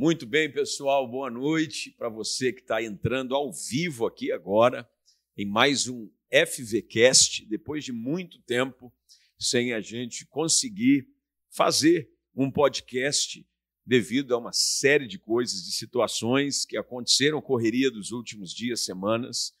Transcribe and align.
Muito 0.00 0.26
bem, 0.26 0.48
pessoal, 0.48 1.10
boa 1.10 1.28
noite 1.28 1.90
para 1.90 2.08
você 2.08 2.52
que 2.52 2.60
está 2.60 2.80
entrando 2.80 3.34
ao 3.34 3.52
vivo 3.52 4.06
aqui 4.06 4.30
agora 4.30 4.88
em 5.36 5.44
mais 5.44 5.88
um 5.88 6.08
FVCast, 6.30 7.44
depois 7.46 7.84
de 7.84 7.90
muito 7.90 8.40
tempo 8.42 8.94
sem 9.36 9.72
a 9.72 9.80
gente 9.80 10.24
conseguir 10.24 11.08
fazer 11.50 12.08
um 12.32 12.48
podcast 12.48 13.44
devido 13.84 14.36
a 14.36 14.38
uma 14.38 14.52
série 14.52 15.08
de 15.08 15.18
coisas, 15.18 15.64
de 15.64 15.72
situações 15.72 16.64
que 16.64 16.76
aconteceram, 16.76 17.42
correria 17.42 17.90
dos 17.90 18.12
últimos 18.12 18.54
dias, 18.54 18.84
semanas. 18.84 19.52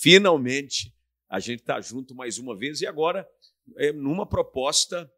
Finalmente, 0.00 0.92
a 1.28 1.38
gente 1.38 1.60
está 1.60 1.80
junto 1.80 2.12
mais 2.12 2.38
uma 2.38 2.58
vez 2.58 2.80
e 2.80 2.88
agora 2.88 3.24
é, 3.76 3.92
numa 3.92 4.26
proposta 4.26 5.08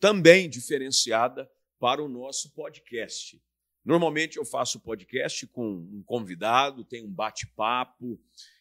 também 0.00 0.50
diferenciada 0.50 1.48
para 1.78 2.02
o 2.02 2.08
nosso 2.08 2.52
podcast. 2.54 3.40
Normalmente 3.84 4.36
eu 4.36 4.44
faço 4.44 4.80
podcast 4.80 5.46
com 5.46 5.66
um 5.66 6.02
convidado, 6.04 6.84
tem 6.84 7.04
um 7.04 7.12
bate-papo, 7.12 8.20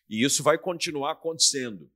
e 0.09 0.23
isso 0.23 0.41
vai 0.41 0.57
continuar 0.57 1.13
acontecendo. 1.13 1.91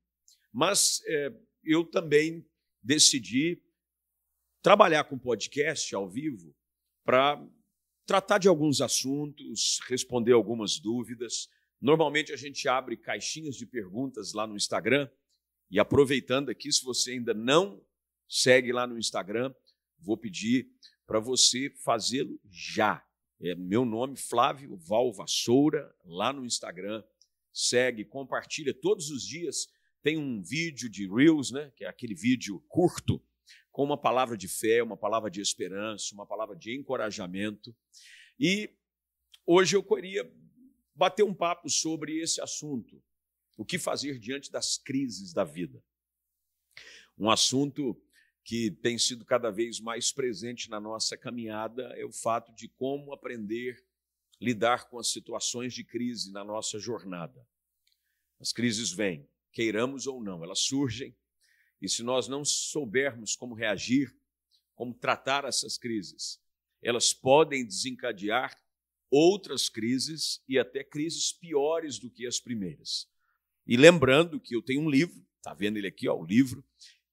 Mas 0.51 1.01
é, 1.07 1.33
eu 1.63 1.85
também 1.85 2.45
decidi 2.83 3.61
trabalhar 4.61 5.05
com 5.05 5.17
podcast 5.17 5.93
ao 5.95 6.09
vivo 6.09 6.53
para 7.03 7.41
tratar 8.05 8.37
de 8.37 8.47
alguns 8.47 8.81
assuntos, 8.81 9.79
responder 9.87 10.33
algumas 10.33 10.79
dúvidas. 10.79 11.47
Normalmente 11.79 12.33
a 12.33 12.35
gente 12.35 12.67
abre 12.67 12.97
caixinhas 12.97 13.55
de 13.55 13.65
perguntas 13.65 14.33
lá 14.33 14.45
no 14.45 14.55
Instagram. 14.55 15.09
E 15.69 15.79
aproveitando 15.79 16.49
aqui, 16.49 16.71
se 16.71 16.83
você 16.83 17.11
ainda 17.11 17.33
não 17.33 17.81
segue 18.27 18.73
lá 18.73 18.85
no 18.85 18.97
Instagram, 18.97 19.53
vou 19.97 20.17
pedir 20.17 20.69
para 21.11 21.19
você 21.19 21.69
fazê-lo 21.83 22.39
já. 22.49 23.05
É 23.41 23.53
meu 23.53 23.83
nome, 23.83 24.15
Flávio 24.15 24.77
Val 24.77 25.11
Vassoura, 25.11 25.93
lá 26.05 26.31
no 26.31 26.45
Instagram. 26.45 27.03
Segue, 27.51 28.05
compartilha 28.05 28.73
todos 28.73 29.09
os 29.09 29.27
dias. 29.27 29.67
Tem 30.01 30.17
um 30.17 30.41
vídeo 30.41 30.89
de 30.89 31.05
Reels, 31.13 31.51
né, 31.51 31.69
que 31.75 31.83
é 31.83 31.89
aquele 31.89 32.15
vídeo 32.15 32.63
curto, 32.69 33.21
com 33.73 33.83
uma 33.83 33.97
palavra 33.97 34.37
de 34.37 34.47
fé, 34.47 34.81
uma 34.81 34.95
palavra 34.95 35.29
de 35.29 35.41
esperança, 35.41 36.15
uma 36.15 36.25
palavra 36.25 36.55
de 36.55 36.73
encorajamento. 36.73 37.75
E 38.39 38.73
hoje 39.45 39.75
eu 39.75 39.83
queria 39.83 40.33
bater 40.95 41.23
um 41.23 41.33
papo 41.33 41.69
sobre 41.69 42.21
esse 42.21 42.39
assunto. 42.39 43.03
O 43.57 43.65
que 43.65 43.77
fazer 43.77 44.17
diante 44.17 44.49
das 44.49 44.77
crises 44.77 45.33
da 45.33 45.43
vida? 45.43 45.83
Um 47.17 47.29
assunto 47.29 48.01
que 48.43 48.71
tem 48.71 48.97
sido 48.97 49.23
cada 49.23 49.51
vez 49.51 49.79
mais 49.79 50.11
presente 50.11 50.69
na 50.69 50.79
nossa 50.79 51.15
caminhada 51.15 51.83
é 51.95 52.05
o 52.05 52.11
fato 52.11 52.53
de 52.53 52.67
como 52.67 53.13
aprender 53.13 53.83
a 54.39 54.43
lidar 54.43 54.89
com 54.89 54.97
as 54.97 55.07
situações 55.09 55.73
de 55.73 55.83
crise 55.83 56.31
na 56.31 56.43
nossa 56.43 56.79
jornada. 56.79 57.45
As 58.39 58.51
crises 58.51 58.91
vêm, 58.91 59.27
queiramos 59.51 60.07
ou 60.07 60.23
não, 60.23 60.43
elas 60.43 60.59
surgem, 60.59 61.15
e 61.81 61.87
se 61.87 62.03
nós 62.03 62.27
não 62.27 62.43
soubermos 62.43 63.35
como 63.35 63.55
reagir, 63.55 64.15
como 64.75 64.93
tratar 64.93 65.45
essas 65.45 65.77
crises, 65.77 66.39
elas 66.81 67.13
podem 67.13 67.65
desencadear 67.65 68.57
outras 69.09 69.69
crises 69.69 70.41
e 70.47 70.57
até 70.57 70.83
crises 70.83 71.31
piores 71.31 71.99
do 71.99 72.09
que 72.09 72.25
as 72.25 72.39
primeiras. 72.39 73.07
E 73.67 73.77
lembrando 73.77 74.39
que 74.39 74.55
eu 74.55 74.61
tenho 74.61 74.81
um 74.81 74.89
livro, 74.89 75.23
está 75.37 75.53
vendo 75.53 75.77
ele 75.77 75.87
aqui, 75.87 76.07
ó, 76.07 76.15
o 76.15 76.25
livro, 76.25 76.63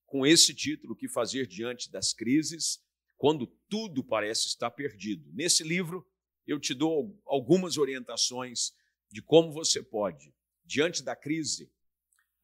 com 0.09 0.25
esse 0.25 0.53
título, 0.53 0.93
O 0.93 0.95
que 0.95 1.07
fazer 1.07 1.47
diante 1.47 1.91
das 1.91 2.13
crises, 2.13 2.83
quando 3.17 3.47
tudo 3.69 4.03
parece 4.03 4.47
estar 4.47 4.71
perdido. 4.71 5.29
Nesse 5.33 5.63
livro, 5.63 6.05
eu 6.47 6.59
te 6.59 6.73
dou 6.73 7.21
algumas 7.25 7.77
orientações 7.77 8.73
de 9.11 9.21
como 9.21 9.51
você 9.51 9.83
pode, 9.83 10.33
diante 10.65 11.03
da 11.03 11.15
crise, 11.15 11.71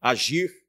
agir 0.00 0.66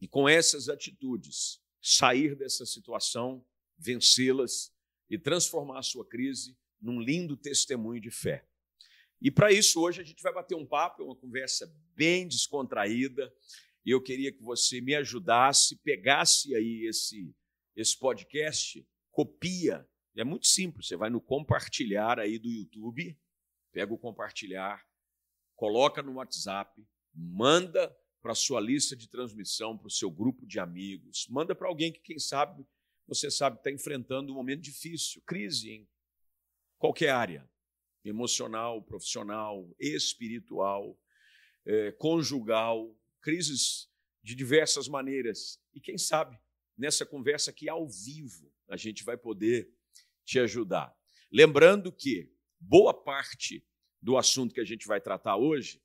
e 0.00 0.08
com 0.08 0.28
essas 0.28 0.68
atitudes 0.68 1.60
sair 1.80 2.34
dessa 2.34 2.64
situação, 2.64 3.44
vencê-las 3.76 4.72
e 5.08 5.18
transformar 5.18 5.78
a 5.78 5.82
sua 5.82 6.06
crise 6.06 6.56
num 6.80 7.00
lindo 7.00 7.36
testemunho 7.36 8.00
de 8.00 8.10
fé. 8.10 8.46
E 9.20 9.30
para 9.30 9.52
isso, 9.52 9.80
hoje 9.80 10.00
a 10.00 10.04
gente 10.04 10.22
vai 10.22 10.32
bater 10.32 10.54
um 10.54 10.66
papo, 10.66 11.04
uma 11.04 11.16
conversa 11.16 11.72
bem 11.94 12.26
descontraída. 12.26 13.32
E 13.84 13.90
eu 13.90 14.02
queria 14.02 14.32
que 14.32 14.42
você 14.42 14.80
me 14.80 14.94
ajudasse, 14.94 15.76
pegasse 15.82 16.54
aí 16.54 16.86
esse, 16.86 17.34
esse 17.76 17.98
podcast, 17.98 18.86
copia. 19.10 19.86
É 20.16 20.24
muito 20.24 20.46
simples, 20.46 20.86
você 20.86 20.96
vai 20.96 21.10
no 21.10 21.20
compartilhar 21.20 22.18
aí 22.18 22.38
do 22.38 22.48
YouTube, 22.48 23.18
pega 23.72 23.92
o 23.92 23.98
compartilhar, 23.98 24.82
coloca 25.56 26.02
no 26.02 26.14
WhatsApp, 26.14 26.82
manda 27.12 27.94
para 28.22 28.34
sua 28.34 28.60
lista 28.60 28.96
de 28.96 29.08
transmissão, 29.08 29.76
para 29.76 29.88
o 29.88 29.90
seu 29.90 30.10
grupo 30.10 30.46
de 30.46 30.58
amigos, 30.58 31.26
manda 31.28 31.54
para 31.54 31.68
alguém 31.68 31.92
que, 31.92 32.00
quem 32.00 32.18
sabe, 32.18 32.64
você 33.06 33.30
sabe 33.30 33.58
está 33.58 33.70
enfrentando 33.70 34.32
um 34.32 34.36
momento 34.36 34.62
difícil, 34.62 35.20
crise 35.26 35.70
em 35.70 35.88
qualquer 36.78 37.10
área, 37.10 37.50
emocional, 38.04 38.82
profissional, 38.82 39.68
espiritual, 39.78 40.98
é, 41.66 41.92
conjugal, 41.92 42.94
crises 43.24 43.88
de 44.22 44.34
diversas 44.34 44.86
maneiras. 44.86 45.58
E 45.72 45.80
quem 45.80 45.96
sabe, 45.96 46.38
nessa 46.76 47.06
conversa 47.06 47.50
aqui 47.50 47.70
ao 47.70 47.88
vivo, 47.88 48.52
a 48.68 48.76
gente 48.76 49.02
vai 49.02 49.16
poder 49.16 49.72
te 50.26 50.38
ajudar. 50.38 50.94
Lembrando 51.32 51.90
que 51.90 52.30
boa 52.60 52.92
parte 52.92 53.66
do 54.00 54.18
assunto 54.18 54.54
que 54.54 54.60
a 54.60 54.64
gente 54.64 54.86
vai 54.86 55.00
tratar 55.00 55.36
hoje 55.36 55.82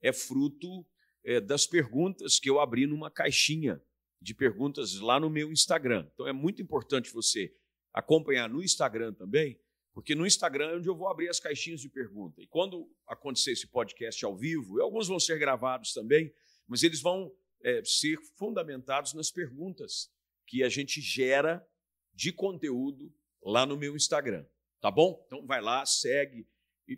é 0.00 0.12
fruto 0.12 0.86
é, 1.24 1.40
das 1.40 1.66
perguntas 1.66 2.38
que 2.38 2.48
eu 2.48 2.60
abri 2.60 2.86
numa 2.86 3.10
caixinha 3.10 3.82
de 4.22 4.32
perguntas 4.32 5.00
lá 5.00 5.18
no 5.18 5.28
meu 5.28 5.50
Instagram. 5.50 6.08
Então 6.14 6.28
é 6.28 6.32
muito 6.32 6.62
importante 6.62 7.12
você 7.12 7.52
acompanhar 7.92 8.48
no 8.48 8.62
Instagram 8.62 9.12
também, 9.12 9.60
porque 9.92 10.14
no 10.14 10.24
Instagram 10.24 10.70
é 10.70 10.76
onde 10.76 10.88
eu 10.88 10.94
vou 10.94 11.08
abrir 11.08 11.28
as 11.28 11.40
caixinhas 11.40 11.80
de 11.80 11.88
pergunta. 11.88 12.40
E 12.40 12.46
quando 12.46 12.88
acontecer 13.08 13.52
esse 13.52 13.66
podcast 13.66 14.24
ao 14.24 14.36
vivo, 14.36 14.78
e 14.78 14.82
alguns 14.82 15.08
vão 15.08 15.18
ser 15.18 15.36
gravados 15.38 15.92
também, 15.92 16.32
mas 16.66 16.82
eles 16.82 17.00
vão 17.00 17.34
é, 17.62 17.82
ser 17.84 18.20
fundamentados 18.36 19.14
nas 19.14 19.30
perguntas 19.30 20.10
que 20.46 20.62
a 20.62 20.68
gente 20.68 21.00
gera 21.00 21.66
de 22.14 22.32
conteúdo 22.32 23.12
lá 23.42 23.66
no 23.66 23.76
meu 23.76 23.96
Instagram, 23.96 24.46
tá 24.80 24.90
bom? 24.90 25.22
Então 25.26 25.46
vai 25.46 25.60
lá, 25.60 25.84
segue, 25.84 26.46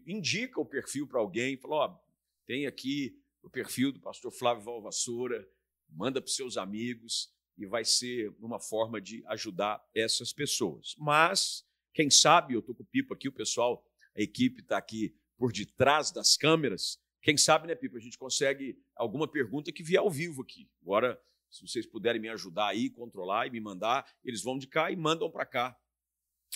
indica 0.06 0.60
o 0.60 0.66
perfil 0.66 1.06
para 1.06 1.20
alguém, 1.20 1.56
fala, 1.56 1.74
ó, 1.74 1.98
tem 2.46 2.66
aqui 2.66 3.20
o 3.42 3.50
perfil 3.50 3.92
do 3.92 4.00
pastor 4.00 4.30
Flávio 4.30 4.64
Valvassoura, 4.64 5.48
manda 5.88 6.20
para 6.20 6.30
seus 6.30 6.56
amigos 6.56 7.32
e 7.56 7.66
vai 7.66 7.84
ser 7.84 8.34
uma 8.38 8.60
forma 8.60 9.00
de 9.00 9.24
ajudar 9.26 9.84
essas 9.94 10.32
pessoas. 10.32 10.94
Mas, 10.98 11.66
quem 11.92 12.10
sabe, 12.10 12.54
eu 12.54 12.60
estou 12.60 12.74
com 12.74 12.82
o 12.82 12.86
Pipo 12.86 13.12
aqui, 13.12 13.28
o 13.28 13.32
pessoal, 13.32 13.84
a 14.16 14.20
equipe 14.20 14.62
está 14.62 14.78
aqui 14.78 15.16
por 15.36 15.52
detrás 15.52 16.10
das 16.10 16.36
câmeras, 16.36 17.00
quem 17.20 17.36
sabe, 17.36 17.66
né, 17.66 17.74
Pipa, 17.74 17.96
a 17.96 18.00
gente 18.00 18.18
consegue 18.18 18.80
alguma 18.94 19.26
pergunta 19.26 19.72
que 19.72 19.82
vier 19.82 20.00
ao 20.00 20.10
vivo 20.10 20.42
aqui. 20.42 20.70
Agora, 20.82 21.20
se 21.50 21.66
vocês 21.66 21.86
puderem 21.86 22.20
me 22.20 22.28
ajudar 22.28 22.68
aí, 22.68 22.90
controlar 22.90 23.46
e 23.46 23.50
me 23.50 23.60
mandar, 23.60 24.06
eles 24.24 24.42
vão 24.42 24.58
de 24.58 24.66
cá 24.66 24.90
e 24.90 24.96
mandam 24.96 25.30
para 25.30 25.46
cá. 25.46 25.76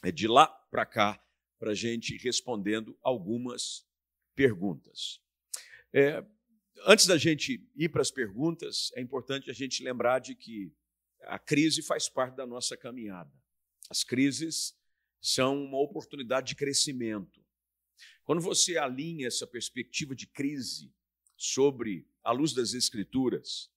É 0.02 0.12
de 0.12 0.26
lá 0.28 0.46
para 0.70 0.86
cá, 0.86 1.22
para 1.58 1.72
a 1.72 1.74
gente 1.74 2.16
respondendo 2.16 2.96
algumas 3.02 3.86
perguntas. 4.34 5.20
É, 5.92 6.24
antes 6.86 7.06
da 7.06 7.16
gente 7.16 7.66
ir 7.74 7.88
para 7.88 8.02
as 8.02 8.10
perguntas, 8.10 8.90
é 8.94 9.00
importante 9.00 9.50
a 9.50 9.54
gente 9.54 9.82
lembrar 9.82 10.18
de 10.18 10.34
que 10.34 10.72
a 11.22 11.38
crise 11.38 11.82
faz 11.82 12.08
parte 12.08 12.36
da 12.36 12.46
nossa 12.46 12.76
caminhada. 12.76 13.30
As 13.88 14.02
crises 14.02 14.74
são 15.20 15.64
uma 15.64 15.78
oportunidade 15.78 16.48
de 16.48 16.56
crescimento. 16.56 17.41
Quando 18.24 18.40
você 18.40 18.76
alinha 18.76 19.26
essa 19.26 19.46
perspectiva 19.46 20.14
de 20.14 20.26
crise 20.26 20.92
sobre 21.36 22.06
a 22.22 22.32
luz 22.32 22.52
das 22.52 22.74
Escrituras, 22.74 23.70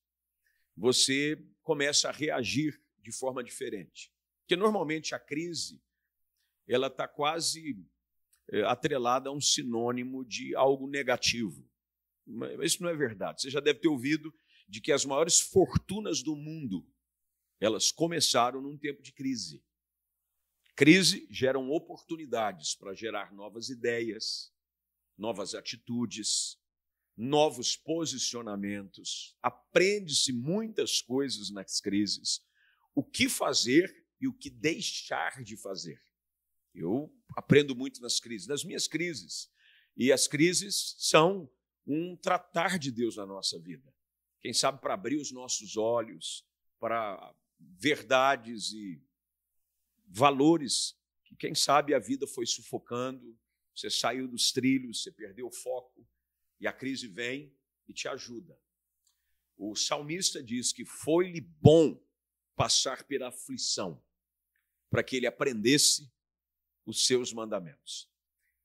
você 0.76 1.42
começa 1.64 2.10
a 2.10 2.12
reagir 2.12 2.80
de 3.00 3.12
forma 3.12 3.44
diferente. 3.44 4.12
Porque 4.42 4.56
normalmente 4.56 5.16
a 5.16 5.20
crise 5.20 5.82
ela 6.68 6.88
está 6.88 7.08
quase 7.08 7.78
é, 8.52 8.62
atrelada 8.64 9.30
a 9.30 9.34
um 9.34 9.42
sinônimo 9.42 10.24
de 10.26 10.56
algo 10.56 10.88
negativo. 10.88 11.68
Mas 12.26 12.74
isso 12.74 12.84
não 12.84 12.90
é 12.90 12.96
verdade. 12.96 13.42
Você 13.42 13.50
já 13.50 13.60
deve 13.60 13.80
ter 13.80 13.88
ouvido 13.88 14.34
de 14.68 14.82
que 14.82 14.92
as 14.92 15.06
maiores 15.06 15.40
fortunas 15.40 16.22
do 16.22 16.36
mundo 16.36 16.88
elas 17.60 17.92
começaram 17.92 18.62
num 18.62 18.78
tempo 18.78 19.02
de 19.02 19.12
crise. 19.12 19.64
Crise 20.76 21.26
geram 21.32 21.70
oportunidades 21.70 22.76
para 22.76 22.94
gerar 22.94 23.34
novas 23.34 23.70
ideias, 23.70 24.52
novas 25.18 25.56
atitudes, 25.56 26.58
novos 27.16 27.78
posicionamentos. 27.78 29.38
Aprende-se 29.42 30.34
muitas 30.34 31.02
coisas 31.02 31.50
nas 31.50 31.80
crises. 31.80 32.46
O 32.94 33.04
que 33.04 33.30
fazer 33.30 34.06
e 34.20 34.28
o 34.28 34.34
que 34.34 34.50
deixar 34.50 35.44
de 35.44 35.56
fazer. 35.56 36.02
Eu 36.74 37.14
aprendo 37.36 37.74
muito 37.74 38.02
nas 38.02 38.20
crises, 38.20 38.48
nas 38.48 38.66
minhas 38.66 38.88
crises. 38.88 39.50
E 39.96 40.12
as 40.12 40.28
crises 40.28 40.96
são 40.98 41.50
um 41.88 42.18
tratar 42.18 42.78
de 42.78 42.92
Deus 42.92 43.16
na 43.16 43.26
nossa 43.26 43.58
vida. 43.60 43.94
Quem 44.42 44.54
sabe 44.54 44.82
para 44.82 44.94
abrir 44.94 45.16
os 45.16 45.32
nossos 45.32 45.78
olhos 45.78 46.46
para 46.80 47.34
verdades 47.58 48.74
e 48.74 49.02
valores 50.08 50.98
que, 51.24 51.36
quem 51.36 51.56
sabe, 51.56 51.94
a 51.94 52.00
vida 52.00 52.28
foi 52.28 52.46
sufocando, 52.46 53.38
você 53.76 53.90
saiu 53.90 54.28
dos 54.28 54.52
trilhos, 54.52 55.04
você 55.04 55.12
perdeu 55.12 55.48
o 55.48 55.52
foco, 55.52 56.08
e 56.60 56.68
a 56.68 56.74
crise 56.74 57.08
vem 57.08 57.54
e 57.88 57.94
te 57.94 58.08
ajuda. 58.08 58.58
O 59.58 59.76
salmista 59.76 60.42
diz 60.44 60.72
que 60.72 60.86
foi-lhe 60.86 61.42
bom 61.42 62.02
passar 62.56 63.04
pela 63.04 63.28
aflição, 63.28 64.02
para 64.90 65.04
que 65.04 65.16
ele 65.16 65.28
aprendesse 65.28 66.12
os 66.86 67.06
seus 67.06 67.34
mandamentos. 67.34 68.10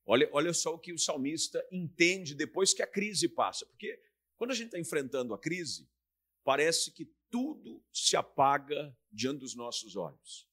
Olha, 0.04 0.28
olha 0.32 0.52
só 0.52 0.74
o 0.74 0.78
que 0.78 0.92
o 0.92 0.98
salmista 0.98 1.64
entende 1.70 2.34
depois 2.34 2.74
que 2.74 2.82
a 2.82 2.86
crise 2.86 3.28
passa, 3.28 3.66
porque 3.66 4.00
quando 4.36 4.52
a 4.52 4.54
gente 4.54 4.66
está 4.66 4.78
enfrentando 4.78 5.34
a 5.34 5.38
crise, 5.38 5.88
parece 6.42 6.90
que 6.90 7.12
tudo 7.28 7.84
se 7.92 8.16
apaga 8.16 8.96
diante 9.10 9.40
dos 9.40 9.54
nossos 9.54 9.96
olhos. 9.96 10.49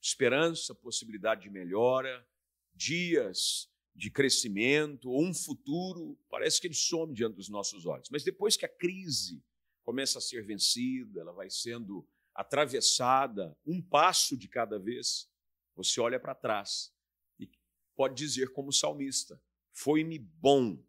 Esperança, 0.00 0.74
possibilidade 0.74 1.42
de 1.42 1.50
melhora, 1.50 2.26
dias 2.74 3.70
de 3.94 4.10
crescimento, 4.10 5.10
um 5.14 5.34
futuro, 5.34 6.18
parece 6.30 6.60
que 6.60 6.66
ele 6.66 6.74
some 6.74 7.12
diante 7.12 7.36
dos 7.36 7.48
nossos 7.48 7.84
olhos. 7.84 8.08
Mas 8.10 8.24
depois 8.24 8.56
que 8.56 8.64
a 8.64 8.68
crise 8.68 9.44
começa 9.82 10.18
a 10.18 10.22
ser 10.22 10.44
vencida, 10.44 11.20
ela 11.20 11.32
vai 11.32 11.50
sendo 11.50 12.08
atravessada 12.34 13.56
um 13.66 13.82
passo 13.82 14.36
de 14.36 14.48
cada 14.48 14.78
vez, 14.78 15.28
você 15.74 16.00
olha 16.00 16.18
para 16.18 16.34
trás 16.34 16.92
e 17.38 17.50
pode 17.94 18.14
dizer, 18.14 18.52
como 18.52 18.72
salmista: 18.72 19.42
Foi-me 19.72 20.18
bom 20.18 20.82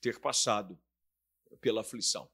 ter 0.00 0.20
passado 0.20 0.80
pela 1.60 1.80
aflição. 1.80 2.30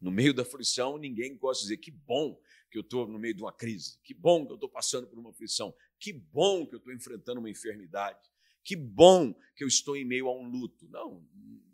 No 0.00 0.10
meio 0.10 0.32
da 0.32 0.42
aflição, 0.42 0.96
ninguém 0.98 1.36
gosta 1.36 1.62
de 1.62 1.68
dizer 1.68 1.76
que 1.78 1.90
bom 1.90 2.40
que 2.70 2.78
eu 2.78 2.82
estou 2.82 3.06
no 3.06 3.18
meio 3.18 3.34
de 3.34 3.42
uma 3.42 3.52
crise, 3.52 3.98
que 4.04 4.14
bom 4.14 4.46
que 4.46 4.52
eu 4.52 4.56
estou 4.56 4.68
passando 4.68 5.08
por 5.08 5.18
uma 5.18 5.30
aflição, 5.30 5.74
que 5.98 6.12
bom 6.12 6.66
que 6.66 6.74
eu 6.74 6.78
estou 6.78 6.92
enfrentando 6.92 7.40
uma 7.40 7.50
enfermidade, 7.50 8.30
que 8.62 8.76
bom 8.76 9.34
que 9.56 9.64
eu 9.64 9.68
estou 9.68 9.96
em 9.96 10.04
meio 10.04 10.28
a 10.28 10.38
um 10.38 10.48
luto. 10.48 10.88
Não, 10.88 11.26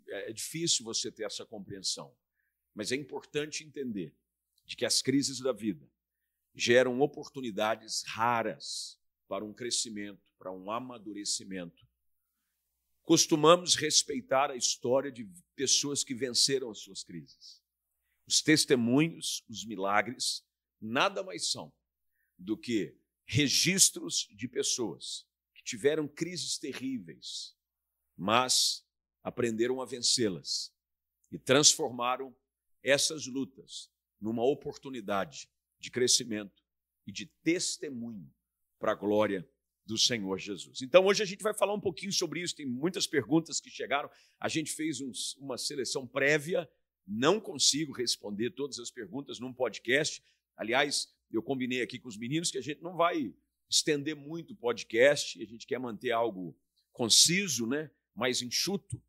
é, 0.07 0.29
é 0.29 0.33
difícil 0.33 0.83
você 0.83 1.11
ter 1.11 1.23
essa 1.23 1.45
compreensão, 1.45 2.15
mas 2.73 2.91
é 2.91 2.95
importante 2.95 3.63
entender 3.63 4.15
de 4.65 4.75
que 4.75 4.85
as 4.85 5.01
crises 5.01 5.39
da 5.39 5.53
vida 5.53 5.87
geram 6.53 6.99
oportunidades 7.01 8.03
raras 8.07 8.99
para 9.27 9.45
um 9.45 9.53
crescimento, 9.53 10.33
para 10.39 10.51
um 10.51 10.71
amadurecimento. 10.71 11.85
Costumamos 13.03 13.75
respeitar 13.75 14.49
a 14.49 14.55
história 14.55 15.11
de 15.11 15.29
pessoas 15.55 16.03
que 16.03 16.15
venceram 16.15 16.71
as 16.71 16.79
suas 16.79 17.03
crises. 17.03 17.61
Os 18.27 18.41
testemunhos, 18.41 19.45
os 19.47 19.65
milagres, 19.65 20.43
nada 20.81 21.23
mais 21.23 21.51
são 21.51 21.73
do 22.37 22.57
que 22.57 22.95
registros 23.25 24.27
de 24.31 24.47
pessoas 24.47 25.27
que 25.53 25.63
tiveram 25.63 26.07
crises 26.07 26.57
terríveis, 26.57 27.55
mas 28.15 28.85
aprenderam 29.23 29.81
a 29.81 29.85
vencê-las 29.85 30.73
e 31.31 31.37
transformaram 31.37 32.35
essas 32.81 33.27
lutas 33.27 33.91
numa 34.19 34.43
oportunidade 34.43 35.49
de 35.79 35.91
crescimento 35.91 36.63
e 37.05 37.11
de 37.11 37.25
testemunho 37.43 38.31
para 38.79 38.93
a 38.93 38.95
glória 38.95 39.47
do 39.85 39.97
Senhor 39.97 40.37
Jesus. 40.37 40.81
Então, 40.81 41.05
hoje 41.05 41.23
a 41.23 41.25
gente 41.25 41.41
vai 41.41 41.53
falar 41.53 41.73
um 41.73 41.79
pouquinho 41.79 42.11
sobre 42.11 42.41
isso. 42.41 42.55
Tem 42.55 42.65
muitas 42.65 43.07
perguntas 43.07 43.59
que 43.59 43.69
chegaram. 43.69 44.09
A 44.39 44.49
gente 44.49 44.71
fez 44.71 44.99
uma 45.37 45.57
seleção 45.57 46.05
prévia. 46.05 46.69
Não 47.05 47.39
consigo 47.39 47.93
responder 47.93 48.51
todas 48.51 48.79
as 48.79 48.91
perguntas 48.91 49.39
num 49.39 49.53
podcast. 49.53 50.21
Aliás, 50.57 51.13
eu 51.31 51.41
combinei 51.41 51.81
aqui 51.81 51.99
com 51.99 52.09
os 52.09 52.17
meninos 52.17 52.51
que 52.51 52.57
a 52.57 52.61
gente 52.61 52.81
não 52.81 52.97
vai 52.97 53.33
estender 53.69 54.15
muito 54.15 54.51
o 54.51 54.57
podcast. 54.57 55.41
A 55.41 55.45
gente 55.45 55.65
quer 55.65 55.79
manter 55.79 56.11
algo 56.11 56.57
conciso, 56.91 57.65
né? 57.65 57.89
mais 58.15 58.41
enxuto, 58.41 58.99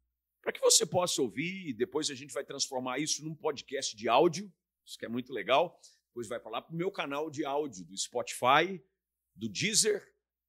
para 0.43 0.53
que 0.53 0.61
você 0.61 0.85
possa 0.85 1.23
ouvir. 1.23 1.71
E 1.71 1.73
depois 1.73 2.11
a 2.11 2.15
gente 2.15 2.35
vai 2.35 2.45
transformar 2.45 2.99
isso 2.99 3.25
num 3.25 3.35
podcast 3.35 3.97
de 3.97 4.09
áudio 4.09 4.53
isso 4.89 4.99
que 4.99 5.05
é 5.05 5.09
muito 5.09 5.33
legal. 5.33 5.79
Depois 6.09 6.27
vai 6.29 6.41
falar 6.41 6.63
para 6.63 6.73
o 6.73 6.77
meu 6.77 6.91
canal 6.91 7.31
de 7.31 7.45
áudio 7.45 7.85
do 7.85 7.97
Spotify, 7.97 8.83
do 9.35 9.49
Deezer 9.49 10.03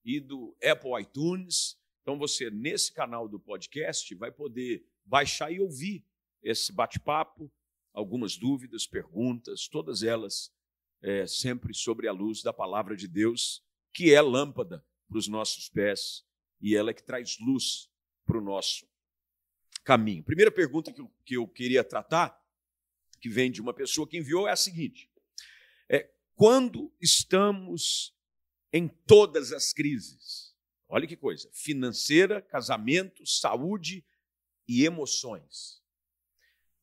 e 0.06 0.20
do 0.20 0.56
Apple 0.64 1.02
iTunes. 1.02 1.78
Então 2.02 2.18
você, 2.18 2.50
nesse 2.50 2.94
canal 2.94 3.28
do 3.28 3.38
podcast, 3.38 4.16
vai 4.16 4.32
poder 4.32 4.86
baixar 5.04 5.52
e 5.52 5.60
ouvir 5.60 6.06
esse 6.42 6.72
bate-papo, 6.72 7.52
algumas 7.94 8.38
dúvidas, 8.38 8.88
perguntas, 8.88 9.68
todas 9.68 10.04
elas 10.04 10.54
é, 11.02 11.26
sempre 11.26 11.74
sobre 11.74 12.08
a 12.08 12.12
luz 12.12 12.42
da 12.42 12.54
palavra 12.54 12.96
de 12.96 13.08
Deus, 13.08 13.64
que 13.94 14.14
é 14.14 14.22
lâmpada 14.22 14.86
para 15.08 15.18
os 15.18 15.28
nossos 15.28 15.70
pés 15.70 16.26
e 16.62 16.76
ela 16.76 16.92
é 16.92 16.94
que 16.94 17.04
traz 17.04 17.38
luz 17.40 17.90
para 18.26 18.38
o 18.38 18.42
nosso 18.42 18.88
caminho. 19.84 20.24
Primeira 20.24 20.52
pergunta 20.52 20.92
que 20.92 21.02
eu, 21.02 21.12
que 21.26 21.34
eu 21.36 21.48
queria 21.48 21.84
tratar 21.84 22.38
que 23.20 23.30
vem 23.30 23.52
de 23.52 23.62
uma 23.62 23.74
pessoa 23.74 24.08
que 24.08 24.18
enviou 24.18 24.48
é 24.48 24.52
a 24.52 24.56
seguinte: 24.56 25.10
é, 25.90 26.10
quando 26.36 26.94
estamos 27.02 28.16
em 28.72 28.88
todas 28.88 29.52
as 29.52 29.74
crises, 29.74 30.56
olha 30.88 31.08
que 31.08 31.18
coisa, 31.18 31.50
financeira, 31.54 32.42
casamento, 32.42 33.26
saúde 33.26 34.06
e 34.68 34.86
emoções. 34.86 35.82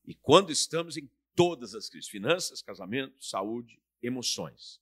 E 0.04 0.14
quando 0.14 0.50
estamos 0.50 0.96
em 0.96 1.10
todas 1.34 1.74
as 1.74 1.88
crises, 1.88 2.08
finanças, 2.08 2.62
casamento, 2.62 3.24
saúde, 3.24 3.80
emoções. 4.06 4.80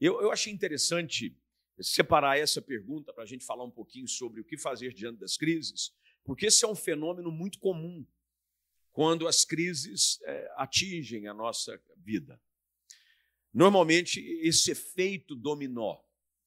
Eu, 0.00 0.20
eu 0.20 0.30
achei 0.30 0.52
interessante 0.52 1.36
separar 1.80 2.38
essa 2.38 2.60
pergunta 2.60 3.12
para 3.12 3.24
a 3.24 3.26
gente 3.26 3.44
falar 3.44 3.64
um 3.64 3.70
pouquinho 3.70 4.08
sobre 4.08 4.40
o 4.40 4.44
que 4.44 4.56
fazer 4.56 4.92
diante 4.92 5.18
das 5.18 5.36
crises, 5.36 5.94
porque 6.24 6.46
esse 6.46 6.64
é 6.64 6.68
um 6.68 6.74
fenômeno 6.74 7.30
muito 7.30 7.58
comum 7.58 8.06
quando 8.92 9.28
as 9.28 9.44
crises 9.44 10.20
é, 10.22 10.52
atingem 10.56 11.28
a 11.28 11.34
nossa 11.34 11.80
vida. 11.96 12.40
Normalmente, 13.52 14.20
esse 14.42 14.72
efeito 14.72 15.34
dominó, 15.34 16.00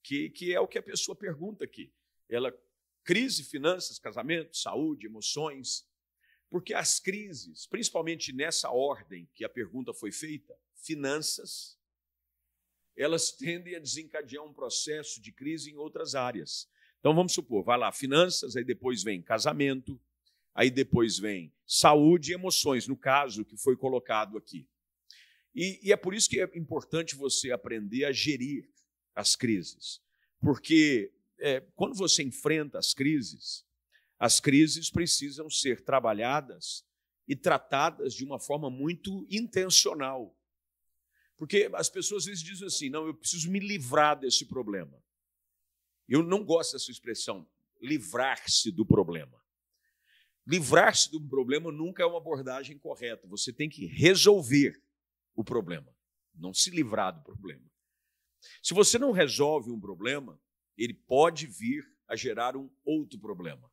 que, 0.03 0.29
que 0.29 0.53
é 0.53 0.59
o 0.59 0.67
que 0.67 0.77
a 0.77 0.83
pessoa 0.83 1.15
pergunta 1.15 1.63
aqui, 1.63 1.91
ela 2.29 2.53
crise, 3.03 3.43
finanças, 3.43 3.97
casamento, 3.97 4.55
saúde, 4.55 5.07
emoções, 5.07 5.87
porque 6.51 6.75
as 6.75 6.99
crises, 6.99 7.65
principalmente 7.65 8.31
nessa 8.31 8.69
ordem 8.69 9.27
que 9.33 9.43
a 9.43 9.49
pergunta 9.49 9.91
foi 9.91 10.11
feita, 10.11 10.55
finanças, 10.75 11.79
elas 12.95 13.31
tendem 13.33 13.75
a 13.75 13.79
desencadear 13.79 14.43
um 14.43 14.53
processo 14.53 15.19
de 15.19 15.31
crise 15.31 15.71
em 15.71 15.77
outras 15.77 16.13
áreas. 16.13 16.69
Então 16.99 17.15
vamos 17.15 17.33
supor, 17.33 17.63
vai 17.63 17.79
lá, 17.79 17.91
finanças, 17.91 18.55
aí 18.55 18.63
depois 18.63 19.01
vem 19.01 19.19
casamento, 19.23 19.99
Aí 20.53 20.69
depois 20.69 21.17
vem 21.17 21.53
saúde 21.65 22.31
e 22.31 22.35
emoções, 22.35 22.87
no 22.87 22.97
caso 22.97 23.45
que 23.45 23.57
foi 23.57 23.75
colocado 23.77 24.37
aqui. 24.37 24.67
E, 25.55 25.79
e, 25.83 25.91
é 25.91 25.97
por 25.97 26.13
isso 26.13 26.29
que 26.29 26.39
é 26.39 26.49
importante 26.55 27.15
você 27.15 27.51
aprender 27.51 28.05
a 28.05 28.11
gerir 28.11 28.69
as 29.15 29.35
crises. 29.35 30.01
Porque 30.39 31.11
é, 31.39 31.61
quando 31.75 31.95
você 31.95 32.23
enfrenta 32.23 32.79
as 32.79 32.93
crises, 32.93 33.65
as 34.21 34.39
crises 34.39 34.91
precisam 34.91 35.49
ser 35.49 35.83
trabalhadas 35.83 36.85
e 37.27 37.35
tratadas 37.35 38.13
de 38.13 38.23
uma 38.23 38.39
forma 38.39 38.69
muito 38.69 39.25
intencional. 39.31 40.37
Porque 41.35 41.67
as 41.73 41.89
pessoas 41.89 42.21
às 42.21 42.25
vezes 42.27 42.43
dizem 42.43 42.67
assim: 42.67 42.89
não, 42.91 43.07
eu 43.07 43.15
preciso 43.15 43.49
me 43.49 43.59
livrar 43.59 44.19
desse 44.19 44.45
problema. 44.45 45.03
Eu 46.07 46.21
não 46.21 46.45
gosto 46.45 46.73
dessa 46.73 46.91
expressão, 46.91 47.49
livrar-se 47.81 48.71
do 48.71 48.85
problema. 48.85 49.43
Livrar-se 50.45 51.09
de 51.09 51.17
um 51.17 51.27
problema 51.27 51.71
nunca 51.71 52.03
é 52.03 52.05
uma 52.05 52.19
abordagem 52.19 52.77
correta. 52.77 53.27
Você 53.27 53.51
tem 53.51 53.69
que 53.69 53.87
resolver 53.87 54.79
o 55.33 55.43
problema, 55.43 55.91
não 56.35 56.53
se 56.53 56.69
livrar 56.69 57.11
do 57.11 57.23
problema. 57.23 57.65
Se 58.61 58.75
você 58.75 58.99
não 58.99 59.11
resolve 59.11 59.71
um 59.71 59.79
problema, 59.79 60.39
ele 60.77 60.93
pode 60.93 61.47
vir 61.47 61.83
a 62.07 62.15
gerar 62.15 62.55
um 62.55 62.69
outro 62.85 63.19
problema. 63.19 63.70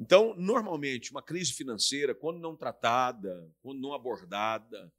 Então, 0.00 0.34
normalmente, 0.34 1.10
uma 1.10 1.22
crise 1.22 1.52
financeira, 1.52 2.14
quando 2.14 2.40
não 2.40 2.56
tratada, 2.56 3.52
quando 3.60 3.80
não 3.80 3.92
abordada, 3.92 4.90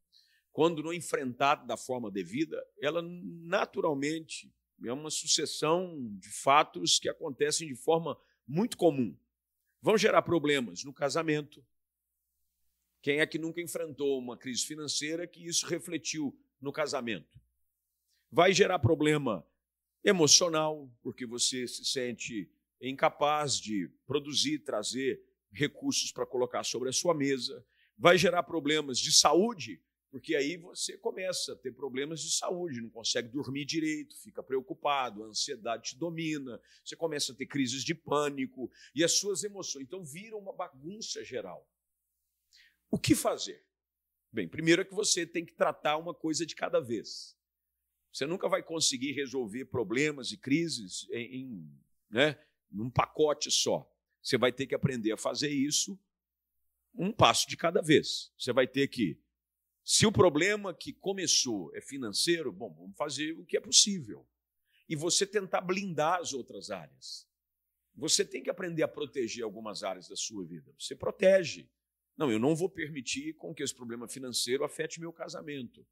quando 0.54 0.84
não 0.84 0.94
enfrentada 0.94 1.66
da 1.66 1.76
forma 1.76 2.12
devida, 2.12 2.64
ela 2.80 3.02
naturalmente 3.02 4.54
é 4.86 4.94
uma 4.94 5.10
sucessão 5.10 5.98
de 6.20 6.30
fatos 6.30 7.00
que 7.00 7.10
acontecem 7.10 7.68
de 7.68 7.76
forma 7.76 8.16
muito 8.48 8.78
comum 8.78 9.18
vão 9.82 9.98
gerar 9.98 10.22
problemas 10.22 10.84
no 10.84 10.94
casamento. 10.94 11.66
Quem 13.02 13.20
é 13.20 13.26
que 13.26 13.40
nunca 13.40 13.60
enfrentou 13.60 14.20
uma 14.20 14.38
crise 14.38 14.64
financeira 14.66 15.26
que 15.26 15.46
isso 15.46 15.66
refletiu 15.66 16.38
no 16.62 16.72
casamento? 16.72 17.42
Vai 18.32 18.54
gerar 18.54 18.78
problema 18.78 19.46
emocional, 20.04 20.90
porque 21.02 21.26
você 21.26 21.68
se 21.68 21.84
sente 21.84 22.50
incapaz 22.90 23.60
de 23.60 23.88
produzir, 24.06 24.60
trazer 24.60 25.24
recursos 25.52 26.12
para 26.12 26.26
colocar 26.26 26.64
sobre 26.64 26.90
a 26.90 26.94
sua 26.94 27.14
mesa. 27.14 27.66
Vai 27.98 28.18
gerar 28.18 28.44
problemas 28.44 28.98
de 28.98 29.12
saúde, 29.12 29.82
porque 30.10 30.36
aí 30.36 30.58
você 30.58 30.98
começa 30.98 31.54
a 31.54 31.56
ter 31.56 31.72
problemas 31.72 32.22
de 32.22 32.32
saúde, 32.32 32.82
não 32.82 32.90
consegue 32.90 33.30
dormir 33.30 33.66
direito, 33.66 34.20
fica 34.22 34.42
preocupado, 34.42 35.24
a 35.24 35.28
ansiedade 35.28 35.92
te 35.92 35.98
domina, 35.98 36.60
você 36.84 36.96
começa 36.96 37.32
a 37.32 37.36
ter 37.36 37.46
crises 37.46 37.84
de 37.84 37.94
pânico 37.94 38.70
e 38.96 39.04
as 39.04 39.14
suas 39.14 39.44
emoções. 39.44 39.84
Então 39.84 40.04
vira 40.04 40.36
uma 40.36 40.54
bagunça 40.54 41.24
geral. 41.24 41.70
O 42.90 42.98
que 42.98 43.16
fazer? 43.16 43.64
Bem, 44.34 44.48
primeiro 44.48 44.82
é 44.82 44.86
que 44.86 44.94
você 44.94 45.26
tem 45.26 45.46
que 45.46 45.54
tratar 45.54 45.98
uma 45.98 46.14
coisa 46.14 46.46
de 46.46 46.56
cada 46.56 46.80
vez. 46.80 47.38
Você 48.12 48.26
nunca 48.26 48.50
vai 48.50 48.62
conseguir 48.62 49.14
resolver 49.14 49.66
problemas 49.66 50.32
e 50.32 50.38
crises 50.38 51.08
em, 51.12 51.36
em 51.36 51.82
né, 52.10 52.38
num 52.72 52.90
pacote 52.90 53.52
só. 53.52 53.90
Você 54.22 54.38
vai 54.38 54.52
ter 54.52 54.68
que 54.68 54.76
aprender 54.76 55.12
a 55.12 55.18
fazer 55.18 55.50
isso 55.50 56.00
um 56.94 57.12
passo 57.12 57.48
de 57.48 57.58
cada 57.58 57.82
vez. 57.82 58.32
Você 58.38 58.54
vai 58.54 58.68
ter 58.68 58.88
que 58.88 59.20
se 59.84 60.06
o 60.06 60.12
problema 60.12 60.74
que 60.74 60.94
começou 60.94 61.76
é 61.76 61.82
financeiro, 61.82 62.52
bom, 62.52 62.74
vamos 62.74 62.96
fazer 62.96 63.34
o 63.34 63.46
que 63.46 63.58
é 63.58 63.60
possível. 63.60 64.28
E 64.88 64.96
você 64.96 65.26
tentar 65.26 65.62
blindar 65.62 66.20
as 66.20 66.34
outras 66.34 66.70
áreas. 66.70 67.28
Você 67.96 68.24
tem 68.24 68.44
que 68.44 68.50
aprender 68.50 68.84
a 68.84 68.88
proteger 68.88 69.44
algumas 69.44 69.84
áreas 69.84 70.08
da 70.08 70.16
sua 70.16 70.46
vida. 70.46 70.74
Você 70.78 70.96
protege. 70.96 71.70
Não, 72.16 72.32
eu 72.32 72.40
não 72.40 72.56
vou 72.56 72.70
permitir 72.70 73.34
com 73.34 73.54
que 73.54 73.64
esse 73.64 73.74
problema 73.74 74.08
financeiro 74.08 74.64
afete 74.64 75.00
meu 75.00 75.12
casamento. 75.12 75.86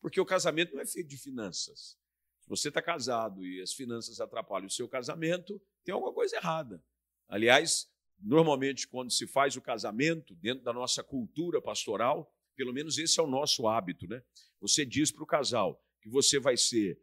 Porque 0.00 0.20
o 0.20 0.26
casamento 0.26 0.74
não 0.74 0.82
é 0.82 0.86
feito 0.86 1.08
de 1.08 1.16
finanças. 1.16 1.98
Se 2.46 2.50
você 2.50 2.68
está 2.68 2.80
casado 2.80 3.44
e 3.44 3.60
as 3.60 3.72
finanças 3.72 4.20
atrapalham 4.20 4.68
o 4.68 4.70
seu 4.70 4.88
casamento, 4.88 5.60
tem 5.84 5.92
alguma 5.92 6.12
coisa 6.12 6.36
errada. 6.36 6.80
Aliás, 7.28 7.90
normalmente, 8.20 8.86
quando 8.86 9.10
se 9.10 9.26
faz 9.26 9.56
o 9.56 9.60
casamento, 9.60 10.32
dentro 10.36 10.62
da 10.62 10.72
nossa 10.72 11.02
cultura 11.02 11.60
pastoral, 11.60 12.32
pelo 12.54 12.72
menos 12.72 12.98
esse 12.98 13.18
é 13.18 13.22
o 13.22 13.26
nosso 13.26 13.66
hábito, 13.66 14.06
né? 14.06 14.22
Você 14.60 14.86
diz 14.86 15.10
para 15.10 15.24
o 15.24 15.26
casal 15.26 15.84
que 16.00 16.08
você 16.08 16.38
vai 16.38 16.56
ser 16.56 17.02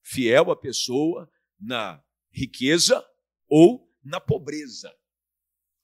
fiel 0.00 0.50
à 0.50 0.56
pessoa 0.56 1.30
na 1.60 2.02
riqueza 2.32 3.08
ou 3.48 3.88
na 4.02 4.20
pobreza. 4.20 4.92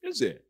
Quer 0.00 0.11
dizer, 0.11 0.47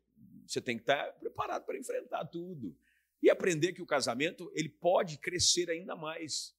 você 0.47 0.59
tem 0.59 0.75
que 0.75 0.81
estar 0.81 1.13
preparado 1.19 1.65
para 1.67 1.77
enfrentar 1.77 2.25
tudo 2.25 2.75
e 3.21 3.29
aprender 3.29 3.73
que 3.73 3.81
o 3.81 3.85
casamento 3.85 4.51
ele 4.55 4.69
pode 4.69 5.19
crescer 5.19 5.69
ainda 5.69 5.95
mais 5.95 6.57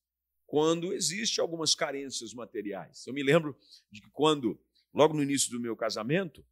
quando 0.50 0.92
existe 0.92 1.40
algumas 1.40 1.76
carências 1.76 2.34
materiais. 2.34 3.06
Eu 3.06 3.14
me 3.14 3.22
lembro 3.22 3.56
de 3.88 4.00
que 4.00 4.10
quando 4.10 4.60
logo 4.92 5.14
no 5.14 5.22
início 5.22 5.48
do 5.52 5.60
meu 5.60 5.76
casamento, 5.76 6.44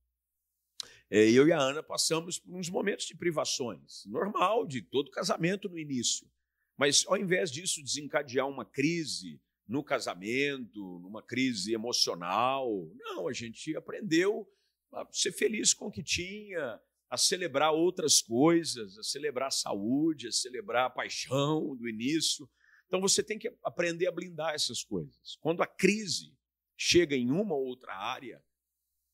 é, 1.11 1.28
eu 1.28 1.49
e 1.49 1.52
a 1.52 1.59
Ana 1.59 1.83
passamos 1.83 2.38
por 2.38 2.55
uns 2.55 2.71
momentos 2.71 3.07
de 3.07 3.17
privações, 3.17 4.05
normal 4.07 4.69
de 4.69 4.83
todo 4.83 5.11
casamento 5.11 5.69
no 5.69 5.76
início. 5.76 6.31
Mas 6.76 7.05
ao 7.09 7.17
invés 7.17 7.50
disso 7.50 7.83
desencadear 7.83 8.47
uma 8.47 8.64
crise 8.64 9.40
no 9.67 9.83
casamento, 9.83 11.00
numa 11.00 11.21
crise 11.21 11.75
emocional, 11.75 12.71
não, 12.95 13.26
a 13.26 13.33
gente 13.33 13.75
aprendeu 13.75 14.49
a 14.93 15.05
ser 15.11 15.33
feliz 15.33 15.75
com 15.75 15.87
o 15.87 15.90
que 15.90 16.05
tinha, 16.05 16.81
a 17.11 17.17
celebrar 17.17 17.73
outras 17.73 18.23
coisas, 18.23 18.97
a 18.97 19.02
celebrar 19.02 19.49
a 19.49 19.50
saúde, 19.50 20.28
a 20.28 20.33
celebrar 20.33 20.87
a 20.87 20.90
paixão 20.90 21.75
do 21.75 21.88
início. 21.88 22.49
Então 22.88 23.00
você 23.00 23.23
tem 23.23 23.38
que 23.38 23.54
aprender 23.62 24.09
a 24.09 24.12
blindar 24.12 24.54
essas 24.54 24.83
coisas. 24.83 25.37
Quando 25.37 25.62
a 25.62 25.66
crise 25.66 26.35
chega 26.76 27.14
em 27.14 27.30
uma 27.30 27.54
ou 27.54 27.66
outra 27.66 27.95
área, 27.95 28.42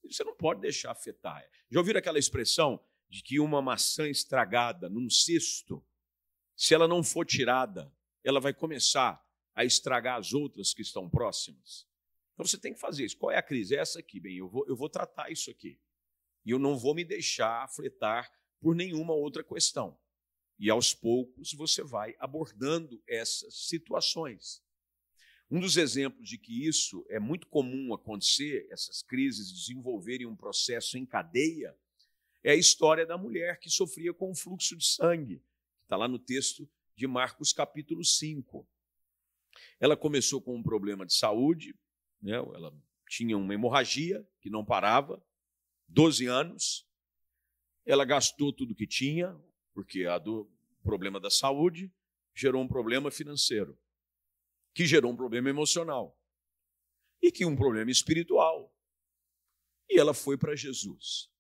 você 0.05 0.23
não 0.23 0.35
pode 0.35 0.61
deixar 0.61 0.93
afetar. 0.93 1.45
Já 1.69 1.81
ouviram 1.81 1.99
aquela 1.99 2.19
expressão 2.19 2.81
de 3.09 3.23
que 3.23 3.41
uma 3.41 3.61
maçã 3.61 4.09
estragada 4.09 4.89
num 4.89 5.11
cesto, 5.11 5.85
se 6.57 6.73
ela 6.73 6.87
não 6.87 7.03
for 7.03 7.27
tirada, 7.27 7.93
ela 8.23 8.41
vai 8.41 8.55
começar 8.55 9.23
a 9.55 9.65
estragar 9.65 10.19
as 10.19 10.33
outras 10.33 10.73
que 10.73 10.83
estão 10.83 11.11
próximas? 11.11 11.87
Então 12.33 12.47
você 12.47 12.59
tem 12.59 12.75
que 12.75 12.81
fazer 12.81 13.05
isso. 13.05 13.17
Qual 13.17 13.33
é 13.33 13.39
a 13.39 13.43
crise? 13.43 13.75
É 13.75 13.79
essa 13.79 13.99
aqui. 13.99 14.21
Bem, 14.21 14.37
eu 14.37 14.49
vou, 14.49 14.65
eu 14.69 14.77
vou 14.77 14.89
tratar 14.89 15.31
isso 15.31 15.51
aqui. 15.51 15.81
E 16.45 16.51
eu 16.51 16.59
não 16.59 16.77
vou 16.77 16.95
me 16.95 17.05
deixar 17.05 17.65
afetar 17.65 18.31
por 18.61 18.75
nenhuma 18.75 19.15
outra 19.15 19.43
questão. 19.43 19.99
E 20.65 20.71
aos 20.71 20.95
poucos 20.95 21.53
você 21.53 21.85
vai 21.85 22.17
abordando 22.19 22.99
essas 23.07 23.67
situações. 23.69 24.65
Um 25.51 25.61
dos 25.61 25.77
exemplos 25.77 26.27
de 26.27 26.39
que 26.39 26.67
isso 26.67 27.05
é 27.11 27.21
muito 27.21 27.47
comum 27.49 27.93
acontecer, 27.93 28.67
essas 28.71 29.03
crises 29.03 29.53
desenvolverem 29.53 30.27
um 30.27 30.35
processo 30.35 30.97
em 30.97 31.05
cadeia, 31.05 31.77
é 32.43 32.53
a 32.53 32.57
história 32.57 33.05
da 33.05 33.19
mulher 33.19 33.61
que 33.61 33.69
sofria 33.69 34.15
com 34.15 34.31
um 34.31 34.35
fluxo 34.35 34.75
de 34.75 34.87
sangue, 34.87 35.37
que 35.81 35.85
está 35.85 35.99
lá 35.99 36.09
no 36.09 36.19
texto 36.19 36.67
de 36.97 37.07
Marcos 37.07 37.53
capítulo 37.53 38.03
5. 38.03 38.67
Ela 39.79 39.99
começou 39.99 40.41
com 40.41 40.57
um 40.57 40.63
problema 40.63 41.05
de 41.05 41.13
saúde, 41.13 41.79
né? 42.23 42.37
ela 42.37 42.75
tinha 43.07 43.37
uma 43.37 43.53
hemorragia 43.53 44.27
que 44.41 44.49
não 44.49 44.65
parava, 44.65 45.23
12 45.89 46.25
anos, 46.25 46.89
ela 47.85 48.07
gastou 48.07 48.51
tudo 48.51 48.75
que 48.75 48.87
tinha, 48.87 49.39
porque 49.75 50.07
a 50.07 50.17
problema 50.85 51.19
da 51.19 51.31
saúde 51.31 51.93
gerou 52.35 52.63
um 52.63 52.69
problema 52.69 53.11
financeiro 53.11 53.79
que 54.75 54.87
gerou 54.87 55.13
um 55.13 55.17
problema 55.17 55.49
emocional 55.49 56.19
e 57.23 57.31
que 57.31 57.47
um 57.47 57.55
problema 57.55 57.91
espiritual. 57.91 58.75
E 59.89 59.99
ela 59.99 60.13
foi 60.13 60.37
para 60.37 60.57
Jesus. 60.57 61.31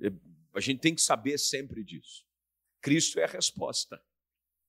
É, 0.00 0.08
a 0.52 0.60
gente 0.60 0.80
tem 0.80 0.94
que 0.94 1.00
saber 1.00 1.38
sempre 1.38 1.84
disso. 1.84 2.26
Cristo 2.80 3.18
é 3.20 3.24
a 3.24 3.28
resposta 3.28 4.04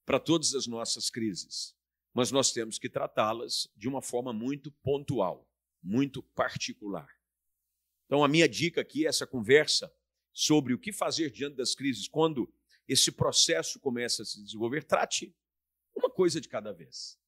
para 0.06 0.20
todas 0.20 0.54
as 0.54 0.66
nossas 0.66 1.10
crises, 1.10 1.76
mas 2.14 2.30
nós 2.30 2.52
temos 2.52 2.78
que 2.78 2.88
tratá-las 2.88 3.68
de 3.76 3.88
uma 3.88 4.00
forma 4.00 4.32
muito 4.32 4.70
pontual, 4.70 5.50
muito 5.82 6.22
particular. 6.22 7.08
Então, 8.06 8.22
a 8.22 8.28
minha 8.28 8.48
dica 8.48 8.80
aqui, 8.80 9.04
essa 9.04 9.26
conversa 9.26 9.92
sobre 10.32 10.72
o 10.72 10.78
que 10.78 10.92
fazer 10.92 11.30
diante 11.30 11.56
das 11.56 11.74
crises, 11.74 12.06
quando 12.06 12.52
esse 12.88 13.10
processo 13.10 13.80
começa 13.80 14.22
a 14.22 14.24
se 14.24 14.42
desenvolver, 14.42 14.84
trate 14.84 15.34
uma 15.94 16.10
coisa 16.10 16.40
de 16.40 16.48
cada 16.48 16.72
vez. 16.72 17.18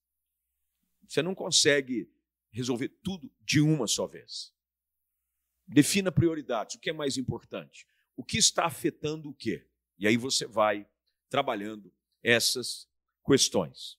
Você 1.06 1.22
não 1.22 1.34
consegue 1.34 2.10
resolver 2.50 2.88
tudo 3.02 3.32
de 3.40 3.60
uma 3.60 3.86
só 3.86 4.06
vez. 4.06 4.52
Defina 5.66 6.12
prioridades, 6.12 6.76
o 6.76 6.80
que 6.80 6.90
é 6.90 6.92
mais 6.92 7.16
importante, 7.16 7.86
o 8.16 8.24
que 8.24 8.38
está 8.38 8.66
afetando 8.66 9.30
o 9.30 9.34
quê. 9.34 9.66
E 9.98 10.06
aí 10.06 10.16
você 10.16 10.46
vai 10.46 10.88
trabalhando 11.28 11.92
essas 12.22 12.88
questões. 13.24 13.98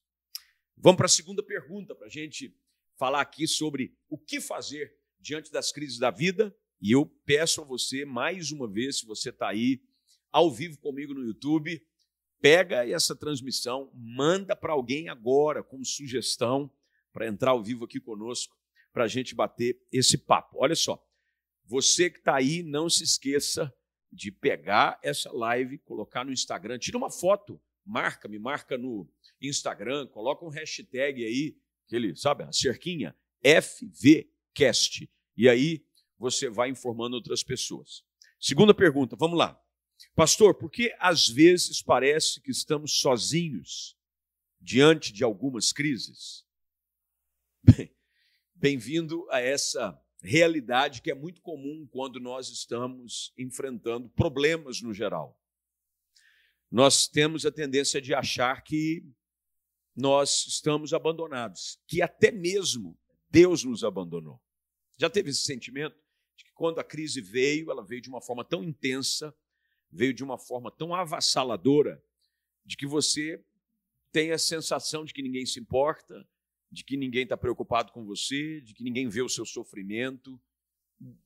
Vamos 0.76 0.96
para 0.96 1.06
a 1.06 1.10
segunda 1.10 1.42
pergunta, 1.42 1.94
para 1.94 2.06
a 2.06 2.10
gente 2.10 2.56
falar 2.96 3.20
aqui 3.20 3.46
sobre 3.46 3.96
o 4.08 4.18
que 4.18 4.40
fazer 4.40 4.96
diante 5.18 5.52
das 5.52 5.70
crises 5.70 5.98
da 5.98 6.10
vida. 6.10 6.56
E 6.80 6.92
eu 6.92 7.06
peço 7.24 7.60
a 7.60 7.64
você, 7.64 8.04
mais 8.04 8.50
uma 8.50 8.68
vez, 8.68 8.98
se 8.98 9.06
você 9.06 9.30
está 9.30 9.48
aí 9.48 9.82
ao 10.32 10.50
vivo 10.50 10.78
comigo 10.78 11.14
no 11.14 11.24
YouTube, 11.24 11.82
pega 12.40 12.88
essa 12.88 13.14
transmissão, 13.14 13.90
manda 13.94 14.56
para 14.56 14.72
alguém 14.72 15.08
agora 15.08 15.62
como 15.62 15.84
sugestão 15.84 16.70
para 17.12 17.26
entrar 17.26 17.50
ao 17.50 17.62
vivo 17.62 17.84
aqui 17.84 18.00
conosco, 18.00 18.56
para 18.92 19.04
a 19.04 19.08
gente 19.08 19.34
bater 19.34 19.80
esse 19.92 20.16
papo. 20.16 20.56
Olha 20.58 20.74
só, 20.74 21.04
você 21.64 22.10
que 22.10 22.18
está 22.18 22.36
aí, 22.36 22.62
não 22.62 22.88
se 22.88 23.04
esqueça 23.04 23.72
de 24.12 24.32
pegar 24.32 24.98
essa 25.02 25.30
live, 25.32 25.78
colocar 25.78 26.24
no 26.24 26.32
Instagram, 26.32 26.78
tira 26.78 26.98
uma 26.98 27.10
foto, 27.10 27.60
marca, 27.84 28.28
me 28.28 28.38
marca 28.38 28.76
no 28.76 29.08
Instagram, 29.40 30.06
coloca 30.08 30.44
um 30.44 30.48
hashtag 30.48 31.24
aí, 31.24 31.56
aquele, 31.86 32.16
sabe, 32.16 32.44
a 32.44 32.52
cerquinha, 32.52 33.16
FVCast. 33.42 35.08
E 35.36 35.48
aí 35.48 35.84
você 36.18 36.50
vai 36.50 36.70
informando 36.70 37.16
outras 37.16 37.42
pessoas. 37.42 38.02
Segunda 38.38 38.74
pergunta, 38.74 39.16
vamos 39.16 39.38
lá. 39.38 39.60
Pastor, 40.14 40.54
por 40.54 40.70
que 40.70 40.94
às 40.98 41.28
vezes 41.28 41.82
parece 41.82 42.40
que 42.40 42.50
estamos 42.50 43.00
sozinhos 43.00 43.96
diante 44.60 45.12
de 45.12 45.24
algumas 45.24 45.72
crises? 45.72 46.46
Bem-vindo 48.54 49.26
a 49.30 49.40
essa 49.40 49.98
realidade 50.22 51.00
que 51.02 51.10
é 51.10 51.14
muito 51.14 51.40
comum 51.40 51.86
quando 51.90 52.20
nós 52.20 52.48
estamos 52.48 53.32
enfrentando 53.38 54.08
problemas 54.10 54.80
no 54.82 54.92
geral. 54.92 55.38
Nós 56.70 57.08
temos 57.08 57.44
a 57.44 57.50
tendência 57.50 58.00
de 58.00 58.14
achar 58.14 58.62
que 58.62 59.04
nós 59.96 60.46
estamos 60.46 60.92
abandonados, 60.92 61.80
que 61.86 62.00
até 62.00 62.30
mesmo 62.30 62.98
Deus 63.28 63.64
nos 63.64 63.82
abandonou. 63.82 64.40
Já 64.96 65.10
teve 65.10 65.30
esse 65.30 65.42
sentimento 65.42 65.96
de 66.36 66.44
que 66.44 66.52
quando 66.52 66.78
a 66.78 66.84
crise 66.84 67.20
veio, 67.20 67.70
ela 67.70 67.84
veio 67.84 68.00
de 68.00 68.08
uma 68.08 68.20
forma 68.20 68.44
tão 68.44 68.62
intensa, 68.62 69.34
veio 69.90 70.14
de 70.14 70.22
uma 70.22 70.38
forma 70.38 70.70
tão 70.70 70.94
avassaladora, 70.94 72.02
de 72.64 72.76
que 72.76 72.86
você 72.86 73.42
tem 74.12 74.32
a 74.32 74.38
sensação 74.38 75.04
de 75.04 75.12
que 75.12 75.22
ninguém 75.22 75.46
se 75.46 75.58
importa, 75.58 76.26
de 76.70 76.84
que 76.84 76.96
ninguém 76.96 77.24
está 77.24 77.36
preocupado 77.36 77.92
com 77.92 78.04
você, 78.04 78.60
de 78.60 78.74
que 78.74 78.82
ninguém 78.82 79.08
vê 79.08 79.22
o 79.22 79.28
seu 79.28 79.44
sofrimento. 79.44 80.40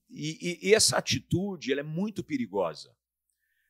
E, 0.08 0.38
e, 0.40 0.68
e 0.68 0.74
essa 0.74 0.96
atitude 0.96 1.72
é 1.72 1.82
muito 1.82 2.24
perigosa. 2.24 2.94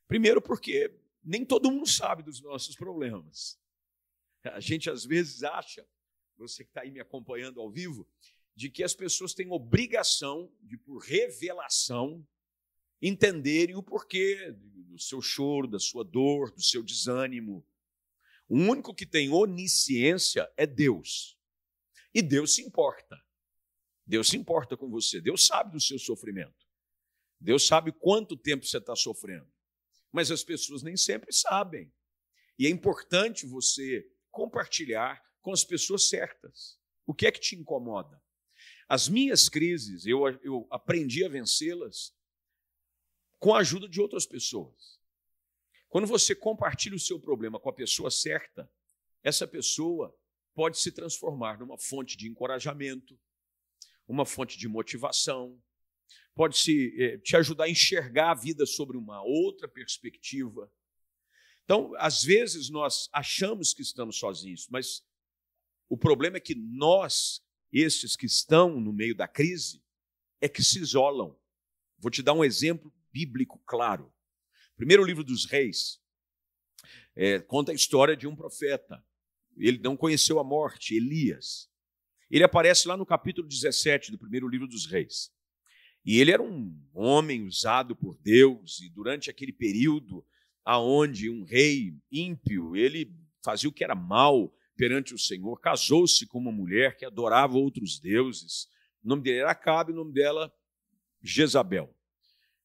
Primeiro, 0.06 0.40
porque 0.40 0.94
nem 1.22 1.44
todo 1.44 1.70
mundo 1.70 1.88
sabe 1.88 2.22
dos 2.22 2.40
nossos 2.40 2.76
problemas. 2.76 3.58
A 4.44 4.60
gente 4.60 4.90
às 4.90 5.04
vezes 5.04 5.42
acha, 5.42 5.86
você 6.36 6.62
que 6.64 6.70
está 6.70 6.82
aí 6.82 6.90
me 6.90 7.00
acompanhando 7.00 7.60
ao 7.60 7.70
vivo, 7.70 8.06
de 8.54 8.70
que 8.70 8.84
as 8.84 8.94
pessoas 8.94 9.34
têm 9.34 9.50
obrigação 9.50 10.52
de, 10.60 10.76
por 10.76 10.98
revelação, 10.98 12.26
entenderem 13.00 13.74
o 13.74 13.82
porquê 13.82 14.54
do 14.94 15.02
seu 15.02 15.20
choro, 15.20 15.66
da 15.66 15.78
sua 15.78 16.04
dor, 16.04 16.52
do 16.52 16.62
seu 16.62 16.82
desânimo. 16.82 17.66
O 18.48 18.56
único 18.56 18.94
que 18.94 19.04
tem 19.04 19.30
onisciência 19.30 20.50
é 20.56 20.66
Deus. 20.66 21.36
E 22.14 22.22
Deus 22.22 22.54
se 22.54 22.62
importa. 22.62 23.20
Deus 24.06 24.28
se 24.28 24.36
importa 24.36 24.76
com 24.76 24.88
você. 24.88 25.20
Deus 25.20 25.46
sabe 25.46 25.72
do 25.72 25.80
seu 25.80 25.98
sofrimento. 25.98 26.64
Deus 27.40 27.66
sabe 27.66 27.90
quanto 27.92 28.36
tempo 28.36 28.64
você 28.64 28.78
está 28.78 28.94
sofrendo. 28.94 29.50
Mas 30.12 30.30
as 30.30 30.44
pessoas 30.44 30.82
nem 30.82 30.96
sempre 30.96 31.32
sabem. 31.32 31.92
E 32.56 32.66
é 32.66 32.70
importante 32.70 33.46
você 33.46 34.08
compartilhar 34.30 35.20
com 35.40 35.52
as 35.52 35.64
pessoas 35.64 36.08
certas. 36.08 36.78
O 37.04 37.12
que 37.12 37.26
é 37.26 37.32
que 37.32 37.40
te 37.40 37.56
incomoda? 37.56 38.22
As 38.88 39.08
minhas 39.08 39.48
crises, 39.48 40.06
eu, 40.06 40.28
eu 40.42 40.66
aprendi 40.70 41.24
a 41.24 41.28
vencê-las 41.28 42.14
com 43.38 43.54
a 43.54 43.58
ajuda 43.58 43.88
de 43.88 44.00
outras 44.00 44.26
pessoas. 44.26 44.98
Quando 45.88 46.06
você 46.06 46.34
compartilha 46.34 46.96
o 46.96 47.00
seu 47.00 47.20
problema 47.20 47.60
com 47.60 47.68
a 47.68 47.72
pessoa 47.72 48.10
certa, 48.10 48.70
essa 49.22 49.46
pessoa 49.46 50.12
pode 50.54 50.78
se 50.78 50.90
transformar 50.90 51.58
numa 51.58 51.78
fonte 51.78 52.16
de 52.16 52.28
encorajamento, 52.28 53.18
uma 54.06 54.26
fonte 54.26 54.58
de 54.58 54.68
motivação, 54.68 55.60
pode 56.34 56.58
se, 56.58 56.94
eh, 57.00 57.18
te 57.18 57.36
ajudar 57.36 57.64
a 57.64 57.70
enxergar 57.70 58.32
a 58.32 58.34
vida 58.34 58.66
sobre 58.66 58.96
uma 58.96 59.22
outra 59.22 59.68
perspectiva. 59.68 60.70
Então, 61.64 61.92
às 61.96 62.22
vezes 62.22 62.68
nós 62.68 63.08
achamos 63.12 63.72
que 63.72 63.82
estamos 63.82 64.18
sozinhos, 64.18 64.68
mas 64.68 65.06
o 65.88 65.96
problema 65.96 66.36
é 66.36 66.40
que 66.40 66.54
nós, 66.54 67.42
esses 67.72 68.16
que 68.16 68.26
estão 68.26 68.80
no 68.80 68.92
meio 68.92 69.14
da 69.14 69.28
crise, 69.28 69.82
é 70.40 70.48
que 70.48 70.62
se 70.62 70.78
isolam. 70.78 71.38
Vou 71.98 72.10
te 72.10 72.22
dar 72.22 72.34
um 72.34 72.44
exemplo 72.44 72.92
bíblico 73.14 73.62
claro. 73.64 74.12
Primeiro 74.76 75.04
livro 75.04 75.22
dos 75.22 75.44
Reis 75.44 76.00
é, 77.14 77.38
conta 77.38 77.70
a 77.70 77.74
história 77.74 78.16
de 78.16 78.26
um 78.26 78.34
profeta 78.34 79.00
ele 79.56 79.78
não 79.78 79.96
conheceu 79.96 80.38
a 80.38 80.44
morte, 80.44 80.96
Elias. 80.96 81.68
Ele 82.30 82.44
aparece 82.44 82.88
lá 82.88 82.96
no 82.96 83.06
capítulo 83.06 83.46
17 83.46 84.10
do 84.10 84.18
primeiro 84.18 84.48
livro 84.48 84.66
dos 84.66 84.86
Reis. 84.86 85.32
E 86.04 86.20
ele 86.20 86.32
era 86.32 86.42
um 86.42 86.76
homem 86.92 87.46
usado 87.46 87.96
por 87.96 88.18
Deus, 88.18 88.80
e 88.80 88.90
durante 88.90 89.30
aquele 89.30 89.52
período 89.52 90.26
aonde 90.64 91.30
um 91.30 91.44
rei 91.44 91.94
ímpio, 92.10 92.74
ele 92.74 93.14
fazia 93.44 93.68
o 93.68 93.72
que 93.72 93.84
era 93.84 93.94
mal 93.94 94.52
perante 94.76 95.14
o 95.14 95.18
Senhor, 95.18 95.60
casou-se 95.60 96.26
com 96.26 96.38
uma 96.38 96.50
mulher 96.50 96.96
que 96.96 97.04
adorava 97.04 97.56
outros 97.56 98.00
deuses. 98.00 98.66
O 99.02 99.08
nome 99.08 99.22
dele 99.22 99.38
era 99.38 99.50
Acabe, 99.52 99.92
o 99.92 99.94
nome 99.94 100.12
dela 100.12 100.52
Jezabel. 101.22 101.94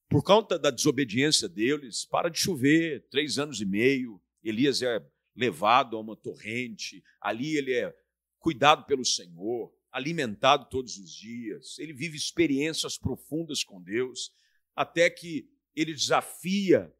Por 0.09 0.23
conta 0.23 0.57
da 0.57 0.71
desobediência 0.71 1.47
deles, 1.47 2.03
para 2.03 2.29
de 2.29 2.39
chover, 2.39 3.07
três 3.11 3.37
anos 3.37 3.61
e 3.61 3.65
meio. 3.65 4.19
Elias 4.43 4.81
é 4.81 4.99
levado 5.35 5.95
a 5.95 5.99
uma 5.99 6.15
torrente, 6.15 7.03
ali 7.21 7.55
ele 7.55 7.73
é 7.73 7.95
cuidado 8.39 8.85
pelo 8.85 9.05
Senhor, 9.05 9.71
alimentado 9.91 10.67
todos 10.69 10.97
os 10.97 11.11
dias, 11.11 11.77
ele 11.79 11.93
vive 11.93 12.17
experiências 12.17 12.97
profundas 12.97 13.63
com 13.63 13.81
Deus, 13.81 14.31
até 14.75 15.09
que 15.09 15.49
ele 15.75 15.93
desafia 15.93 16.93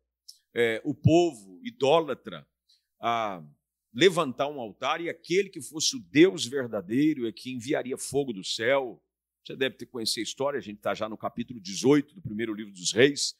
é, 0.54 0.82
o 0.84 0.94
povo 0.94 1.60
idólatra 1.63 2.48
a 3.00 3.43
levantar 3.93 4.48
um 4.48 4.60
altar 4.60 5.02
e 5.02 5.10
aquele 5.10 5.50
que 5.50 5.62
fosse 5.62 5.95
o 5.95 6.00
Deus 6.00 6.45
verdadeiro 6.45 7.28
é 7.28 7.32
que 7.32 7.52
enviaria 7.52 7.98
fogo 7.98 8.34
do 8.34 8.43
céu. 8.43 9.04
Você 9.45 9.56
deve 9.56 9.75
ter 9.75 9.86
conhecido 9.86 10.19
a 10.19 10.23
história, 10.23 10.58
a 10.58 10.62
gente 10.62 10.78
está 10.78 10.93
já 10.93 11.08
no 11.10 11.17
capítulo 11.17 11.60
18 11.60 12.13
do 12.13 12.21
primeiro 12.21 12.54
livro 12.54 12.73
dos 12.73 12.91
reis. 12.91 13.36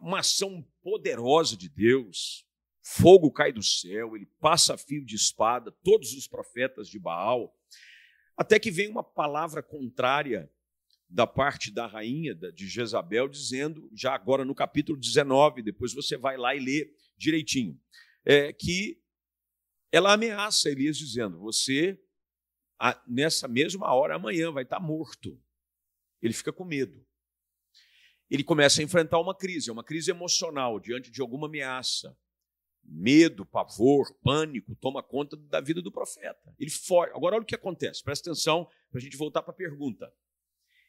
Uma 0.00 0.20
ação 0.20 0.66
poderosa 0.82 1.56
de 1.56 1.68
Deus, 1.68 2.46
fogo 2.82 3.30
cai 3.30 3.52
do 3.52 3.62
céu, 3.62 4.16
ele 4.16 4.26
passa 4.40 4.76
fio 4.76 5.04
de 5.04 5.16
espada, 5.16 5.72
todos 5.82 6.12
os 6.12 6.26
profetas 6.26 6.88
de 6.88 6.98
Baal, 6.98 7.54
até 8.36 8.58
que 8.58 8.70
vem 8.70 8.88
uma 8.88 9.02
palavra 9.02 9.62
contrária 9.62 10.50
da 11.08 11.26
parte 11.26 11.70
da 11.70 11.86
rainha 11.86 12.34
de 12.34 12.68
Jezabel, 12.68 13.28
dizendo, 13.28 13.88
já 13.94 14.14
agora 14.14 14.44
no 14.44 14.54
capítulo 14.54 14.98
19, 14.98 15.62
depois 15.62 15.94
você 15.94 16.16
vai 16.16 16.36
lá 16.36 16.54
e 16.54 16.60
lê 16.60 16.92
direitinho, 17.16 17.80
é, 18.24 18.52
que 18.52 19.00
ela 19.90 20.12
ameaça 20.12 20.68
Elias, 20.68 20.98
dizendo: 20.98 21.38
Você, 21.38 21.98
nessa 23.06 23.48
mesma 23.48 23.92
hora, 23.92 24.16
amanhã, 24.16 24.50
vai 24.52 24.62
estar 24.62 24.80
morto. 24.80 25.40
Ele 26.22 26.32
fica 26.32 26.52
com 26.52 26.64
medo. 26.64 27.04
Ele 28.30 28.42
começa 28.42 28.80
a 28.80 28.84
enfrentar 28.84 29.20
uma 29.20 29.34
crise, 29.34 29.70
é 29.70 29.72
uma 29.72 29.84
crise 29.84 30.10
emocional, 30.10 30.80
diante 30.80 31.10
de 31.10 31.20
alguma 31.20 31.46
ameaça 31.46 32.16
medo, 32.88 33.44
pavor, 33.44 34.14
pânico 34.22 34.74
toma 34.76 35.02
conta 35.02 35.36
da 35.36 35.60
vida 35.60 35.82
do 35.82 35.90
profeta. 35.90 36.54
Ele 36.58 36.70
foge. 36.70 37.12
Agora 37.12 37.36
olha 37.36 37.42
o 37.42 37.46
que 37.46 37.54
acontece. 37.54 38.02
Presta 38.02 38.30
atenção 38.30 38.68
para 38.90 38.98
a 38.98 39.02
gente 39.02 39.16
voltar 39.16 39.42
para 39.42 39.52
a 39.52 39.56
pergunta. 39.56 40.12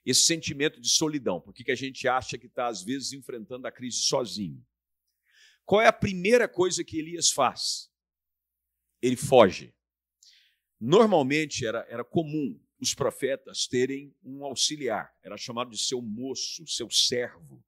Esse 0.05 0.21
sentimento 0.21 0.79
de 0.79 0.89
solidão, 0.89 1.41
por 1.41 1.53
que 1.53 1.69
a 1.69 1.75
gente 1.75 2.07
acha 2.07 2.37
que 2.37 2.47
está 2.47 2.67
às 2.67 2.81
vezes 2.81 3.11
enfrentando 3.11 3.67
a 3.67 3.71
crise 3.71 3.97
sozinho? 3.97 4.65
Qual 5.65 5.81
é 5.81 5.87
a 5.87 5.93
primeira 5.93 6.47
coisa 6.47 6.83
que 6.83 6.97
Elias 6.97 7.29
faz? 7.29 7.91
Ele 9.01 9.17
foge. 9.17 9.75
Normalmente 10.79 11.65
era, 11.65 11.85
era 11.89 12.03
comum 12.03 12.59
os 12.79 12.93
profetas 12.93 13.67
terem 13.67 14.15
um 14.23 14.45
auxiliar, 14.45 15.11
era 15.23 15.35
chamado 15.35 15.71
de 15.71 15.79
seu 15.79 16.01
moço, 16.01 16.67
seu 16.67 16.89
servo. 16.89 17.63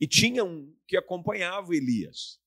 E 0.00 0.06
tinha 0.06 0.44
um 0.44 0.76
que 0.86 0.96
acompanhava 0.96 1.74
Elias. 1.74 2.40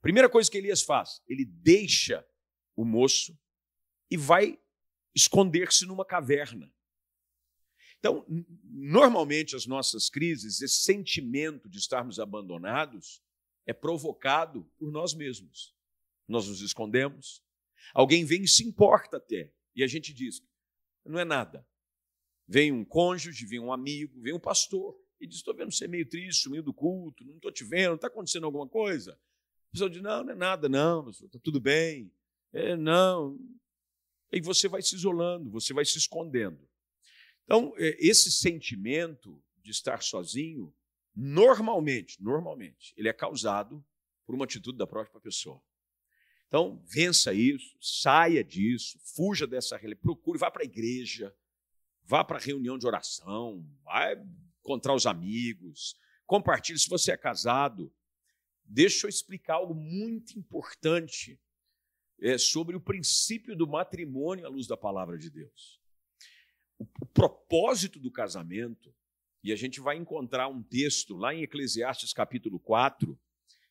Primeira 0.00 0.28
coisa 0.28 0.50
que 0.50 0.58
Elias 0.58 0.82
faz, 0.82 1.22
ele 1.28 1.44
deixa 1.44 2.26
o 2.76 2.84
moço 2.84 3.38
e 4.10 4.16
vai 4.16 4.58
esconder-se 5.14 5.86
numa 5.86 6.04
caverna. 6.04 6.72
Então, 7.98 8.26
normalmente 8.64 9.56
as 9.56 9.66
nossas 9.66 10.10
crises, 10.10 10.60
esse 10.60 10.82
sentimento 10.82 11.68
de 11.68 11.78
estarmos 11.78 12.20
abandonados, 12.20 13.22
é 13.66 13.72
provocado 13.72 14.70
por 14.76 14.90
nós 14.90 15.14
mesmos. 15.14 15.74
Nós 16.28 16.46
nos 16.48 16.60
escondemos, 16.60 17.42
alguém 17.92 18.24
vem 18.24 18.42
e 18.42 18.48
se 18.48 18.64
importa 18.64 19.16
até, 19.16 19.52
e 19.74 19.82
a 19.82 19.86
gente 19.86 20.12
diz: 20.12 20.40
não 21.04 21.18
é 21.18 21.24
nada. 21.24 21.66
Vem 22.46 22.70
um 22.72 22.84
cônjuge, 22.84 23.46
vem 23.46 23.58
um 23.58 23.72
amigo, 23.72 24.20
vem 24.20 24.34
um 24.34 24.40
pastor, 24.40 24.96
e 25.20 25.26
diz: 25.26 25.38
estou 25.38 25.54
vendo 25.54 25.72
você 25.72 25.88
meio 25.88 26.08
triste, 26.08 26.42
sumiu 26.42 26.62
do 26.62 26.72
culto, 26.72 27.24
não 27.24 27.36
estou 27.36 27.52
te 27.52 27.64
vendo, 27.64 27.94
está 27.94 28.06
acontecendo 28.06 28.44
alguma 28.44 28.68
coisa? 28.68 29.18
pessoa 29.74 29.90
diz: 29.90 30.00
não, 30.00 30.24
não 30.24 30.32
é 30.32 30.36
nada, 30.36 30.68
não, 30.68 31.10
está 31.10 31.38
tudo 31.42 31.60
bem. 31.60 32.10
É, 32.52 32.76
não. 32.76 33.38
E 34.32 34.40
você 34.40 34.68
vai 34.68 34.80
se 34.80 34.94
isolando, 34.94 35.50
você 35.50 35.74
vai 35.74 35.84
se 35.84 35.98
escondendo. 35.98 36.66
Então, 37.44 37.74
é, 37.76 37.96
esse 37.98 38.32
sentimento 38.32 39.42
de 39.60 39.70
estar 39.70 40.02
sozinho, 40.02 40.72
normalmente, 41.14 42.22
normalmente, 42.22 42.94
ele 42.96 43.08
é 43.08 43.12
causado 43.12 43.84
por 44.24 44.34
uma 44.34 44.44
atitude 44.44 44.78
da 44.78 44.86
própria 44.86 45.20
pessoa. 45.20 45.60
Então, 46.48 46.82
vença 46.86 47.32
isso, 47.32 47.76
saia 47.80 48.44
disso, 48.44 48.98
fuja 49.16 49.46
dessa 49.46 49.76
realidade, 49.76 50.02
procure, 50.02 50.38
vá 50.38 50.50
para 50.50 50.62
a 50.62 50.66
igreja, 50.66 51.34
vá 52.04 52.22
para 52.22 52.38
a 52.38 52.40
reunião 52.40 52.78
de 52.78 52.86
oração, 52.86 53.66
vai 53.82 54.14
encontrar 54.60 54.94
os 54.94 55.06
amigos, 55.06 55.96
compartilhe. 56.26 56.78
Se 56.78 56.88
você 56.88 57.12
é 57.12 57.16
casado, 57.16 57.92
Deixa 58.64 59.06
eu 59.06 59.10
explicar 59.10 59.54
algo 59.54 59.74
muito 59.74 60.38
importante 60.38 61.38
é, 62.20 62.38
sobre 62.38 62.74
o 62.74 62.80
princípio 62.80 63.54
do 63.54 63.66
matrimônio 63.66 64.46
à 64.46 64.48
luz 64.48 64.66
da 64.66 64.76
palavra 64.76 65.18
de 65.18 65.30
Deus. 65.30 65.80
O, 66.78 66.84
o 67.02 67.06
propósito 67.06 68.00
do 68.00 68.10
casamento, 68.10 68.94
e 69.42 69.52
a 69.52 69.56
gente 69.56 69.80
vai 69.80 69.96
encontrar 69.96 70.48
um 70.48 70.62
texto 70.62 71.14
lá 71.16 71.34
em 71.34 71.42
Eclesiastes 71.42 72.12
capítulo 72.12 72.58
4, 72.58 73.18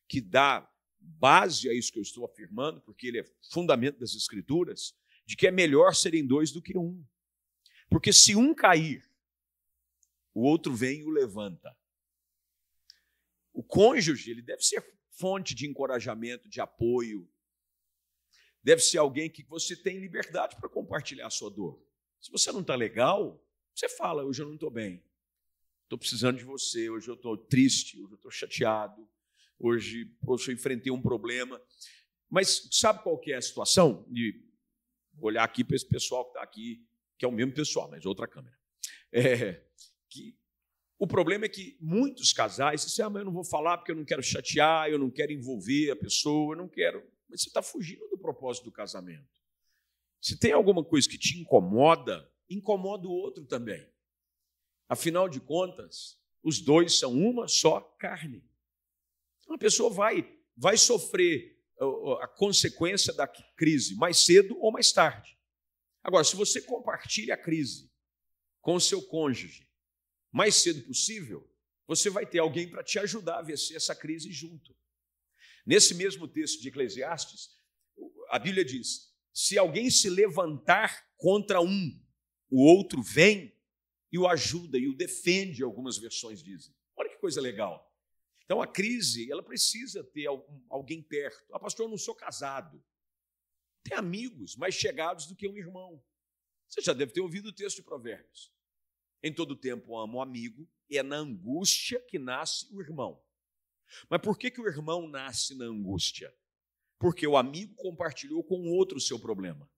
que 0.06 0.20
dá 0.20 0.70
base 1.04 1.68
a 1.68 1.74
isso 1.74 1.92
que 1.92 1.98
eu 1.98 2.02
estou 2.02 2.24
afirmando, 2.24 2.80
porque 2.80 3.06
ele 3.06 3.20
é 3.20 3.24
fundamento 3.50 3.98
das 3.98 4.14
Escrituras, 4.14 4.94
de 5.26 5.36
que 5.36 5.46
é 5.46 5.50
melhor 5.50 5.94
serem 5.94 6.26
dois 6.26 6.50
do 6.50 6.62
que 6.62 6.76
um. 6.76 7.04
Porque 7.88 8.12
se 8.12 8.34
um 8.34 8.54
cair, 8.54 9.08
o 10.32 10.42
outro 10.42 10.74
vem 10.74 11.00
e 11.00 11.04
o 11.04 11.10
levanta. 11.10 11.76
O 13.52 13.62
cônjuge, 13.62 14.30
ele 14.30 14.42
deve 14.42 14.62
ser 14.62 14.84
fonte 15.10 15.54
de 15.54 15.66
encorajamento, 15.66 16.48
de 16.48 16.60
apoio. 16.60 17.30
deve 18.62 18.80
ser 18.80 18.98
alguém 18.98 19.30
que 19.30 19.44
você 19.44 19.76
tem 19.76 19.98
liberdade 19.98 20.56
para 20.56 20.68
compartilhar 20.68 21.26
a 21.26 21.30
sua 21.30 21.50
dor. 21.50 21.80
Se 22.20 22.32
você 22.32 22.50
não 22.50 22.62
está 22.62 22.74
legal, 22.74 23.40
você 23.74 23.88
fala: 23.88 24.24
hoje 24.24 24.42
eu 24.42 24.46
não 24.46 24.54
estou 24.54 24.70
bem, 24.70 25.04
estou 25.84 25.98
precisando 25.98 26.38
de 26.38 26.44
você, 26.44 26.88
hoje 26.90 27.08
eu 27.08 27.14
estou 27.14 27.36
triste, 27.36 28.00
hoje 28.00 28.12
eu 28.12 28.16
estou 28.16 28.30
chateado, 28.30 29.08
hoje, 29.58 30.10
hoje 30.26 30.50
eu 30.50 30.54
enfrentei 30.54 30.92
um 30.92 31.00
problema. 31.00 31.60
Mas 32.28 32.68
sabe 32.72 33.02
qual 33.02 33.18
que 33.18 33.32
é 33.32 33.36
a 33.36 33.42
situação? 33.42 34.06
De 34.10 34.42
olhar 35.20 35.44
aqui 35.44 35.62
para 35.62 35.76
esse 35.76 35.88
pessoal 35.88 36.24
que 36.24 36.30
está 36.30 36.42
aqui, 36.42 36.84
que 37.18 37.24
é 37.24 37.28
o 37.28 37.32
mesmo 37.32 37.52
pessoal, 37.52 37.88
mas 37.90 38.04
outra 38.04 38.26
câmera. 38.26 38.56
É, 39.12 39.64
que 40.10 40.36
o 40.98 41.06
problema 41.06 41.44
é 41.44 41.48
que 41.48 41.76
muitos 41.80 42.32
casais 42.32 42.84
dizem, 42.84 43.04
ah, 43.04 43.10
mas 43.10 43.20
eu 43.20 43.26
não 43.26 43.32
vou 43.32 43.44
falar 43.44 43.78
porque 43.78 43.92
eu 43.92 43.96
não 43.96 44.04
quero 44.04 44.22
chatear, 44.22 44.88
eu 44.88 44.98
não 44.98 45.10
quero 45.10 45.32
envolver 45.32 45.90
a 45.90 45.96
pessoa, 45.96 46.54
eu 46.54 46.58
não 46.58 46.68
quero. 46.68 47.02
Mas 47.28 47.42
você 47.42 47.48
está 47.48 47.62
fugindo 47.62 48.08
do 48.08 48.18
propósito 48.18 48.64
do 48.64 48.72
casamento. 48.72 49.28
Se 50.20 50.38
tem 50.38 50.52
alguma 50.52 50.82
coisa 50.84 51.08
que 51.08 51.18
te 51.18 51.38
incomoda, 51.38 52.30
incomoda 52.48 53.06
o 53.06 53.12
outro 53.12 53.44
também. 53.44 53.86
Afinal 54.88 55.28
de 55.28 55.40
contas, 55.40 56.18
os 56.42 56.60
dois 56.60 56.98
são 56.98 57.12
uma 57.12 57.48
só 57.48 57.80
carne. 57.98 58.42
Uma 59.46 59.58
pessoa 59.58 59.90
vai, 59.90 60.28
vai 60.56 60.76
sofrer 60.76 61.54
a 62.20 62.28
consequência 62.28 63.12
da 63.12 63.26
crise 63.26 63.94
mais 63.96 64.18
cedo 64.18 64.56
ou 64.60 64.70
mais 64.70 64.92
tarde. 64.92 65.36
Agora, 66.02 66.24
se 66.24 66.36
você 66.36 66.60
compartilha 66.60 67.34
a 67.34 67.38
crise 67.38 67.90
com 68.60 68.74
o 68.74 68.80
seu 68.80 69.02
cônjuge 69.02 69.68
mais 70.32 70.56
cedo 70.56 70.82
possível, 70.82 71.48
você 71.86 72.10
vai 72.10 72.26
ter 72.26 72.38
alguém 72.38 72.68
para 72.68 72.82
te 72.82 72.98
ajudar 72.98 73.38
a 73.38 73.42
vencer 73.42 73.76
essa 73.76 73.94
crise 73.94 74.32
junto. 74.32 74.74
Nesse 75.66 75.94
mesmo 75.94 76.26
texto 76.28 76.60
de 76.60 76.68
Eclesiastes, 76.68 77.50
a 78.28 78.38
Bíblia 78.38 78.64
diz: 78.64 79.14
se 79.32 79.56
alguém 79.58 79.90
se 79.90 80.10
levantar 80.10 81.06
contra 81.16 81.60
um, 81.60 82.00
o 82.50 82.62
outro 82.64 83.02
vem 83.02 83.54
e 84.12 84.18
o 84.18 84.28
ajuda 84.28 84.78
e 84.78 84.88
o 84.88 84.96
defende, 84.96 85.62
algumas 85.62 85.98
versões 85.98 86.42
dizem. 86.42 86.74
Olha 86.96 87.10
que 87.10 87.18
coisa 87.18 87.40
legal. 87.40 87.93
Então 88.44 88.60
a 88.60 88.66
crise, 88.66 89.30
ela 89.30 89.42
precisa 89.42 90.04
ter 90.04 90.26
alguém 90.68 91.02
perto. 91.02 91.54
Ah, 91.54 91.58
pastor, 91.58 91.86
eu 91.86 91.90
não 91.90 91.98
sou 91.98 92.14
casado. 92.14 92.82
Tem 93.82 93.96
amigos 93.96 94.56
mais 94.56 94.74
chegados 94.74 95.26
do 95.26 95.34
que 95.34 95.48
um 95.48 95.56
irmão. 95.56 96.02
Você 96.68 96.80
já 96.82 96.92
deve 96.92 97.12
ter 97.12 97.20
ouvido 97.20 97.48
o 97.48 97.52
texto 97.52 97.76
de 97.76 97.82
Provérbios. 97.82 98.52
Em 99.22 99.32
todo 99.32 99.56
tempo 99.56 99.96
amo 99.96 100.18
o 100.18 100.22
amigo, 100.22 100.68
é 100.90 101.02
na 101.02 101.16
angústia 101.16 102.00
que 102.08 102.18
nasce 102.18 102.68
o 102.74 102.80
irmão. 102.80 103.22
Mas 104.08 104.20
por 104.20 104.38
que, 104.38 104.50
que 104.50 104.60
o 104.60 104.68
irmão 104.68 105.08
nasce 105.08 105.54
na 105.54 105.64
angústia? 105.64 106.34
Porque 106.98 107.26
o 107.26 107.36
amigo 107.36 107.74
compartilhou 107.74 108.42
com 108.44 108.68
outro 108.68 108.98
o 108.98 109.00
seu 109.00 109.18
problema 109.18 109.70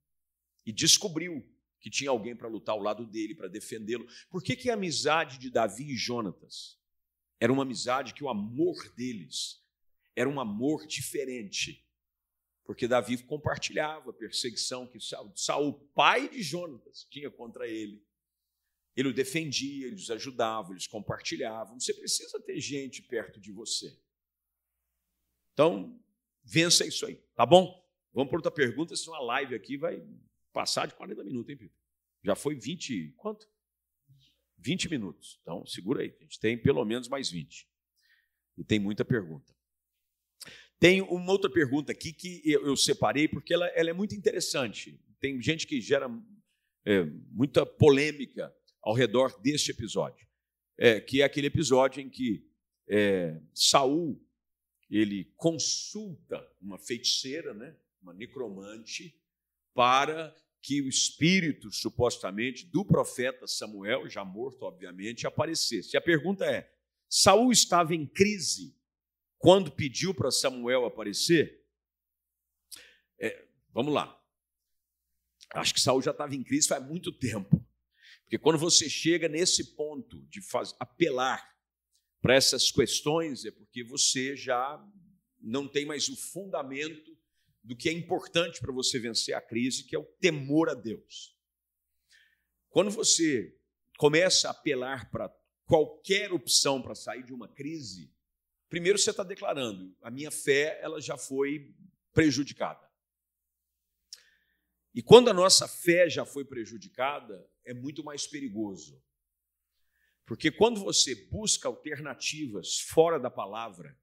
e 0.65 0.73
descobriu 0.73 1.49
que 1.81 1.91
tinha 1.91 2.11
alguém 2.11 2.35
para 2.35 2.49
lutar 2.49 2.75
ao 2.75 2.83
lado 2.83 3.07
dele, 3.07 3.35
para 3.35 3.49
defendê-lo. 3.49 4.07
Por 4.29 4.43
que, 4.43 4.57
que 4.57 4.71
a 4.71 4.75
amizade 4.75 5.39
de 5.39 5.51
Davi 5.51 5.93
e 5.93 5.97
Jonatas 5.97 6.79
era 7.39 7.53
uma 7.53 7.63
amizade 7.63 8.15
que 8.15 8.25
o 8.25 8.29
amor 8.29 8.77
deles 8.95 9.63
era 10.15 10.29
um 10.29 10.41
amor 10.41 10.87
diferente? 10.87 11.87
Porque 12.65 12.89
Davi 12.89 13.23
compartilhava 13.23 14.11
a 14.11 14.15
perseguição 14.15 14.87
que 14.87 14.99
Saul, 15.37 15.75
pai 15.95 16.29
de 16.29 16.43
Jonatas, 16.43 17.07
tinha 17.11 17.31
contra 17.31 17.69
ele. 17.69 18.05
Ele 18.97 19.09
o 19.09 19.15
defendia, 19.15 19.87
eles 19.87 20.11
ajudavam, 20.11 20.73
eles 20.73 20.87
compartilhavam. 20.87 21.79
Você 21.79 21.93
precisa 21.95 22.41
ter 22.41 22.59
gente 22.61 23.03
perto 23.03 23.39
de 23.39 23.53
você. 23.53 23.97
Então, 25.53 26.01
vença 26.43 26.85
isso 26.85 27.07
aí, 27.07 27.17
tá 27.35 27.47
bom? 27.47 27.85
Vamos 28.13 28.31
para 28.31 28.39
outra 28.39 28.51
pergunta, 28.51 28.97
senão 28.97 29.15
a 29.15 29.21
live 29.21 29.55
aqui 29.55 29.77
vai 29.77 30.03
passar 30.53 30.87
de 30.87 30.95
40 30.95 31.23
minutos, 31.23 31.51
hein, 31.51 31.57
Pedro? 31.57 31.75
Já 32.23 32.35
foi 32.35 32.57
20, 32.57 33.13
quanto? 33.17 33.49
20 34.59 34.89
minutos. 34.89 35.39
Então, 35.43 35.65
segura 35.67 36.03
aí, 36.03 36.15
a 36.19 36.23
gente 36.23 36.41
tem 36.41 36.57
pelo 36.57 36.85
menos 36.85 37.09
mais 37.09 37.31
20. 37.31 37.69
E 38.59 38.65
tem 38.65 38.79
muita 38.79 39.05
pergunta. 39.05 39.55
Tem 40.79 41.01
uma 41.01 41.33
outra 41.33 41.51
pergunta 41.51 41.93
aqui 41.93 42.13
que 42.13 42.43
eu, 42.45 42.77
separei 42.77 43.27
porque 43.27 43.55
ela, 43.55 43.67
ela, 43.69 43.91
é 43.91 43.93
muito 43.93 44.15
interessante. 44.15 45.01
Tem 45.19 45.41
gente 45.41 45.67
que 45.67 45.81
gera 45.81 46.07
é, 46.85 47.05
muita 47.31 47.65
polêmica 47.65 48.55
ao 48.83 48.95
redor 48.95 49.41
deste 49.41 49.71
episódio, 49.71 50.27
é, 50.79 51.01
que 51.01 51.23
é 51.23 51.25
aquele 51.25 51.47
episódio 51.47 52.01
em 52.01 52.11
que 52.11 52.47
é, 52.89 53.41
Saul 53.55 54.23
ele 54.89 55.25
consulta 55.37 56.47
uma 56.61 56.79
feiticeira, 56.79 57.53
né, 57.55 57.77
uma 58.01 58.13
necromante, 58.13 59.19
para 59.75 60.35
que 60.67 60.83
o 60.83 60.89
espírito, 60.89 61.71
supostamente, 61.71 62.67
do 62.67 62.85
profeta 62.85 63.47
Samuel, 63.47 64.09
já 64.09 64.25
morto, 64.25 64.65
obviamente, 64.65 65.25
aparecesse. 65.25 65.95
E 65.95 65.97
a 65.97 66.01
pergunta 66.01 66.45
é: 66.45 66.69
Saul 67.09 67.53
estava 67.53 67.95
em 67.95 68.05
crise 68.05 68.77
quando 69.39 69.71
pediu 69.71 70.13
para 70.13 70.29
Samuel 70.33 70.85
aparecer? 70.85 71.65
É, 73.17 73.47
vamos 73.73 73.95
lá. 73.95 74.21
Acho 75.55 75.73
que 75.73 75.81
Saul 75.81 76.03
já 76.03 76.11
estava 76.11 76.35
em 76.35 76.43
crise 76.43 76.67
faz 76.67 76.85
muito 76.85 77.13
tempo. 77.13 77.65
Porque 78.23 78.37
quando 78.37 78.59
você 78.59 78.91
chega 78.91 79.29
nesse 79.29 79.77
ponto 79.77 80.21
de 80.23 80.43
faz, 80.43 80.75
apelar 80.81 81.49
para 82.21 82.35
essas 82.35 82.73
questões, 82.73 83.45
é 83.45 83.53
porque 83.53 83.85
você 83.85 84.35
já 84.35 84.85
não 85.41 85.69
tem 85.69 85.87
mais 85.87 86.09
o 86.09 86.17
fundamento 86.17 87.16
do 87.67 87.77
que 87.77 87.89
é 87.89 87.93
importante 87.93 88.61
para 88.61 88.73
você 88.73 88.97
vencer 88.97 89.35
a 89.35 89.41
crise, 89.41 89.83
que 89.83 89.97
é 89.97 89.99
o 89.99 90.05
temor 90.05 90.71
a 90.71 90.75
Deus. 90.75 91.37
Quando 92.71 92.93
você 92.93 93.59
começa 93.99 94.47
a 94.47 94.53
apelar 94.53 95.11
para 95.11 95.29
qualquer 95.65 96.33
opção 96.33 96.81
para 96.81 96.95
sair 96.95 97.25
de 97.25 97.35
uma 97.35 97.49
crise, 97.49 98.15
primeiro 98.69 98.97
você 98.97 99.11
está 99.11 99.25
declarando: 99.25 99.97
a 100.01 100.13
minha 100.13 100.31
fé 100.31 100.79
ela 100.81 101.01
já 101.01 101.19
foi 101.19 101.75
prejudicada. 102.13 102.89
E 104.95 105.03
quando 105.03 105.29
a 105.29 105.35
nossa 105.35 105.67
fé 105.67 106.09
já 106.09 106.25
foi 106.25 106.45
prejudicada, 106.45 107.51
é 107.65 107.75
muito 107.75 108.05
mais 108.05 108.29
perigoso. 108.29 109.03
Porque 110.25 110.53
quando 110.53 110.81
você 110.81 111.17
busca 111.17 111.67
alternativas 111.67 112.79
fora 112.79 113.19
da 113.19 113.31
palavra, 113.31 113.99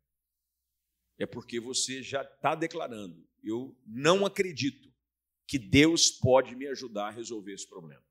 é 1.18 1.26
porque 1.26 1.62
você 1.62 2.04
já 2.04 2.24
está 2.24 2.56
declarando: 2.56 3.26
eu 3.44 3.78
não 3.86 4.26
acredito 4.26 4.92
que 5.46 5.60
Deus 5.60 6.10
pode 6.10 6.56
me 6.56 6.68
ajudar 6.68 7.08
a 7.08 7.12
resolver 7.12 7.54
esse 7.54 7.68
problema. 7.68 8.04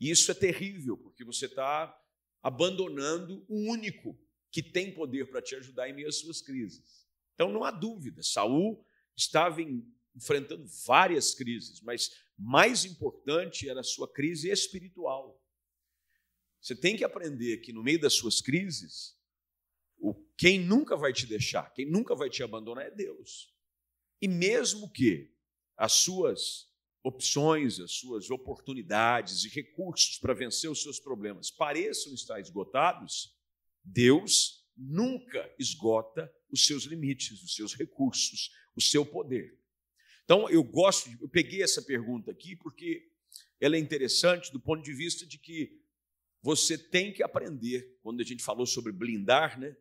E 0.00 0.10
isso 0.10 0.30
é 0.30 0.34
terrível, 0.34 0.96
porque 0.96 1.24
você 1.24 1.46
está 1.46 1.96
abandonando 2.42 3.44
o 3.48 3.70
único 3.70 4.18
que 4.50 4.62
tem 4.62 4.92
poder 4.92 5.28
para 5.28 5.42
te 5.42 5.54
ajudar 5.56 5.88
em 5.88 5.92
meio 5.92 6.08
às 6.08 6.16
suas 6.16 6.40
crises. 6.40 7.06
Então 7.34 7.52
não 7.52 7.64
há 7.64 7.70
dúvida, 7.70 8.22
Saul 8.22 8.84
estava 9.14 9.60
enfrentando 10.14 10.66
várias 10.86 11.34
crises, 11.34 11.80
mas 11.80 12.10
mais 12.38 12.84
importante 12.84 13.68
era 13.68 13.80
a 13.80 13.84
sua 13.84 14.10
crise 14.10 14.50
espiritual. 14.50 15.42
Você 16.60 16.74
tem 16.74 16.96
que 16.96 17.04
aprender 17.04 17.58
que 17.58 17.72
no 17.72 17.82
meio 17.82 18.00
das 18.00 18.14
suas 18.14 18.40
crises, 18.40 19.16
o 19.98 20.14
quem 20.36 20.58
nunca 20.58 20.96
vai 20.96 21.12
te 21.12 21.26
deixar, 21.26 21.72
quem 21.72 21.86
nunca 21.86 22.14
vai 22.14 22.28
te 22.28 22.42
abandonar 22.42 22.86
é 22.86 22.90
Deus. 22.90 23.54
E 24.20 24.28
mesmo 24.28 24.90
que 24.90 25.32
as 25.76 25.92
suas 25.92 26.66
opções, 27.02 27.78
as 27.78 27.92
suas 27.92 28.30
oportunidades 28.30 29.44
e 29.44 29.48
recursos 29.48 30.18
para 30.18 30.34
vencer 30.34 30.70
os 30.70 30.82
seus 30.82 30.98
problemas 30.98 31.50
pareçam 31.50 32.12
estar 32.14 32.40
esgotados, 32.40 33.36
Deus 33.84 34.66
nunca 34.76 35.48
esgota 35.58 36.32
os 36.50 36.66
seus 36.66 36.84
limites, 36.84 37.42
os 37.42 37.54
seus 37.54 37.74
recursos, 37.74 38.50
o 38.74 38.80
seu 38.80 39.06
poder. 39.06 39.58
Então, 40.24 40.50
eu 40.50 40.64
gosto, 40.64 41.08
eu 41.20 41.28
peguei 41.28 41.62
essa 41.62 41.80
pergunta 41.80 42.30
aqui 42.32 42.56
porque 42.56 43.08
ela 43.60 43.76
é 43.76 43.78
interessante 43.78 44.52
do 44.52 44.60
ponto 44.60 44.82
de 44.82 44.92
vista 44.92 45.24
de 45.24 45.38
que 45.38 45.80
você 46.42 46.76
tem 46.76 47.12
que 47.12 47.22
aprender, 47.22 47.96
quando 48.02 48.20
a 48.20 48.24
gente 48.24 48.42
falou 48.42 48.66
sobre 48.66 48.92
blindar, 48.92 49.58
né? 49.58 49.76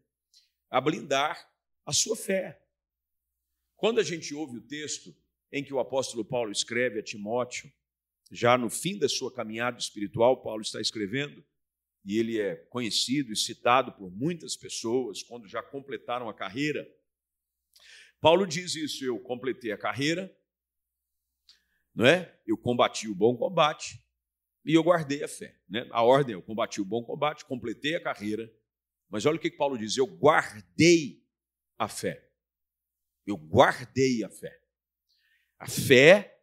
A 0.69 0.79
blindar 0.79 1.51
a 1.85 1.93
sua 1.93 2.15
fé. 2.15 2.61
Quando 3.85 3.99
a 3.99 4.03
gente 4.03 4.33
ouve 4.33 4.57
o 4.57 4.61
texto 4.61 5.15
em 5.51 5.63
que 5.63 5.71
o 5.71 5.77
apóstolo 5.77 6.25
Paulo 6.25 6.51
escreve 6.51 6.97
a 6.97 7.03
Timóteo, 7.03 7.71
já 8.31 8.57
no 8.57 8.67
fim 8.67 8.97
da 8.97 9.07
sua 9.07 9.31
caminhada 9.31 9.77
espiritual, 9.77 10.41
Paulo 10.41 10.63
está 10.63 10.81
escrevendo, 10.81 11.45
e 12.03 12.17
ele 12.17 12.41
é 12.41 12.55
conhecido 12.55 13.31
e 13.31 13.35
citado 13.37 13.91
por 13.91 14.09
muitas 14.09 14.57
pessoas 14.57 15.21
quando 15.21 15.47
já 15.47 15.61
completaram 15.61 16.27
a 16.27 16.33
carreira. 16.33 16.83
Paulo 18.19 18.47
diz 18.47 18.73
isso: 18.73 19.05
eu 19.05 19.19
completei 19.19 19.71
a 19.71 19.77
carreira, 19.77 20.35
não 21.93 22.07
é? 22.07 22.41
Eu 22.43 22.57
combati 22.57 23.07
o 23.07 23.13
bom 23.13 23.37
combate, 23.37 24.03
e 24.65 24.73
eu 24.73 24.81
guardei 24.81 25.23
a 25.23 25.27
fé. 25.27 25.59
Né? 25.69 25.87
A 25.91 26.01
ordem 26.01 26.33
é: 26.33 26.35
eu 26.35 26.41
combati 26.41 26.81
o 26.81 26.85
bom 26.85 27.03
combate, 27.03 27.45
completei 27.45 27.93
a 27.93 28.01
carreira, 28.01 28.51
mas 29.07 29.27
olha 29.27 29.37
o 29.37 29.39
que 29.39 29.51
Paulo 29.51 29.77
diz: 29.77 29.95
eu 29.95 30.07
guardei 30.07 31.23
a 31.77 31.87
fé. 31.87 32.25
Eu 33.25 33.37
guardei 33.37 34.23
a 34.23 34.29
fé. 34.29 34.61
A 35.57 35.67
fé 35.67 36.41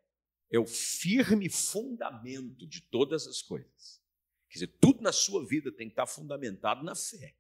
é 0.51 0.59
o 0.59 0.67
firme 0.67 1.49
fundamento 1.49 2.67
de 2.67 2.81
todas 2.83 3.27
as 3.27 3.41
coisas. 3.41 4.03
Quer 4.49 4.55
dizer, 4.59 4.79
tudo 4.81 5.01
na 5.01 5.13
sua 5.13 5.47
vida 5.47 5.73
tem 5.73 5.87
que 5.87 5.93
estar 5.93 6.07
fundamentado 6.07 6.85
na 6.85 6.95
fé. 6.95 7.35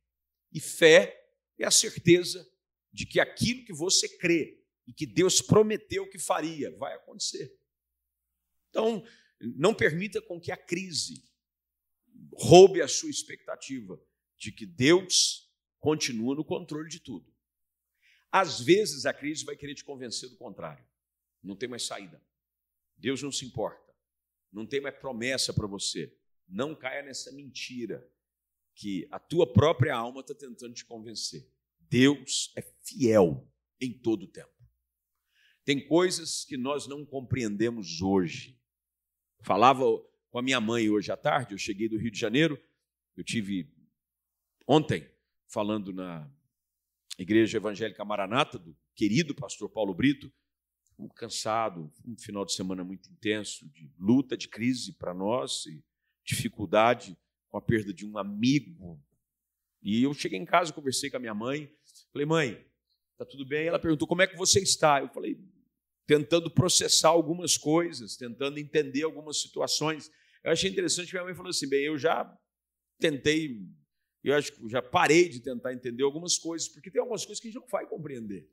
E 0.50 0.60
fé 0.60 1.30
é 1.58 1.66
a 1.66 1.70
certeza 1.70 2.48
de 2.92 3.06
que 3.06 3.20
aquilo 3.20 3.64
que 3.64 3.72
você 3.72 4.08
crê 4.18 4.62
e 4.86 4.92
que 4.92 5.06
Deus 5.06 5.40
prometeu 5.40 6.08
que 6.08 6.18
faria 6.18 6.70
vai 6.76 6.94
acontecer. 6.94 7.58
Então, 8.70 9.04
não 9.40 9.74
permita 9.74 10.20
com 10.22 10.40
que 10.40 10.52
a 10.52 10.56
crise 10.56 11.24
roube 12.34 12.80
a 12.80 12.88
sua 12.88 13.10
expectativa 13.10 14.00
de 14.36 14.52
que 14.52 14.66
Deus 14.66 15.50
continua 15.78 16.34
no 16.34 16.44
controle 16.44 16.88
de 16.88 17.00
tudo. 17.00 17.31
Às 18.32 18.58
vezes 18.60 19.04
a 19.04 19.12
crise 19.12 19.44
vai 19.44 19.54
querer 19.54 19.74
te 19.74 19.84
convencer 19.84 20.30
do 20.30 20.36
contrário. 20.36 20.82
Não 21.42 21.54
tem 21.54 21.68
mais 21.68 21.84
saída. 21.84 22.20
Deus 22.96 23.22
não 23.22 23.30
se 23.30 23.44
importa. 23.44 23.94
Não 24.50 24.66
tem 24.66 24.80
mais 24.80 24.96
promessa 24.96 25.52
para 25.52 25.66
você. 25.66 26.16
Não 26.48 26.74
caia 26.74 27.02
nessa 27.02 27.30
mentira 27.30 28.10
que 28.74 29.06
a 29.10 29.18
tua 29.18 29.52
própria 29.52 29.94
alma 29.94 30.20
está 30.20 30.34
tentando 30.34 30.72
te 30.72 30.84
convencer. 30.84 31.46
Deus 31.78 32.50
é 32.56 32.62
fiel 32.62 33.46
em 33.78 33.92
todo 33.92 34.22
o 34.22 34.28
tempo. 34.28 34.50
Tem 35.64 35.86
coisas 35.86 36.44
que 36.44 36.56
nós 36.56 36.86
não 36.86 37.04
compreendemos 37.04 38.00
hoje. 38.00 38.58
Falava 39.42 39.84
com 40.30 40.38
a 40.38 40.42
minha 40.42 40.60
mãe 40.60 40.88
hoje 40.88 41.12
à 41.12 41.16
tarde, 41.16 41.52
eu 41.52 41.58
cheguei 41.58 41.88
do 41.88 41.98
Rio 41.98 42.10
de 42.10 42.18
Janeiro, 42.18 42.58
eu 43.16 43.22
tive 43.22 43.70
ontem 44.66 45.06
falando 45.46 45.92
na 45.92 46.28
Igreja 47.22 47.58
Evangélica 47.58 48.04
Maranata, 48.04 48.58
do 48.58 48.76
querido 48.94 49.34
pastor 49.34 49.68
Paulo 49.70 49.94
Brito, 49.94 50.32
um 50.98 51.08
cansado, 51.08 51.92
um 52.06 52.16
final 52.16 52.44
de 52.44 52.52
semana 52.52 52.84
muito 52.84 53.10
intenso, 53.10 53.68
de 53.70 53.90
luta, 53.98 54.36
de 54.36 54.48
crise 54.48 54.92
para 54.92 55.14
nós, 55.14 55.66
e 55.66 55.82
dificuldade 56.24 57.16
com 57.48 57.56
a 57.56 57.62
perda 57.62 57.92
de 57.92 58.06
um 58.06 58.18
amigo. 58.18 59.02
E 59.82 60.02
eu 60.02 60.14
cheguei 60.14 60.38
em 60.38 60.44
casa, 60.44 60.72
conversei 60.72 61.10
com 61.10 61.16
a 61.16 61.20
minha 61.20 61.34
mãe, 61.34 61.70
falei, 62.12 62.26
mãe, 62.26 62.66
tá 63.18 63.24
tudo 63.24 63.44
bem? 63.46 63.66
Ela 63.66 63.78
perguntou, 63.78 64.06
como 64.06 64.22
é 64.22 64.26
que 64.26 64.36
você 64.36 64.60
está? 64.60 65.00
Eu 65.00 65.08
falei, 65.08 65.36
tentando 66.06 66.50
processar 66.50 67.08
algumas 67.08 67.56
coisas, 67.56 68.16
tentando 68.16 68.58
entender 68.58 69.02
algumas 69.02 69.40
situações. 69.40 70.10
Eu 70.44 70.52
achei 70.52 70.70
interessante 70.70 71.06
que 71.06 71.12
minha 71.14 71.24
mãe 71.24 71.34
falou 71.34 71.50
assim: 71.50 71.68
bem, 71.68 71.84
eu 71.84 71.96
já 71.96 72.30
tentei, 72.98 73.60
eu 74.28 74.36
acho 74.36 74.52
que 74.52 74.68
já 74.68 74.80
parei 74.80 75.28
de 75.28 75.40
tentar 75.40 75.72
entender 75.72 76.02
algumas 76.02 76.38
coisas, 76.38 76.68
porque 76.68 76.90
tem 76.90 77.00
algumas 77.00 77.24
coisas 77.24 77.40
que 77.40 77.48
a 77.48 77.50
gente 77.50 77.60
não 77.60 77.68
vai 77.68 77.86
compreender. 77.86 78.48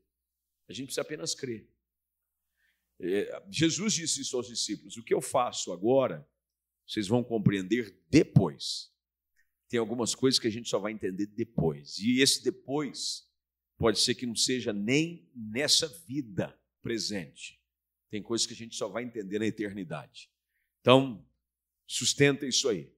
A 0.67 0.73
gente 0.73 0.87
precisa 0.87 1.01
apenas 1.01 1.35
crer. 1.35 1.67
É, 2.99 3.43
Jesus 3.49 3.93
disse 3.93 4.21
isso 4.21 4.35
aos 4.35 4.47
discípulos: 4.47 4.97
o 4.97 5.03
que 5.03 5.13
eu 5.13 5.21
faço 5.21 5.71
agora, 5.71 6.27
vocês 6.85 7.07
vão 7.07 7.23
compreender 7.23 7.97
depois. 8.09 8.91
Tem 9.67 9.79
algumas 9.79 10.15
coisas 10.15 10.39
que 10.39 10.47
a 10.47 10.51
gente 10.51 10.67
só 10.67 10.79
vai 10.79 10.91
entender 10.91 11.27
depois. 11.27 11.99
E 11.99 12.21
esse 12.21 12.43
depois 12.43 13.29
pode 13.77 13.99
ser 13.99 14.15
que 14.15 14.25
não 14.25 14.35
seja 14.35 14.73
nem 14.73 15.29
nessa 15.33 15.87
vida 15.87 16.59
presente. 16.81 17.61
Tem 18.09 18.21
coisas 18.21 18.47
que 18.47 18.53
a 18.53 18.57
gente 18.57 18.75
só 18.75 18.87
vai 18.87 19.03
entender 19.03 19.37
na 19.37 19.45
eternidade. 19.45 20.31
Então, 20.81 21.23
sustenta 21.85 22.47
isso 22.47 22.67
aí. 22.67 22.91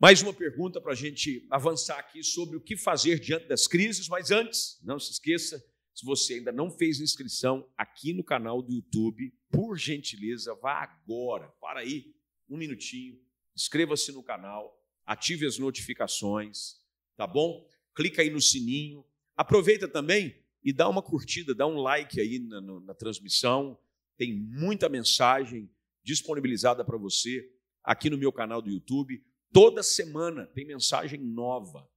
Mais 0.00 0.22
uma 0.22 0.32
pergunta 0.32 0.80
para 0.80 0.92
a 0.92 0.94
gente 0.94 1.44
avançar 1.50 1.98
aqui 1.98 2.22
sobre 2.22 2.56
o 2.56 2.60
que 2.60 2.76
fazer 2.76 3.18
diante 3.18 3.48
das 3.48 3.66
crises, 3.66 4.06
mas 4.06 4.30
antes, 4.30 4.78
não 4.84 4.96
se 4.96 5.10
esqueça, 5.10 5.58
se 5.92 6.06
você 6.06 6.34
ainda 6.34 6.52
não 6.52 6.70
fez 6.70 7.00
inscrição 7.00 7.68
aqui 7.76 8.12
no 8.12 8.22
canal 8.22 8.62
do 8.62 8.72
YouTube, 8.72 9.34
por 9.50 9.76
gentileza, 9.76 10.54
vá 10.62 10.84
agora, 10.84 11.48
para 11.60 11.80
aí, 11.80 12.14
um 12.48 12.56
minutinho, 12.56 13.18
inscreva-se 13.56 14.12
no 14.12 14.22
canal, 14.22 14.80
ative 15.04 15.44
as 15.44 15.58
notificações, 15.58 16.76
tá 17.16 17.26
bom? 17.26 17.68
Clica 17.92 18.22
aí 18.22 18.30
no 18.30 18.40
sininho. 18.40 19.04
Aproveita 19.36 19.88
também 19.88 20.40
e 20.62 20.72
dá 20.72 20.88
uma 20.88 21.02
curtida, 21.02 21.52
dá 21.56 21.66
um 21.66 21.78
like 21.78 22.20
aí 22.20 22.38
na, 22.38 22.60
na, 22.60 22.80
na 22.80 22.94
transmissão. 22.94 23.76
Tem 24.16 24.32
muita 24.32 24.88
mensagem 24.88 25.68
disponibilizada 26.04 26.84
para 26.84 26.96
você 26.96 27.50
aqui 27.82 28.08
no 28.08 28.16
meu 28.16 28.32
canal 28.32 28.62
do 28.62 28.70
YouTube. 28.70 29.20
Toda 29.52 29.82
semana 29.82 30.46
tem 30.46 30.66
mensagem 30.66 31.20
nova. 31.20 31.88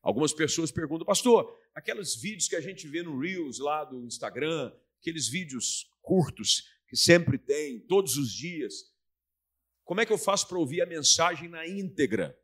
Algumas 0.00 0.32
pessoas 0.32 0.70
perguntam, 0.70 1.06
pastor, 1.06 1.56
aqueles 1.74 2.14
vídeos 2.16 2.48
que 2.48 2.56
a 2.56 2.60
gente 2.60 2.86
vê 2.88 3.02
no 3.02 3.18
Reels 3.18 3.58
lá 3.58 3.84
do 3.84 4.04
Instagram, 4.04 4.72
aqueles 5.00 5.28
vídeos 5.28 5.90
curtos 6.00 6.68
que 6.88 6.96
sempre 6.96 7.38
tem, 7.38 7.80
todos 7.80 8.16
os 8.16 8.32
dias, 8.32 8.92
como 9.84 10.00
é 10.00 10.06
que 10.06 10.12
eu 10.12 10.18
faço 10.18 10.48
para 10.48 10.58
ouvir 10.58 10.82
a 10.82 10.86
mensagem 10.86 11.48
na 11.48 11.66
íntegra? 11.66 12.38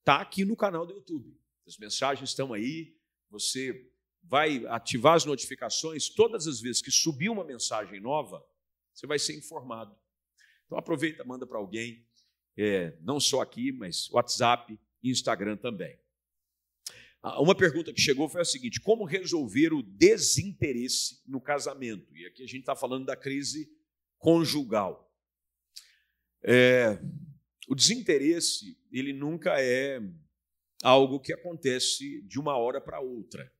Está 0.00 0.20
aqui 0.20 0.44
no 0.44 0.56
canal 0.56 0.86
do 0.86 0.92
YouTube. 0.92 1.36
As 1.66 1.76
mensagens 1.76 2.30
estão 2.30 2.52
aí, 2.52 2.96
você 3.28 3.90
vai 4.22 4.66
ativar 4.66 5.14
as 5.14 5.24
notificações, 5.24 6.08
todas 6.08 6.46
as 6.46 6.60
vezes 6.60 6.82
que 6.82 6.90
subir 6.90 7.28
uma 7.28 7.44
mensagem 7.44 8.00
nova, 8.00 8.44
você 8.92 9.06
vai 9.06 9.18
ser 9.18 9.36
informado. 9.36 9.96
Então 10.66 10.78
aproveita, 10.78 11.24
manda 11.24 11.46
para 11.46 11.58
alguém 11.58 12.06
é, 12.56 12.96
não 13.00 13.18
só 13.20 13.40
aqui, 13.40 13.72
mas 13.72 14.08
WhatsApp 14.10 14.78
e 15.02 15.10
Instagram 15.10 15.56
também. 15.56 15.98
Uma 17.38 17.54
pergunta 17.54 17.92
que 17.92 18.00
chegou 18.00 18.28
foi 18.28 18.40
a 18.40 18.44
seguinte: 18.44 18.80
como 18.80 19.04
resolver 19.04 19.74
o 19.74 19.82
desinteresse 19.82 21.20
no 21.26 21.40
casamento? 21.40 22.16
E 22.16 22.26
aqui 22.26 22.42
a 22.42 22.46
gente 22.46 22.60
está 22.60 22.74
falando 22.74 23.04
da 23.04 23.16
crise 23.16 23.70
conjugal. 24.18 25.12
É, 26.42 26.98
o 27.68 27.74
desinteresse, 27.74 28.78
ele 28.90 29.12
nunca 29.12 29.60
é 29.60 30.00
algo 30.82 31.20
que 31.20 31.32
acontece 31.32 32.22
de 32.22 32.40
uma 32.40 32.56
hora 32.56 32.80
para 32.80 33.00
outra. 33.00 33.52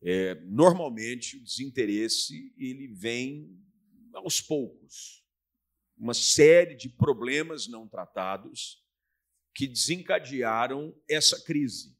É, 0.00 0.36
normalmente, 0.42 1.36
o 1.36 1.42
desinteresse 1.42 2.54
ele 2.56 2.86
vem 2.86 3.60
aos 4.14 4.40
poucos 4.40 5.25
uma 5.96 6.14
série 6.14 6.74
de 6.74 6.88
problemas 6.88 7.66
não 7.66 7.88
tratados 7.88 8.84
que 9.54 9.66
desencadearam 9.66 10.94
essa 11.08 11.42
crise. 11.42 11.96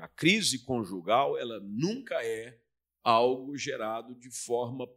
A 0.00 0.08
crise 0.08 0.60
conjugal, 0.60 1.38
ela 1.38 1.60
nunca 1.60 2.24
é 2.24 2.60
algo 3.02 3.56
gerado 3.56 4.14
de 4.14 4.30
forma 4.30 4.88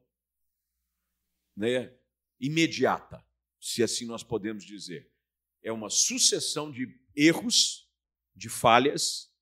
né, 1.56 1.93
imediata, 2.39 3.23
se 3.60 3.84
assim 3.84 4.06
nós 4.06 4.23
podemos 4.23 4.63
dizer. 4.63 5.12
É 5.62 5.71
uma 5.71 5.89
sucessão 5.89 6.71
de 6.71 6.88
erros, 7.15 7.89
de 8.36 8.50
falhas, 8.50 9.34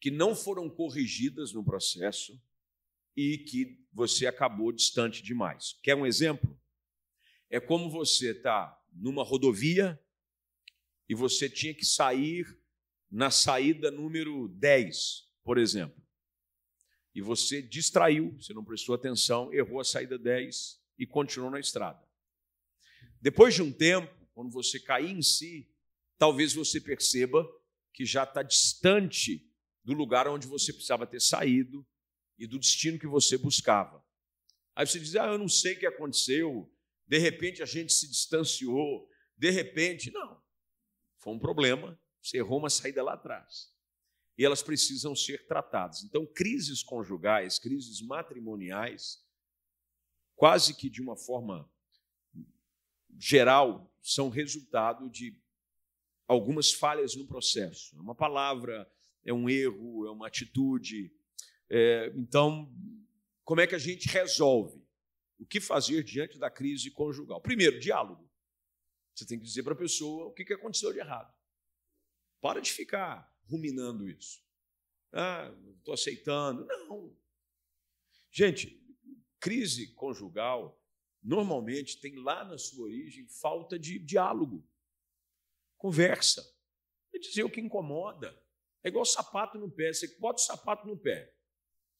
que 0.00 0.10
não 0.10 0.34
foram 0.34 0.68
corrigidas 0.68 1.52
no 1.52 1.64
processo 1.64 2.40
e 3.16 3.38
que 3.38 3.82
você 3.92 4.26
acabou 4.26 4.72
distante 4.72 5.22
demais. 5.22 5.78
Quer 5.82 5.94
um 5.94 6.06
exemplo? 6.06 6.58
É 7.52 7.60
como 7.60 7.90
você 7.90 8.30
está 8.30 8.82
numa 8.90 9.22
rodovia 9.22 10.02
e 11.06 11.14
você 11.14 11.50
tinha 11.50 11.74
que 11.74 11.84
sair 11.84 12.46
na 13.10 13.30
saída 13.30 13.90
número 13.90 14.48
10, 14.48 15.28
por 15.44 15.58
exemplo. 15.58 16.02
E 17.14 17.20
você 17.20 17.60
distraiu, 17.60 18.34
você 18.40 18.54
não 18.54 18.64
prestou 18.64 18.94
atenção, 18.94 19.52
errou 19.52 19.80
a 19.80 19.84
saída 19.84 20.18
10 20.18 20.80
e 20.98 21.06
continuou 21.06 21.50
na 21.50 21.60
estrada. 21.60 22.02
Depois 23.20 23.54
de 23.54 23.60
um 23.60 23.70
tempo, 23.70 24.10
quando 24.32 24.50
você 24.50 24.80
cair 24.80 25.10
em 25.10 25.20
si, 25.20 25.70
talvez 26.16 26.54
você 26.54 26.80
perceba 26.80 27.46
que 27.92 28.06
já 28.06 28.22
está 28.22 28.42
distante 28.42 29.46
do 29.84 29.92
lugar 29.92 30.26
onde 30.26 30.46
você 30.46 30.72
precisava 30.72 31.06
ter 31.06 31.20
saído 31.20 31.86
e 32.38 32.46
do 32.46 32.58
destino 32.58 32.98
que 32.98 33.06
você 33.06 33.36
buscava. 33.36 34.02
Aí 34.74 34.86
você 34.86 34.98
diz: 34.98 35.14
Ah, 35.16 35.26
eu 35.26 35.36
não 35.36 35.50
sei 35.50 35.74
o 35.74 35.78
que 35.78 35.86
aconteceu, 35.86 36.71
de 37.12 37.18
repente 37.18 37.62
a 37.62 37.66
gente 37.66 37.92
se 37.92 38.08
distanciou, 38.08 39.06
de 39.36 39.50
repente, 39.50 40.10
não. 40.10 40.42
Foi 41.18 41.34
um 41.34 41.38
problema, 41.38 42.00
você 42.22 42.38
errou 42.38 42.58
uma 42.58 42.70
saída 42.70 43.02
lá 43.02 43.12
atrás. 43.12 43.70
E 44.38 44.46
elas 44.46 44.62
precisam 44.62 45.14
ser 45.14 45.46
tratadas. 45.46 46.02
Então, 46.04 46.24
crises 46.24 46.82
conjugais, 46.82 47.58
crises 47.58 48.00
matrimoniais, 48.00 49.22
quase 50.34 50.72
que 50.72 50.88
de 50.88 51.02
uma 51.02 51.14
forma 51.14 51.70
geral, 53.18 53.94
são 54.00 54.30
resultado 54.30 55.10
de 55.10 55.38
algumas 56.26 56.72
falhas 56.72 57.14
no 57.14 57.26
processo. 57.26 57.94
É 57.94 58.00
uma 58.00 58.14
palavra, 58.14 58.90
é 59.22 59.34
um 59.34 59.50
erro, 59.50 60.06
é 60.06 60.10
uma 60.10 60.28
atitude. 60.28 61.12
É, 61.68 62.10
então, 62.16 62.74
como 63.44 63.60
é 63.60 63.66
que 63.66 63.74
a 63.74 63.78
gente 63.78 64.08
resolve? 64.08 64.81
O 65.42 65.46
que 65.46 65.60
fazer 65.60 66.02
diante 66.04 66.38
da 66.38 66.50
crise 66.50 66.90
conjugal. 66.90 67.40
Primeiro, 67.40 67.80
diálogo. 67.80 68.30
Você 69.14 69.26
tem 69.26 69.38
que 69.38 69.44
dizer 69.44 69.62
para 69.62 69.74
a 69.74 69.76
pessoa 69.76 70.26
o 70.26 70.32
que 70.32 70.50
aconteceu 70.52 70.92
de 70.92 71.00
errado. 71.00 71.32
Para 72.40 72.60
de 72.60 72.72
ficar 72.72 73.30
ruminando 73.44 74.08
isso. 74.08 74.42
Ah, 75.12 75.52
estou 75.78 75.94
aceitando. 75.94 76.64
Não. 76.66 77.14
Gente, 78.30 78.80
crise 79.38 79.92
conjugal 79.94 80.80
normalmente 81.22 82.00
tem 82.00 82.16
lá 82.16 82.44
na 82.44 82.56
sua 82.56 82.86
origem 82.86 83.28
falta 83.28 83.78
de 83.78 83.98
diálogo, 83.98 84.66
conversa. 85.76 86.42
É 87.14 87.18
dizer 87.18 87.44
o 87.44 87.50
que 87.50 87.60
incomoda. 87.60 88.40
É 88.82 88.88
igual 88.88 89.04
sapato 89.04 89.58
no 89.58 89.70
pé. 89.70 89.92
Você 89.92 90.16
bota 90.18 90.40
o 90.40 90.44
sapato 90.44 90.86
no 90.86 90.96
pé. 90.96 91.32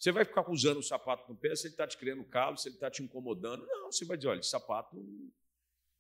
Você 0.03 0.11
vai 0.11 0.25
ficar 0.25 0.51
usando 0.51 0.79
o 0.79 0.83
sapato 0.83 1.33
no 1.33 1.39
pé 1.39 1.55
se 1.55 1.69
ele 1.69 1.75
está 1.75 1.87
te 1.87 1.97
criando 1.97 2.25
calo, 2.25 2.57
se 2.57 2.67
ele 2.67 2.75
está 2.75 2.91
te 2.91 3.05
incomodando. 3.05 3.65
Não, 3.65 3.93
você 3.93 4.05
vai 4.05 4.17
dizer, 4.17 4.31
olha, 4.31 4.43
sapato. 4.43 4.97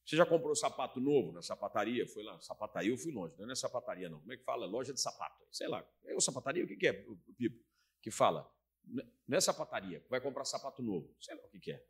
Você 0.05 0.17
já 0.17 0.27
comprou 0.27 0.57
sapato 0.57 0.99
novo 0.99 1.31
na 1.31 1.41
sapataria? 1.41 2.05
Foi 2.09 2.25
lá, 2.25 2.41
sapataria, 2.41 2.91
eu 2.91 2.99
fui 2.99 3.13
longe, 3.13 3.37
não 3.39 3.49
é 3.49 3.55
sapataria, 3.55 4.09
não. 4.09 4.19
Como 4.19 4.33
é 4.33 4.37
que 4.37 4.43
fala? 4.43 4.67
Loja 4.67 4.93
de 4.93 5.01
sapato. 5.01 5.47
Sei 5.53 5.69
lá. 5.69 5.89
É 6.05 6.17
o 6.17 6.21
sapataria, 6.21 6.65
o 6.65 6.67
que 6.67 6.85
é, 6.85 7.05
o 7.07 7.17
Pipo? 7.39 7.65
Que 8.03 8.11
fala. 8.11 8.53
Não 8.85 9.39
é 9.39 9.41
sapataria, 9.41 10.05
vai 10.11 10.21
comprar 10.21 10.45
sapato 10.47 10.83
novo. 10.83 11.15
Sei 11.21 11.37
lá 11.37 11.43
o 11.45 11.61
que 11.61 11.71
é. 11.71 11.87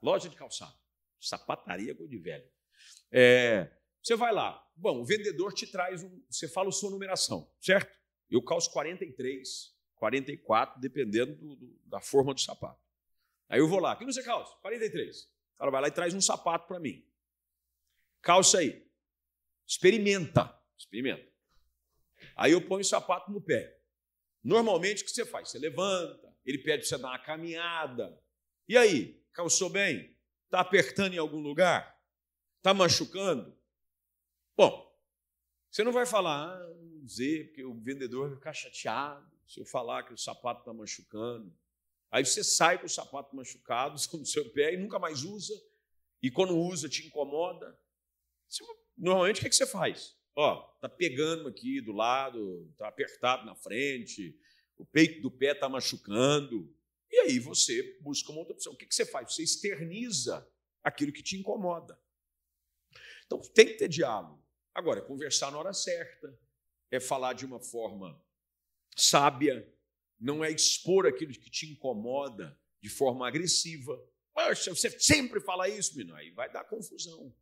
Loja 0.00 0.28
de 0.28 0.36
calçado. 0.36 0.78
Sapataria 1.18 1.96
com 1.96 2.06
de 2.06 2.16
velho. 2.16 2.48
É, 3.10 3.76
você 4.00 4.14
vai 4.14 4.32
lá. 4.32 4.64
Bom, 4.76 5.00
o 5.00 5.04
vendedor 5.04 5.52
te 5.52 5.66
traz 5.66 6.04
um. 6.04 6.22
Você 6.30 6.46
fala 6.46 6.68
a 6.68 6.72
sua 6.72 6.92
numeração, 6.92 7.52
certo? 7.60 7.92
Eu 8.30 8.40
calço 8.40 8.70
43, 8.70 9.79
44, 10.00 10.80
dependendo 10.80 11.36
do, 11.36 11.56
do, 11.56 11.78
da 11.84 12.00
forma 12.00 12.32
do 12.32 12.40
sapato. 12.40 12.80
Aí 13.50 13.60
eu 13.60 13.68
vou 13.68 13.78
lá. 13.78 13.94
Que 13.94 14.04
você 14.06 14.22
calça? 14.22 14.56
43. 14.62 15.22
O 15.24 15.58
cara 15.58 15.70
vai 15.70 15.82
lá 15.82 15.88
e 15.88 15.92
traz 15.92 16.14
um 16.14 16.20
sapato 16.22 16.66
para 16.66 16.80
mim. 16.80 17.06
Calça 18.22 18.58
aí. 18.58 18.90
Experimenta. 19.66 20.58
Experimenta. 20.76 21.30
Aí 22.34 22.52
eu 22.52 22.66
ponho 22.66 22.80
o 22.80 22.84
sapato 22.84 23.30
no 23.30 23.42
pé. 23.42 23.78
Normalmente, 24.42 25.02
o 25.02 25.04
que 25.04 25.10
você 25.10 25.26
faz? 25.26 25.50
Você 25.50 25.58
levanta, 25.58 26.34
ele 26.46 26.56
pede 26.56 26.78
para 26.78 26.88
você 26.88 26.98
dar 26.98 27.08
uma 27.08 27.18
caminhada. 27.18 28.18
E 28.66 28.78
aí? 28.78 29.22
Calçou 29.34 29.68
bem? 29.68 30.16
Está 30.46 30.60
apertando 30.60 31.12
em 31.12 31.18
algum 31.18 31.40
lugar? 31.40 32.00
Está 32.56 32.72
machucando? 32.72 33.54
Bom, 34.56 34.98
você 35.70 35.84
não 35.84 35.92
vai 35.92 36.06
falar, 36.06 36.54
ah, 36.54 36.68
não 36.74 37.04
dizer, 37.04 37.48
porque 37.48 37.64
o 37.64 37.74
vendedor 37.74 38.28
vai 38.28 38.38
ficar 38.38 38.52
chateado 38.54 39.30
se 39.50 39.58
eu 39.58 39.66
falar 39.66 40.04
que 40.04 40.14
o 40.14 40.16
sapato 40.16 40.60
está 40.60 40.72
machucando. 40.72 41.52
Aí 42.08 42.24
você 42.24 42.44
sai 42.44 42.78
com 42.78 42.86
o 42.86 42.88
sapato 42.88 43.34
machucado 43.34 43.96
no 44.16 44.24
seu 44.24 44.48
pé 44.52 44.74
e 44.74 44.76
nunca 44.76 44.96
mais 44.96 45.24
usa. 45.24 45.52
E 46.22 46.30
quando 46.30 46.56
usa, 46.56 46.88
te 46.88 47.04
incomoda. 47.04 47.76
Normalmente, 48.96 49.38
o 49.38 49.40
que, 49.40 49.46
é 49.48 49.50
que 49.50 49.56
você 49.56 49.66
faz? 49.66 50.16
Ó, 50.36 50.62
tá 50.80 50.88
pegando 50.88 51.48
aqui 51.48 51.80
do 51.80 51.92
lado, 51.92 52.72
tá 52.78 52.86
apertado 52.86 53.44
na 53.44 53.56
frente, 53.56 54.38
o 54.76 54.84
peito 54.84 55.20
do 55.20 55.30
pé 55.30 55.50
está 55.50 55.68
machucando. 55.68 56.72
E 57.10 57.18
aí 57.22 57.38
você 57.40 57.98
busca 58.00 58.30
uma 58.30 58.40
outra 58.40 58.54
opção. 58.54 58.72
O 58.72 58.76
que, 58.76 58.86
que 58.86 58.94
você 58.94 59.04
faz? 59.04 59.34
Você 59.34 59.42
externiza 59.42 60.48
aquilo 60.80 61.12
que 61.12 61.24
te 61.24 61.36
incomoda. 61.36 62.00
Então 63.26 63.40
tem 63.40 63.66
que 63.66 63.74
ter 63.74 63.88
diálogo. 63.88 64.40
Agora, 64.72 65.02
conversar 65.02 65.50
na 65.50 65.58
hora 65.58 65.72
certa, 65.72 66.38
é 66.88 67.00
falar 67.00 67.32
de 67.32 67.44
uma 67.44 67.58
forma 67.58 68.20
sábia, 69.02 69.66
não 70.18 70.44
é 70.44 70.50
expor 70.50 71.06
aquilo 71.06 71.32
que 71.32 71.50
te 71.50 71.70
incomoda 71.70 72.58
de 72.80 72.88
forma 72.88 73.26
agressiva. 73.26 73.98
Poxa, 74.32 74.74
você 74.74 74.90
sempre 74.98 75.40
fala 75.40 75.68
isso, 75.68 75.96
menino, 75.96 76.14
aí 76.14 76.30
vai 76.30 76.50
dar 76.52 76.64
confusão. 76.64 77.34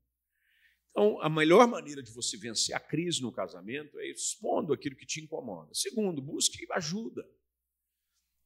Então, 0.90 1.21
a 1.21 1.29
melhor 1.29 1.66
maneira 1.68 2.03
de 2.03 2.11
você 2.11 2.37
vencer 2.37 2.75
a 2.75 2.81
crise 2.81 3.23
no 3.23 3.31
casamento 3.31 3.99
é 4.01 4.09
expondo 4.09 4.73
aquilo 4.73 4.97
que 4.97 5.07
te 5.07 5.21
incomoda. 5.21 5.73
Segundo, 5.75 6.21
busque 6.21 6.66
ajuda. 6.73 7.29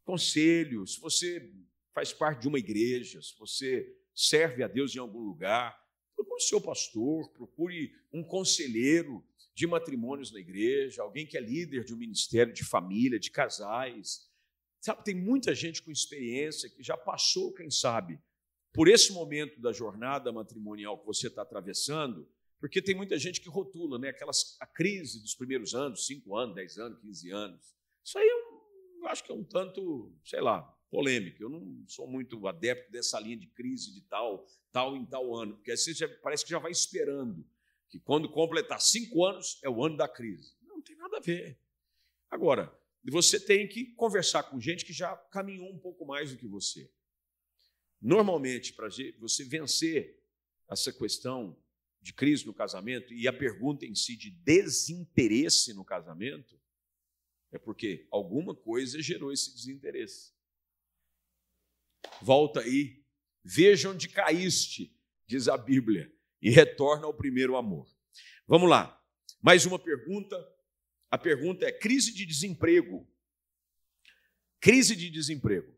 Conselho, 0.04 0.86
se 0.86 1.00
você 1.00 1.50
faz 1.94 2.12
parte 2.12 2.42
de 2.42 2.48
uma 2.48 2.58
igreja, 2.58 3.22
se 3.22 3.34
você 3.38 3.96
serve 4.14 4.62
a 4.62 4.68
Deus 4.68 4.94
em 4.94 4.98
algum 4.98 5.20
lugar, 5.20 5.78
procure 6.14 6.36
o 6.36 6.46
seu 6.46 6.60
pastor, 6.60 7.30
procure 7.32 7.94
um 8.12 8.22
conselheiro 8.22 9.24
de 9.54 9.66
matrimônios 9.66 10.32
na 10.32 10.40
igreja, 10.40 11.02
alguém 11.02 11.26
que 11.26 11.36
é 11.36 11.40
líder 11.40 11.84
de 11.84 11.94
um 11.94 11.98
ministério 11.98 12.52
de 12.52 12.64
família, 12.64 13.18
de 13.18 13.30
casais. 13.30 14.28
Sabe, 14.80 15.04
tem 15.04 15.14
muita 15.14 15.54
gente 15.54 15.82
com 15.82 15.90
experiência 15.90 16.68
que 16.68 16.82
já 16.82 16.96
passou, 16.96 17.52
quem 17.52 17.70
sabe, 17.70 18.18
por 18.72 18.88
esse 18.88 19.12
momento 19.12 19.60
da 19.60 19.72
jornada 19.72 20.32
matrimonial 20.32 20.98
que 20.98 21.06
você 21.06 21.28
está 21.28 21.42
atravessando, 21.42 22.26
porque 22.58 22.80
tem 22.80 22.94
muita 22.94 23.18
gente 23.18 23.40
que 23.40 23.48
rotula, 23.48 23.98
né? 23.98 24.08
Aquelas, 24.08 24.56
a 24.60 24.66
crise 24.66 25.20
dos 25.20 25.34
primeiros 25.34 25.74
anos, 25.74 26.06
5 26.06 26.36
anos, 26.36 26.54
10 26.54 26.78
anos, 26.78 26.98
15 27.00 27.30
anos. 27.30 27.74
Isso 28.04 28.18
aí 28.18 28.26
eu 28.26 29.08
acho 29.08 29.22
que 29.24 29.32
é 29.32 29.34
um 29.34 29.44
tanto, 29.44 30.12
sei 30.24 30.40
lá, 30.40 30.62
polêmico. 30.90 31.42
Eu 31.42 31.50
não 31.50 31.84
sou 31.86 32.06
muito 32.06 32.46
adepto 32.46 32.90
dessa 32.90 33.18
linha 33.18 33.36
de 33.36 33.46
crise 33.48 33.92
de 33.92 34.00
tal, 34.02 34.46
tal 34.70 34.96
em 34.96 35.04
tal 35.04 35.34
ano, 35.34 35.56
porque 35.56 35.72
assim 35.72 35.92
já, 35.92 36.08
parece 36.22 36.44
que 36.44 36.50
já 36.50 36.58
vai 36.58 36.70
esperando 36.70 37.44
que 37.92 38.00
quando 38.00 38.26
completar 38.26 38.80
cinco 38.80 39.22
anos 39.22 39.60
é 39.62 39.68
o 39.68 39.84
ano 39.84 39.98
da 39.98 40.08
crise. 40.08 40.56
Não, 40.62 40.76
não 40.76 40.82
tem 40.82 40.96
nada 40.96 41.18
a 41.18 41.20
ver. 41.20 41.60
Agora, 42.30 42.74
você 43.04 43.38
tem 43.38 43.68
que 43.68 43.84
conversar 43.92 44.44
com 44.44 44.58
gente 44.58 44.86
que 44.86 44.94
já 44.94 45.14
caminhou 45.30 45.70
um 45.70 45.78
pouco 45.78 46.06
mais 46.06 46.30
do 46.30 46.38
que 46.38 46.46
você. 46.46 46.90
Normalmente, 48.00 48.72
para 48.72 48.88
você 49.18 49.44
vencer 49.44 50.18
essa 50.70 50.90
questão 50.90 51.54
de 52.00 52.14
crise 52.14 52.46
no 52.46 52.54
casamento 52.54 53.12
e 53.12 53.28
a 53.28 53.32
pergunta 53.32 53.84
em 53.84 53.94
si 53.94 54.16
de 54.16 54.30
desinteresse 54.30 55.74
no 55.74 55.84
casamento, 55.84 56.58
é 57.52 57.58
porque 57.58 58.06
alguma 58.10 58.54
coisa 58.54 59.02
gerou 59.02 59.30
esse 59.30 59.54
desinteresse. 59.54 60.32
Volta 62.22 62.60
aí, 62.60 63.04
veja 63.44 63.90
onde 63.90 64.08
caíste, 64.08 64.96
diz 65.26 65.46
a 65.46 65.58
Bíblia 65.58 66.10
e 66.42 66.50
retorna 66.50 67.06
ao 67.06 67.14
primeiro 67.14 67.56
amor. 67.56 67.86
Vamos 68.46 68.68
lá. 68.68 69.00
Mais 69.40 69.64
uma 69.64 69.78
pergunta. 69.78 70.36
A 71.08 71.16
pergunta 71.16 71.64
é: 71.64 71.72
crise 71.72 72.12
de 72.12 72.26
desemprego. 72.26 73.08
Crise 74.60 74.96
de 74.96 75.08
desemprego. 75.08 75.72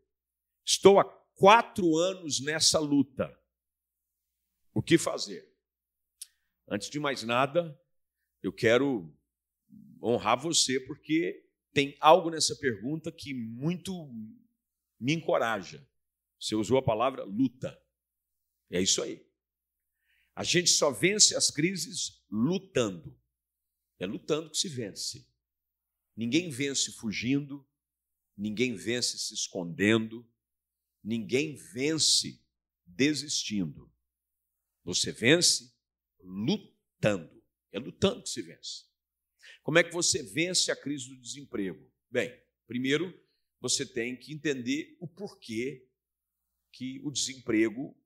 Estou 0.65 0.99
há 0.99 1.05
quatro 1.35 1.95
anos 1.97 2.39
nessa 2.39 2.79
luta. 2.79 3.31
O 4.73 4.81
que 4.81 4.97
fazer? 4.97 5.47
Antes 6.67 6.89
de 6.89 6.99
mais 6.99 7.23
nada, 7.23 7.79
eu 8.41 8.51
quero 8.51 9.15
honrar 10.01 10.39
você 10.39 10.79
porque 10.79 11.47
tem 11.73 11.95
algo 11.99 12.29
nessa 12.29 12.55
pergunta 12.55 13.11
que 13.11 13.33
muito 13.33 14.09
me 14.99 15.13
encoraja. 15.13 15.87
Você 16.39 16.55
usou 16.55 16.77
a 16.77 16.83
palavra 16.83 17.23
luta. 17.23 17.79
É 18.71 18.81
isso 18.81 19.01
aí. 19.01 19.25
A 20.35 20.43
gente 20.43 20.69
só 20.69 20.91
vence 20.91 21.33
as 21.33 21.49
crises 21.49 22.21
lutando. 22.29 23.17
É 23.97 24.05
lutando 24.05 24.51
que 24.51 24.57
se 24.57 24.67
vence. 24.67 25.25
Ninguém 26.15 26.49
vence 26.49 26.91
fugindo, 26.91 27.65
ninguém 28.37 28.75
vence 28.75 29.17
se 29.17 29.33
escondendo, 29.33 30.29
ninguém 31.01 31.55
vence 31.55 32.43
desistindo. 32.85 33.89
Você 34.83 35.11
vence 35.11 35.73
lutando. 36.19 37.41
É 37.71 37.79
lutando 37.79 38.23
que 38.23 38.29
se 38.29 38.41
vence. 38.41 38.85
Como 39.63 39.79
é 39.79 39.83
que 39.83 39.93
você 39.93 40.21
vence 40.21 40.69
a 40.69 40.75
crise 40.75 41.09
do 41.09 41.17
desemprego? 41.17 41.89
Bem, 42.11 42.37
primeiro 42.67 43.17
você 43.59 43.85
tem 43.85 44.15
que 44.17 44.33
entender 44.33 44.97
o 44.99 45.07
porquê 45.07 45.87
que 46.71 46.99
o 47.03 47.09
desemprego 47.09 47.97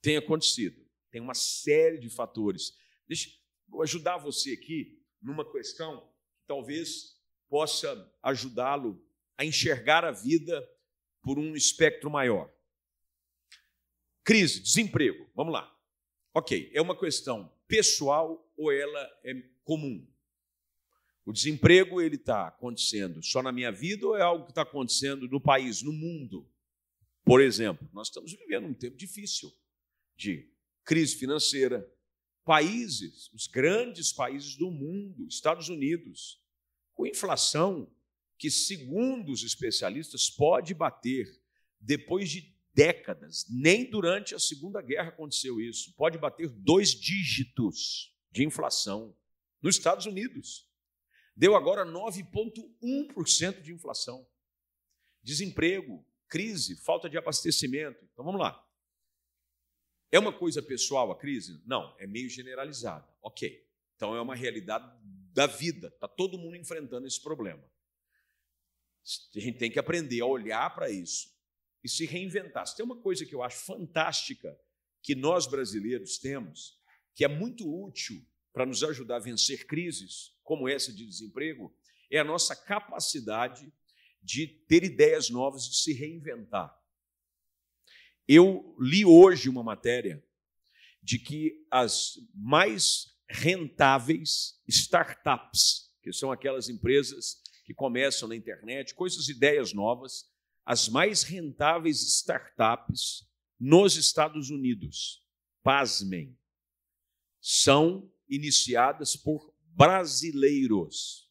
tem 0.00 0.16
acontecido. 0.16 0.87
Tem 1.18 1.24
uma 1.24 1.34
série 1.34 1.98
de 1.98 2.08
fatores. 2.08 2.78
Deixa 3.08 3.28
eu 3.72 3.82
ajudar 3.82 4.18
você 4.18 4.52
aqui 4.52 5.02
numa 5.20 5.44
questão 5.50 6.00
que 6.38 6.46
talvez 6.46 7.20
possa 7.48 8.08
ajudá-lo 8.22 9.04
a 9.36 9.44
enxergar 9.44 10.04
a 10.04 10.12
vida 10.12 10.64
por 11.20 11.36
um 11.36 11.56
espectro 11.56 12.08
maior. 12.08 12.48
Crise, 14.22 14.60
desemprego, 14.60 15.28
vamos 15.34 15.52
lá. 15.52 15.76
Ok, 16.32 16.70
é 16.72 16.80
uma 16.80 16.96
questão 16.96 17.52
pessoal 17.66 18.48
ou 18.56 18.70
ela 18.70 19.20
é 19.24 19.34
comum? 19.64 20.06
O 21.24 21.32
desemprego 21.32 22.00
ele 22.00 22.14
está 22.14 22.46
acontecendo 22.46 23.20
só 23.24 23.42
na 23.42 23.50
minha 23.50 23.72
vida 23.72 24.06
ou 24.06 24.16
é 24.16 24.22
algo 24.22 24.44
que 24.44 24.52
está 24.52 24.62
acontecendo 24.62 25.26
no 25.26 25.40
país, 25.40 25.82
no 25.82 25.92
mundo? 25.92 26.48
Por 27.24 27.40
exemplo, 27.40 27.90
nós 27.92 28.06
estamos 28.06 28.32
vivendo 28.32 28.68
um 28.68 28.74
tempo 28.74 28.96
difícil 28.96 29.52
de 30.16 30.56
crise 30.88 31.16
financeira. 31.16 31.86
Países, 32.46 33.30
os 33.34 33.46
grandes 33.46 34.10
países 34.10 34.56
do 34.56 34.70
mundo, 34.70 35.28
Estados 35.28 35.68
Unidos, 35.68 36.42
com 36.94 37.06
inflação 37.06 37.94
que, 38.38 38.50
segundo 38.50 39.30
os 39.30 39.42
especialistas, 39.42 40.30
pode 40.30 40.72
bater 40.72 41.26
depois 41.78 42.30
de 42.30 42.56
décadas, 42.72 43.44
nem 43.50 43.90
durante 43.90 44.34
a 44.34 44.38
Segunda 44.38 44.80
Guerra 44.80 45.10
aconteceu 45.10 45.60
isso, 45.60 45.92
pode 45.94 46.16
bater 46.16 46.48
dois 46.48 46.92
dígitos 46.92 48.16
de 48.30 48.42
inflação 48.44 49.14
nos 49.60 49.76
Estados 49.76 50.06
Unidos. 50.06 50.66
Deu 51.36 51.54
agora 51.54 51.84
9,1% 51.84 53.60
de 53.60 53.74
inflação. 53.74 54.26
Desemprego, 55.22 56.02
crise, 56.28 56.76
falta 56.76 57.10
de 57.10 57.18
abastecimento. 57.18 58.08
Então 58.10 58.24
vamos 58.24 58.40
lá. 58.40 58.67
É 60.10 60.18
uma 60.18 60.32
coisa 60.32 60.62
pessoal 60.62 61.10
a 61.10 61.18
crise? 61.18 61.62
Não, 61.66 61.94
é 61.98 62.06
meio 62.06 62.28
generalizada. 62.28 63.06
Ok. 63.22 63.66
Então 63.96 64.14
é 64.14 64.20
uma 64.20 64.34
realidade 64.34 64.90
da 65.32 65.46
vida. 65.46 65.88
Está 65.88 66.08
todo 66.08 66.38
mundo 66.38 66.56
enfrentando 66.56 67.06
esse 67.06 67.22
problema. 67.22 67.62
A 69.34 69.40
gente 69.40 69.58
tem 69.58 69.70
que 69.70 69.78
aprender 69.78 70.20
a 70.20 70.26
olhar 70.26 70.74
para 70.74 70.90
isso 70.90 71.28
e 71.82 71.88
se 71.88 72.04
reinventar. 72.06 72.66
Se 72.66 72.76
tem 72.76 72.84
uma 72.84 73.00
coisa 73.00 73.24
que 73.24 73.34
eu 73.34 73.42
acho 73.42 73.64
fantástica 73.64 74.58
que 75.02 75.14
nós 75.14 75.46
brasileiros 75.46 76.18
temos, 76.18 76.78
que 77.14 77.24
é 77.24 77.28
muito 77.28 77.66
útil 77.66 78.24
para 78.52 78.66
nos 78.66 78.82
ajudar 78.82 79.16
a 79.16 79.20
vencer 79.20 79.66
crises 79.66 80.36
como 80.42 80.68
essa 80.68 80.92
de 80.92 81.06
desemprego, 81.06 81.74
é 82.10 82.18
a 82.18 82.24
nossa 82.24 82.56
capacidade 82.56 83.72
de 84.22 84.46
ter 84.46 84.84
ideias 84.84 85.30
novas, 85.30 85.68
de 85.68 85.76
se 85.76 85.92
reinventar. 85.92 86.77
Eu 88.28 88.76
li 88.78 89.06
hoje 89.06 89.48
uma 89.48 89.62
matéria 89.62 90.22
de 91.02 91.18
que 91.18 91.66
as 91.70 92.18
mais 92.34 93.16
rentáveis 93.26 94.60
startups, 94.68 95.90
que 96.02 96.12
são 96.12 96.30
aquelas 96.30 96.68
empresas 96.68 97.42
que 97.64 97.72
começam 97.72 98.28
na 98.28 98.36
internet, 98.36 98.94
coisas, 98.94 99.28
ideias 99.30 99.72
novas, 99.72 100.30
as 100.64 100.86
mais 100.88 101.22
rentáveis 101.22 102.02
startups 102.02 103.26
nos 103.58 103.96
Estados 103.96 104.50
Unidos, 104.50 105.24
pasmem, 105.62 106.38
são 107.40 108.12
iniciadas 108.28 109.16
por 109.16 109.54
brasileiros. 109.74 111.30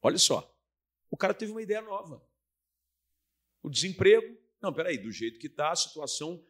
Olha 0.00 0.18
só, 0.18 0.56
o 1.10 1.16
cara 1.16 1.34
teve 1.34 1.50
uma 1.50 1.62
ideia 1.62 1.82
nova. 1.82 2.24
O 3.60 3.68
desemprego, 3.68 4.38
não, 4.66 4.74
peraí, 4.74 4.98
do 4.98 5.10
jeito 5.10 5.38
que 5.38 5.46
está, 5.46 5.70
a 5.70 5.76
situação 5.76 6.44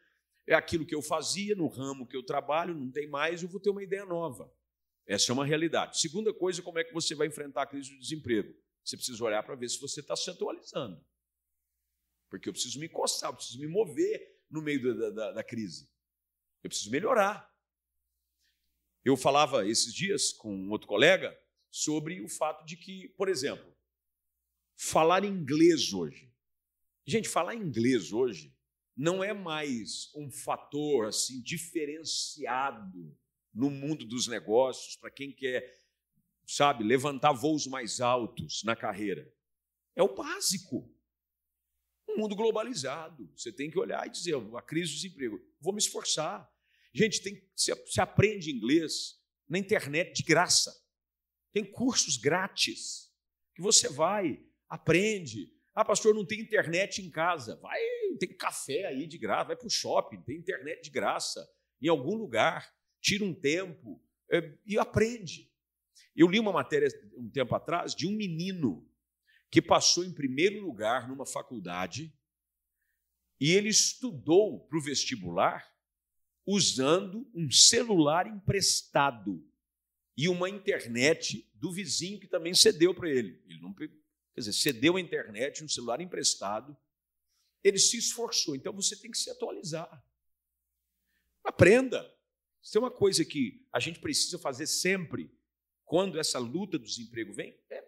é 0.47 0.55
aquilo 0.55 0.87
que 0.87 0.95
eu 0.95 1.03
fazia 1.03 1.55
no 1.55 1.67
ramo 1.67 2.07
que 2.07 2.17
eu 2.17 2.25
trabalho, 2.25 2.75
não 2.75 2.91
tem 2.91 3.09
mais, 3.09 3.43
eu 3.43 3.49
vou 3.49 3.61
ter 3.61 3.71
uma 3.71 3.83
ideia 3.83 4.05
nova. 4.05 4.51
Essa 5.07 5.31
é 5.31 5.35
uma 5.35 5.45
realidade. 5.45 6.01
Segunda 6.01 6.33
coisa, 6.33 6.63
como 6.63 6.79
é 6.79 6.85
que 6.85 6.93
você 6.93 7.15
vai 7.15 7.27
enfrentar 7.27 7.63
a 7.63 7.67
crise 7.67 7.91
do 7.91 7.99
desemprego? 7.99 8.55
Você 8.85 8.97
precisa 8.97 9.23
olhar 9.23 9.43
para 9.43 9.55
ver 9.55 9.69
se 9.69 9.81
você 9.81 10.01
está 10.01 10.17
se 10.17 10.31
atualizando. 10.31 11.05
Porque 12.29 12.49
eu 12.49 12.53
preciso 12.53 12.81
me 12.81 12.89
coçar, 12.89 13.31
eu 13.31 13.35
preciso 13.35 13.61
me 13.61 13.67
mover 13.67 14.37
no 14.51 14.63
meio 14.63 14.97
da, 14.97 15.11
da, 15.11 15.33
da 15.33 15.45
crise. 15.45 15.89
Eu 16.63 16.71
preciso 16.71 16.91
melhorar. 16.91 17.53
Eu 19.05 19.17
falava 19.17 19.67
esses 19.67 19.93
dias 19.93 20.33
com 20.33 20.55
um 20.55 20.71
outro 20.71 20.89
colega 20.89 21.37
sobre 21.71 22.21
o 22.23 22.29
fato 22.29 22.65
de 22.65 22.77
que, 22.77 23.09
por 23.11 23.29
exemplo, 23.29 23.77
falar 24.77 25.25
inglês 25.25 25.93
hoje. 25.93 26.26
Gente, 27.09 27.29
falar 27.29 27.55
inglês 27.55 28.13
hoje 28.13 28.53
não 28.97 29.23
é 29.23 29.33
mais 29.33 30.13
um 30.13 30.29
fator 30.29 31.07
assim 31.07 31.41
diferenciado 31.41 33.17
no 33.55 33.71
mundo 33.71 34.05
dos 34.05 34.27
negócios 34.27 34.97
para 34.97 35.09
quem 35.09 35.31
quer, 35.31 35.79
sabe, 36.45 36.83
levantar 36.83 37.31
voos 37.31 37.65
mais 37.69 38.01
altos 38.01 38.65
na 38.65 38.75
carreira. 38.75 39.33
É 39.95 40.03
o 40.03 40.17
básico. 40.17 40.93
Um 42.09 42.19
mundo 42.19 42.35
globalizado. 42.35 43.31
Você 43.37 43.53
tem 43.53 43.71
que 43.71 43.79
olhar 43.79 44.05
e 44.05 44.11
dizer: 44.11 44.35
a 44.57 44.63
crise 44.63 44.91
do 44.91 44.97
desemprego, 44.97 45.41
vou 45.61 45.73
me 45.73 45.79
esforçar. 45.79 46.53
Gente, 46.93 47.23
tem, 47.23 47.41
você, 47.55 47.73
você 47.73 48.01
aprende 48.01 48.51
inglês 48.51 49.23
na 49.49 49.61
internet 49.61 50.13
de 50.13 50.23
graça. 50.25 50.75
Tem 51.53 51.65
cursos 51.65 52.17
grátis 52.17 53.15
que 53.55 53.63
você 53.63 53.89
vai, 53.89 54.45
aprende. 54.69 55.56
Ah, 55.77 55.85
pastor, 55.85 56.15
não 56.15 56.25
tem 56.25 56.41
internet 56.41 57.03
em 57.03 57.11
casa. 57.11 57.57
Vai, 57.57 57.79
tem 58.19 58.35
café 58.35 58.87
aí 58.87 59.07
de 59.07 59.19
graça, 59.19 59.49
vai 59.49 59.57
para 59.57 59.67
o 59.67 59.71
shopping, 59.71 60.23
tem 60.23 60.39
internet 60.39 60.85
de 60.85 60.91
graça, 60.91 61.47
em 61.83 61.89
algum 61.89 62.17
lugar, 62.17 62.75
tira 62.99 63.23
um 63.23 63.35
tempo 63.35 64.03
é, 64.33 64.57
e 64.65 64.79
aprende. 64.79 65.53
Eu 66.17 66.29
li 66.29 66.41
uma 66.41 66.51
matéria 66.51 66.89
um 67.15 67.29
tempo 67.29 67.55
atrás 67.55 67.95
de 67.95 68.07
um 68.07 68.13
menino 68.13 68.91
que 69.51 69.61
passou 69.61 70.03
em 70.03 70.15
primeiro 70.15 70.65
lugar 70.65 71.07
numa 71.07 71.27
faculdade 71.27 72.11
e 73.39 73.53
ele 73.53 73.69
estudou 73.69 74.67
para 74.67 74.79
o 74.79 74.83
vestibular 74.83 75.63
usando 76.47 77.31
um 77.35 77.51
celular 77.51 78.27
emprestado 78.27 79.47
e 80.17 80.27
uma 80.27 80.49
internet 80.49 81.47
do 81.55 81.71
vizinho 81.71 82.19
que 82.19 82.27
também 82.27 82.55
cedeu 82.55 82.95
para 82.95 83.11
ele. 83.11 83.43
Ele 83.47 83.61
não, 83.61 83.75
quer 84.37 84.41
dizer, 84.41 84.53
cedeu 84.53 84.97
a 84.97 85.01
internet, 85.01 85.65
um 85.65 85.69
celular 85.69 85.99
emprestado. 86.03 86.77
Ele 87.65 87.79
se 87.79 87.97
esforçou. 87.97 88.55
Então 88.55 88.71
você 88.71 88.95
tem 88.95 89.11
que 89.11 89.17
se 89.17 89.31
atualizar. 89.31 90.05
Aprenda. 91.43 92.15
Isso 92.63 92.77
é 92.77 92.81
uma 92.81 92.91
coisa 92.91 93.25
que 93.25 93.67
a 93.73 93.81
gente 93.81 93.99
precisa 93.99 94.39
fazer 94.39 94.67
sempre 94.67 95.35
quando 95.87 96.21
essa 96.21 96.39
luta 96.39 96.79
do 96.79 96.85
desemprego 96.85 97.33
vem. 97.33 97.59
É, 97.71 97.83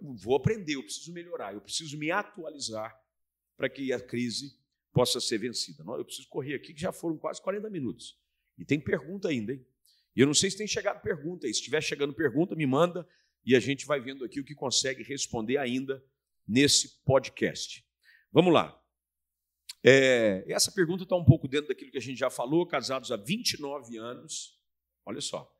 vou 0.00 0.36
aprender, 0.36 0.74
eu 0.74 0.82
preciso 0.82 1.12
melhorar, 1.14 1.54
eu 1.54 1.62
preciso 1.62 1.96
me 1.96 2.10
atualizar 2.10 3.00
para 3.56 3.70
que 3.70 3.90
a 3.90 4.00
crise 4.00 4.54
possa 4.92 5.18
ser 5.18 5.38
vencida. 5.38 5.82
Eu 5.82 6.04
preciso 6.04 6.28
correr 6.28 6.56
aqui, 6.56 6.74
que 6.74 6.80
já 6.80 6.92
foram 6.92 7.16
quase 7.16 7.40
40 7.40 7.70
minutos. 7.70 8.18
E 8.58 8.66
tem 8.66 8.78
pergunta 8.78 9.28
ainda, 9.28 9.54
hein? 9.54 9.66
E 10.14 10.20
eu 10.20 10.26
não 10.26 10.34
sei 10.34 10.50
se 10.50 10.58
tem 10.58 10.66
chegado 10.66 11.00
pergunta. 11.00 11.46
Se 11.46 11.52
estiver 11.52 11.80
chegando 11.80 12.12
pergunta, 12.12 12.54
me 12.54 12.66
manda 12.66 13.08
e 13.44 13.56
a 13.56 13.60
gente 13.60 13.86
vai 13.86 14.00
vendo 14.00 14.24
aqui 14.24 14.40
o 14.40 14.44
que 14.44 14.54
consegue 14.54 15.02
responder 15.02 15.56
ainda 15.56 16.02
nesse 16.46 17.02
podcast. 17.04 17.84
Vamos 18.32 18.52
lá. 18.52 18.78
É, 19.82 20.44
essa 20.48 20.72
pergunta 20.72 21.04
está 21.04 21.16
um 21.16 21.24
pouco 21.24 21.46
dentro 21.46 21.68
daquilo 21.68 21.90
que 21.90 21.98
a 21.98 22.02
gente 22.02 22.18
já 22.18 22.30
falou, 22.30 22.66
casados 22.66 23.12
há 23.12 23.16
29 23.16 23.96
anos. 23.98 24.58
Olha 25.04 25.20
só. 25.20 25.54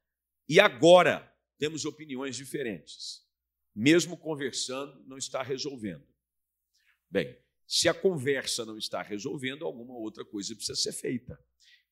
E 0.48 0.58
agora 0.58 1.32
temos 1.58 1.84
opiniões 1.84 2.36
diferentes. 2.36 3.26
Mesmo 3.74 4.16
conversando, 4.16 5.04
não 5.06 5.16
está 5.16 5.42
resolvendo. 5.42 6.06
Bem, 7.10 7.38
se 7.66 7.88
a 7.88 7.94
conversa 7.94 8.64
não 8.64 8.78
está 8.78 9.02
resolvendo, 9.02 9.64
alguma 9.64 9.94
outra 9.94 10.24
coisa 10.24 10.54
precisa 10.54 10.74
ser 10.74 10.92
feita. 10.92 11.38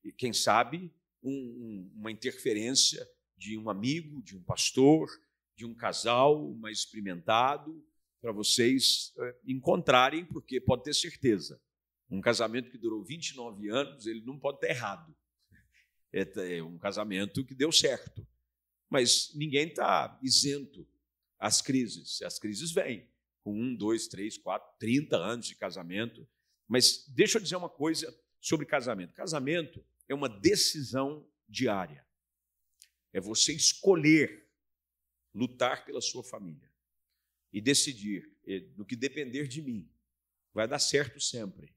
E 0.03 0.11
quem 0.11 0.32
sabe 0.32 0.93
um, 1.22 1.30
um, 1.30 1.93
uma 1.97 2.11
interferência 2.11 3.07
de 3.37 3.59
um 3.59 3.68
amigo, 3.68 4.22
de 4.22 4.37
um 4.37 4.43
pastor, 4.43 5.09
de 5.57 5.64
um 5.64 5.74
casal 5.74 6.54
mais 6.54 6.78
experimentado, 6.78 7.84
para 8.20 8.30
vocês 8.32 9.12
é, 9.18 9.36
encontrarem, 9.46 10.24
porque 10.24 10.61
pode 10.61 10.84
ter 10.84 10.94
certeza, 10.94 11.61
um 12.11 12.20
casamento 12.20 12.70
que 12.70 12.78
durou 12.78 13.02
29 13.02 13.68
anos, 13.70 14.07
ele 14.07 14.20
não 14.20 14.38
pode 14.38 14.61
ter 14.61 14.70
errado. 14.70 15.14
É, 16.12 16.57
é 16.57 16.62
um 16.62 16.78
casamento 16.78 17.44
que 17.44 17.54
deu 17.54 17.72
certo. 17.72 18.26
Mas 18.88 19.32
ninguém 19.34 19.68
está 19.68 20.18
isento 20.22 20.86
às 21.38 21.61
crises. 21.61 22.22
As 22.22 22.38
crises 22.38 22.70
vêm 22.70 23.09
com 23.42 23.52
um, 23.52 23.74
dois, 23.74 24.07
três, 24.07 24.38
quatro, 24.38 24.68
trinta 24.78 25.16
anos 25.16 25.46
de 25.46 25.57
casamento. 25.57 26.28
Mas 26.68 27.07
deixa 27.09 27.38
eu 27.38 27.42
dizer 27.42 27.57
uma 27.57 27.68
coisa 27.68 28.12
sobre 28.40 28.66
casamento. 28.66 29.12
Casamento 29.12 29.84
é 30.09 30.14
uma 30.14 30.28
decisão 30.28 31.28
diária. 31.48 32.07
É 33.12 33.20
você 33.20 33.52
escolher 33.52 34.45
lutar 35.37 35.84
pela 35.84 36.01
sua 36.01 36.24
família 36.24 36.68
e 37.53 37.61
decidir, 37.61 38.30
no 38.76 38.84
que 38.84 38.97
depender 38.97 39.47
de 39.47 39.61
mim, 39.61 39.89
vai 40.53 40.66
dar 40.66 40.78
certo 40.78 41.20
sempre. 41.20 41.74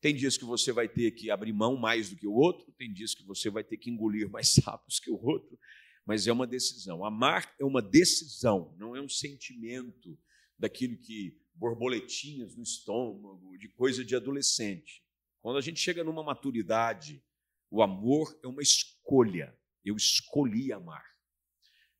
Tem 0.00 0.14
dias 0.14 0.36
que 0.36 0.44
você 0.44 0.72
vai 0.72 0.88
ter 0.88 1.12
que 1.12 1.30
abrir 1.30 1.52
mão 1.52 1.76
mais 1.76 2.10
do 2.10 2.16
que 2.16 2.26
o 2.26 2.34
outro, 2.34 2.70
tem 2.72 2.92
dias 2.92 3.14
que 3.14 3.22
você 3.22 3.48
vai 3.48 3.62
ter 3.62 3.76
que 3.76 3.88
engolir 3.88 4.28
mais 4.28 4.48
sapos 4.60 4.98
que 4.98 5.10
o 5.10 5.24
outro, 5.24 5.58
mas 6.04 6.26
é 6.26 6.32
uma 6.32 6.46
decisão. 6.46 7.04
Amar 7.04 7.54
é 7.58 7.64
uma 7.64 7.80
decisão, 7.80 8.74
não 8.76 8.94
é 8.96 9.00
um 9.00 9.08
sentimento 9.08 10.18
daquilo 10.58 10.98
que 10.98 11.40
borboletinhas 11.54 12.56
no 12.56 12.64
estômago, 12.64 13.56
de 13.56 13.68
coisa 13.68 14.04
de 14.04 14.16
adolescente. 14.16 15.02
Quando 15.40 15.58
a 15.58 15.60
gente 15.60 15.78
chega 15.78 16.02
numa 16.02 16.24
maturidade, 16.24 17.24
o 17.70 17.82
amor 17.82 18.36
é 18.42 18.48
uma 18.48 18.62
escolha. 18.62 19.56
Eu 19.84 19.96
escolhi 19.96 20.72
amar. 20.72 21.13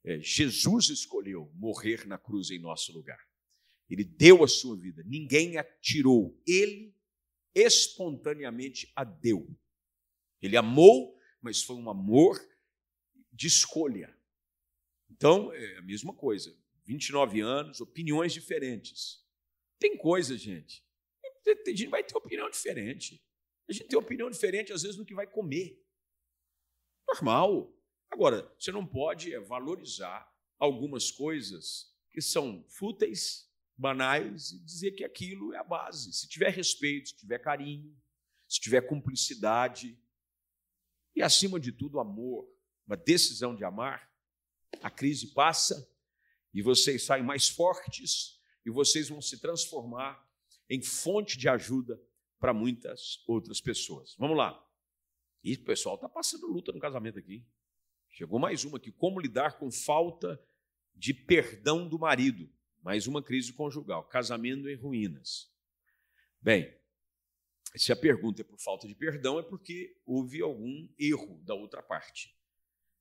É, 0.04 0.20
Jesus 0.20 0.90
escolheu 0.90 1.50
morrer 1.54 2.06
na 2.06 2.18
cruz 2.18 2.50
em 2.50 2.58
nosso 2.58 2.92
lugar. 2.92 3.18
Ele 3.88 4.04
deu 4.04 4.44
a 4.44 4.48
sua 4.48 4.76
vida, 4.76 5.02
ninguém 5.04 5.56
a 5.56 5.64
tirou. 5.64 6.38
Ele 6.46 6.94
espontaneamente 7.54 8.92
a 8.94 9.04
deu. 9.04 9.48
Ele 10.42 10.56
amou, 10.56 11.18
mas 11.40 11.62
foi 11.62 11.76
um 11.76 11.88
amor 11.88 12.38
de 13.32 13.46
escolha. 13.46 14.14
Então, 15.10 15.52
é 15.52 15.78
a 15.78 15.82
mesma 15.82 16.12
coisa. 16.12 16.56
29 16.84 17.40
anos, 17.40 17.80
opiniões 17.80 18.32
diferentes. 18.32 19.24
Tem 19.78 19.96
coisa, 19.96 20.36
gente. 20.36 20.84
A 21.46 21.70
gente 21.70 21.86
vai 21.86 22.02
ter 22.02 22.16
opinião 22.16 22.48
diferente. 22.50 23.22
A 23.68 23.72
gente 23.72 23.86
tem 23.86 23.98
opinião 23.98 24.28
diferente, 24.30 24.72
às 24.72 24.82
vezes, 24.82 24.98
no 24.98 25.04
que 25.04 25.14
vai 25.14 25.26
comer. 25.26 25.82
Normal. 27.08 27.73
Agora, 28.14 28.48
você 28.56 28.70
não 28.70 28.86
pode 28.86 29.34
é, 29.34 29.40
valorizar 29.40 30.32
algumas 30.56 31.10
coisas 31.10 31.92
que 32.12 32.22
são 32.22 32.64
fúteis, 32.68 33.50
banais, 33.76 34.52
e 34.52 34.60
dizer 34.60 34.92
que 34.92 35.02
aquilo 35.02 35.52
é 35.52 35.58
a 35.58 35.64
base. 35.64 36.12
Se 36.12 36.28
tiver 36.28 36.50
respeito, 36.50 37.08
se 37.08 37.16
tiver 37.16 37.40
carinho, 37.40 37.92
se 38.46 38.60
tiver 38.60 38.82
cumplicidade, 38.82 39.98
e, 41.16 41.22
acima 41.22 41.58
de 41.58 41.72
tudo, 41.72 41.98
amor, 41.98 42.48
uma 42.86 42.96
decisão 42.96 43.56
de 43.56 43.64
amar. 43.64 44.08
A 44.80 44.90
crise 44.90 45.34
passa 45.34 45.88
e 46.52 46.62
vocês 46.62 47.02
saem 47.02 47.24
mais 47.24 47.48
fortes 47.48 48.40
e 48.64 48.70
vocês 48.70 49.08
vão 49.08 49.20
se 49.20 49.40
transformar 49.40 50.24
em 50.70 50.80
fonte 50.80 51.36
de 51.36 51.48
ajuda 51.48 52.00
para 52.38 52.54
muitas 52.54 53.24
outras 53.26 53.60
pessoas. 53.60 54.14
Vamos 54.18 54.36
lá. 54.36 54.64
E 55.42 55.54
o 55.54 55.64
pessoal 55.64 55.96
está 55.96 56.08
passando 56.08 56.46
luta 56.46 56.70
no 56.70 56.78
casamento 56.78 57.18
aqui. 57.18 57.44
Chegou 58.14 58.38
mais 58.38 58.64
uma 58.64 58.76
aqui. 58.76 58.92
Como 58.92 59.18
lidar 59.18 59.58
com 59.58 59.72
falta 59.72 60.40
de 60.94 61.12
perdão 61.12 61.88
do 61.88 61.98
marido? 61.98 62.48
Mais 62.80 63.08
uma 63.08 63.20
crise 63.20 63.52
conjugal. 63.52 64.04
Casamento 64.04 64.68
em 64.68 64.76
ruínas. 64.76 65.52
Bem, 66.40 66.72
se 67.74 67.90
a 67.90 67.96
pergunta 67.96 68.40
é 68.40 68.44
por 68.44 68.56
falta 68.60 68.86
de 68.86 68.94
perdão, 68.94 69.40
é 69.40 69.42
porque 69.42 70.00
houve 70.06 70.40
algum 70.40 70.88
erro 70.96 71.42
da 71.42 71.54
outra 71.54 71.82
parte. 71.82 72.32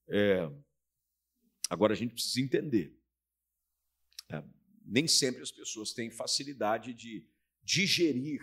É, 0.08 0.50
agora 1.70 1.94
a 1.94 1.96
gente 1.96 2.16
precisa 2.16 2.42
entender. 2.42 3.00
É, 4.30 4.44
nem 4.84 5.08
sempre 5.08 5.44
as 5.44 5.52
pessoas 5.52 5.94
têm 5.94 6.10
facilidade 6.10 6.92
de 6.92 7.24
digerir 7.62 8.42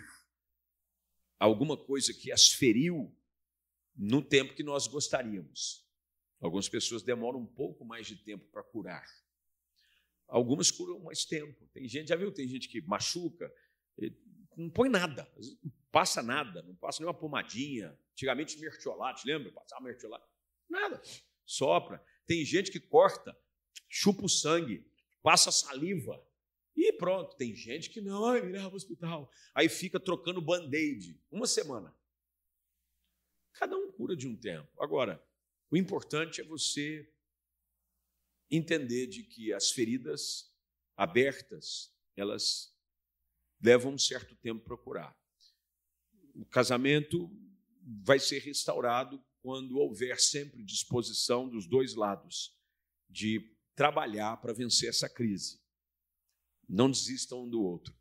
alguma 1.37 1.75
coisa 1.75 2.13
que 2.13 2.31
as 2.31 2.47
feriu 2.47 3.13
no 3.93 4.21
tempo 4.21 4.53
que 4.53 4.63
nós 4.63 4.87
gostaríamos. 4.87 5.90
Algumas 6.41 6.67
pessoas 6.67 7.03
demoram 7.03 7.39
um 7.39 7.45
pouco 7.45 7.85
mais 7.85 8.07
de 8.07 8.15
tempo 8.15 8.43
para 8.51 8.63
curar. 8.63 9.05
Algumas 10.27 10.71
curam 10.71 10.99
mais 10.99 11.23
tempo. 11.23 11.67
Tem 11.67 11.87
gente, 11.87 12.07
já 12.07 12.15
viu, 12.15 12.31
tem 12.31 12.47
gente 12.47 12.67
que 12.67 12.81
machuca, 12.81 13.53
não 14.57 14.69
põe 14.69 14.89
nada, 14.89 15.31
não 15.63 15.71
passa 15.91 16.23
nada, 16.23 16.63
não 16.63 16.75
passa 16.75 16.99
nenhuma 16.99 17.17
pomadinha. 17.17 17.97
Antigamente 18.13 18.59
mertiolate, 18.59 19.27
lembra? 19.27 19.51
Passava 19.51 19.83
mertiolate. 19.83 20.25
Nada, 20.67 20.99
sopra. 21.45 22.03
Tem 22.25 22.43
gente 22.43 22.71
que 22.71 22.79
corta, 22.79 23.37
chupa 23.87 24.25
o 24.25 24.29
sangue, 24.29 24.85
passa 25.21 25.51
saliva. 25.51 26.25
E 26.75 26.91
pronto, 26.93 27.35
tem 27.35 27.53
gente 27.53 27.89
que 27.89 28.01
não, 28.01 28.25
ai, 28.25 28.41
me 28.41 28.51
leva 28.51 28.65
para 28.65 28.73
o 28.73 28.77
hospital. 28.77 29.29
Aí 29.53 29.69
fica 29.69 29.99
trocando 29.99 30.41
band-aid 30.41 31.21
uma 31.29 31.45
semana. 31.45 31.95
Cada 33.53 33.77
um 33.77 33.91
cura 33.91 34.15
de 34.15 34.27
um 34.27 34.35
tempo. 34.35 34.69
Agora, 34.81 35.21
o 35.71 35.77
importante 35.77 36.41
é 36.41 36.43
você 36.43 37.09
entender 38.49 39.07
de 39.07 39.23
que 39.23 39.53
as 39.53 39.71
feridas 39.71 40.53
abertas, 40.97 41.95
elas 42.15 42.75
levam 43.61 43.93
um 43.93 43.97
certo 43.97 44.35
tempo 44.35 44.65
para 44.65 44.75
curar. 44.75 45.17
O 46.35 46.45
casamento 46.45 47.31
vai 48.03 48.19
ser 48.19 48.39
restaurado 48.39 49.23
quando 49.41 49.77
houver 49.77 50.19
sempre 50.19 50.61
disposição 50.61 51.47
dos 51.47 51.65
dois 51.65 51.95
lados 51.95 52.53
de 53.09 53.55
trabalhar 53.73 54.37
para 54.37 54.53
vencer 54.53 54.89
essa 54.89 55.07
crise. 55.07 55.61
Não 56.67 56.91
desistam 56.91 57.45
um 57.45 57.49
do 57.49 57.63
outro. 57.63 57.95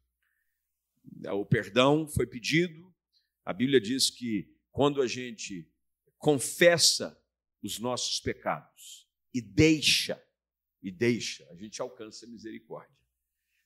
O 1.33 1.47
perdão 1.47 2.07
foi 2.09 2.27
pedido. 2.27 2.93
A 3.45 3.53
Bíblia 3.53 3.81
diz 3.81 4.11
que 4.11 4.53
quando 4.73 5.01
a 5.01 5.07
gente 5.07 5.71
confessa 6.19 7.20
os 7.63 7.79
nossos 7.79 8.21
pecados 8.21 9.09
e 9.33 9.41
deixa, 9.41 10.23
e 10.83 10.91
deixa, 10.91 11.47
a 11.51 11.55
gente 11.55 11.81
alcança 11.81 12.27
a 12.27 12.29
misericórdia. 12.29 12.97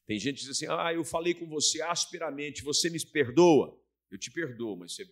Tem 0.07 0.19
gente 0.19 0.37
que 0.37 0.41
diz 0.43 0.51
assim: 0.51 0.67
ah, 0.69 0.93
eu 0.93 1.05
falei 1.05 1.35
com 1.35 1.47
você 1.47 1.81
asperamente, 1.83 2.63
você 2.63 2.91
me 2.91 3.01
perdoa? 3.07 3.81
Eu 4.11 4.19
te 4.19 4.31
perdoo, 4.31 4.77
mas 4.77 4.95
você 4.95 5.07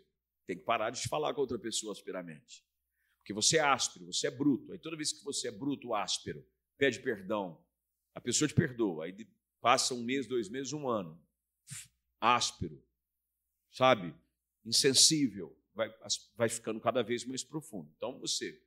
tem 0.46 0.56
que 0.56 0.64
parar 0.64 0.90
de 0.90 1.08
falar 1.08 1.32
com 1.34 1.40
outra 1.40 1.58
pessoa 1.58 1.92
asperamente. 1.92 2.64
Porque 3.20 3.32
você 3.32 3.56
é 3.56 3.60
áspero, 3.60 4.06
você 4.06 4.26
é 4.26 4.30
bruto. 4.30 4.72
Aí 4.72 4.78
toda 4.78 4.96
vez 4.96 5.12
que 5.12 5.24
você 5.24 5.48
é 5.48 5.50
bruto, 5.50 5.94
áspero, 5.94 6.44
pede 6.76 7.00
perdão, 7.00 7.64
a 8.14 8.20
pessoa 8.20 8.48
te 8.48 8.54
perdoa. 8.54 9.06
Aí 9.06 9.28
passa 9.60 9.94
um 9.94 10.02
mês, 10.02 10.26
dois 10.26 10.48
meses, 10.48 10.72
um 10.72 10.88
ano. 10.88 11.20
Áspero, 12.20 12.82
sabe? 13.70 14.14
Insensível. 14.64 15.56
Vai, 15.74 15.88
vai 16.34 16.48
ficando 16.48 16.80
cada 16.80 17.02
vez 17.02 17.24
mais 17.24 17.42
profundo. 17.42 17.90
Então 17.96 18.18
você 18.18 18.60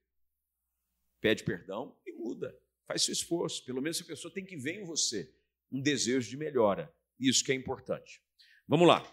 pede 1.26 1.44
perdão 1.44 1.98
e 2.06 2.12
muda. 2.12 2.56
Faz 2.86 3.02
seu 3.02 3.12
esforço. 3.12 3.66
Pelo 3.66 3.82
menos 3.82 4.00
a 4.00 4.06
pessoa 4.06 4.32
tem 4.32 4.46
que 4.46 4.56
ver 4.56 4.80
em 4.80 4.84
você 4.84 5.34
um 5.72 5.82
desejo 5.82 6.30
de 6.30 6.38
melhora. 6.38 6.94
Isso 7.20 7.44
que 7.44 7.52
é 7.52 7.56
importante. 7.56 8.22
Vamos 8.68 8.88
lá. 8.88 9.04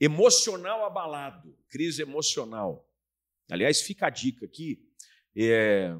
Emocional 0.00 0.82
abalado, 0.82 1.54
crise 1.68 2.00
emocional. 2.00 2.90
Aliás, 3.50 3.82
fica 3.82 4.06
a 4.06 4.10
dica 4.10 4.46
aqui. 4.46 4.88
É, 5.36 5.94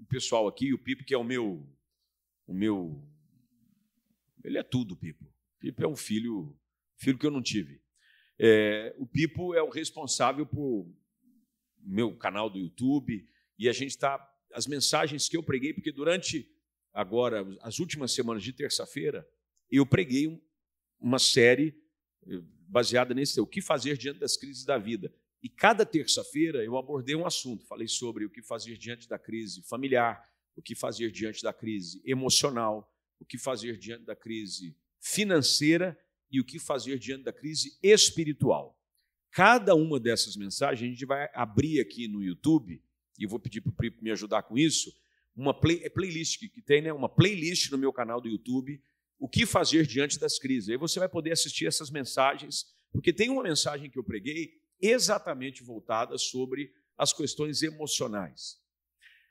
o 0.00 0.06
pessoal 0.08 0.48
aqui, 0.48 0.74
o 0.74 0.78
Pipo, 0.78 1.04
que 1.04 1.14
é 1.14 1.18
o 1.18 1.22
meu, 1.22 1.64
o 2.44 2.52
meu, 2.52 3.00
ele 4.42 4.58
é 4.58 4.62
tudo, 4.64 4.96
Pipo. 4.96 5.24
Pipo 5.60 5.84
é 5.84 5.86
um 5.86 5.94
filho, 5.94 6.58
filho 6.96 7.16
que 7.16 7.26
eu 7.26 7.30
não 7.30 7.42
tive. 7.42 7.80
É, 8.36 8.92
o 8.98 9.06
Pipo 9.06 9.54
é 9.54 9.62
o 9.62 9.70
responsável 9.70 10.44
por 10.44 10.92
meu 11.78 12.16
canal 12.16 12.50
do 12.50 12.58
YouTube 12.58 13.24
e 13.56 13.68
a 13.68 13.72
gente 13.72 13.90
está 13.90 14.18
as 14.52 14.66
mensagens 14.66 15.28
que 15.28 15.36
eu 15.36 15.42
preguei, 15.42 15.72
porque 15.72 15.92
durante 15.92 16.50
agora, 16.92 17.46
as 17.60 17.78
últimas 17.78 18.12
semanas 18.12 18.42
de 18.42 18.52
terça-feira, 18.52 19.28
eu 19.70 19.86
preguei 19.86 20.42
uma 20.98 21.18
série 21.18 21.74
eh, 22.26 22.40
baseada 22.68 23.14
nesse 23.14 23.40
o 23.40 23.46
que 23.46 23.60
fazer 23.60 23.96
diante 23.96 24.18
das 24.18 24.36
crises 24.36 24.64
da 24.64 24.78
vida. 24.78 25.12
E 25.42 25.48
cada 25.48 25.86
terça-feira 25.86 26.64
eu 26.64 26.76
abordei 26.76 27.14
um 27.14 27.26
assunto, 27.26 27.64
falei 27.66 27.86
sobre 27.86 28.24
o 28.24 28.30
que 28.30 28.42
fazer 28.42 28.76
diante 28.76 29.08
da 29.08 29.18
crise 29.18 29.62
familiar, 29.62 30.22
o 30.56 30.62
que 30.62 30.74
fazer 30.74 31.12
diante 31.12 31.42
da 31.42 31.52
crise 31.52 32.02
emocional, 32.04 32.92
o 33.20 33.24
que 33.24 33.38
fazer 33.38 33.78
diante 33.78 34.04
da 34.04 34.16
crise 34.16 34.76
financeira 35.00 35.98
e 36.30 36.40
o 36.40 36.44
que 36.44 36.58
fazer 36.58 36.98
diante 36.98 37.24
da 37.24 37.32
crise 37.32 37.78
espiritual. 37.82 38.76
Cada 39.30 39.74
uma 39.74 40.00
dessas 40.00 40.36
mensagens 40.36 40.88
a 40.88 40.92
gente 40.92 41.06
vai 41.06 41.30
abrir 41.32 41.80
aqui 41.80 42.08
no 42.08 42.22
YouTube, 42.22 42.82
e 43.18 43.24
eu 43.24 43.28
vou 43.28 43.40
pedir 43.40 43.60
para 43.60 43.70
o 43.70 43.74
Pripo 43.74 44.02
me 44.02 44.10
ajudar 44.10 44.42
com 44.44 44.56
isso, 44.56 44.92
uma 45.34 45.58
play, 45.58 45.80
é 45.84 45.88
playlist 45.88 46.38
que 46.38 46.62
tem, 46.62 46.82
né? 46.82 46.92
Uma 46.92 47.08
playlist 47.08 47.70
no 47.70 47.78
meu 47.78 47.92
canal 47.92 48.20
do 48.20 48.28
YouTube, 48.28 48.82
o 49.18 49.28
que 49.28 49.46
fazer 49.46 49.86
diante 49.86 50.18
das 50.18 50.38
crises. 50.38 50.68
Aí 50.68 50.76
você 50.76 50.98
vai 50.98 51.08
poder 51.08 51.32
assistir 51.32 51.66
essas 51.66 51.90
mensagens, 51.90 52.66
porque 52.92 53.12
tem 53.12 53.30
uma 53.30 53.42
mensagem 53.42 53.90
que 53.90 53.98
eu 53.98 54.04
preguei 54.04 54.52
exatamente 54.80 55.62
voltada 55.62 56.16
sobre 56.18 56.72
as 56.96 57.12
questões 57.12 57.62
emocionais. 57.62 58.58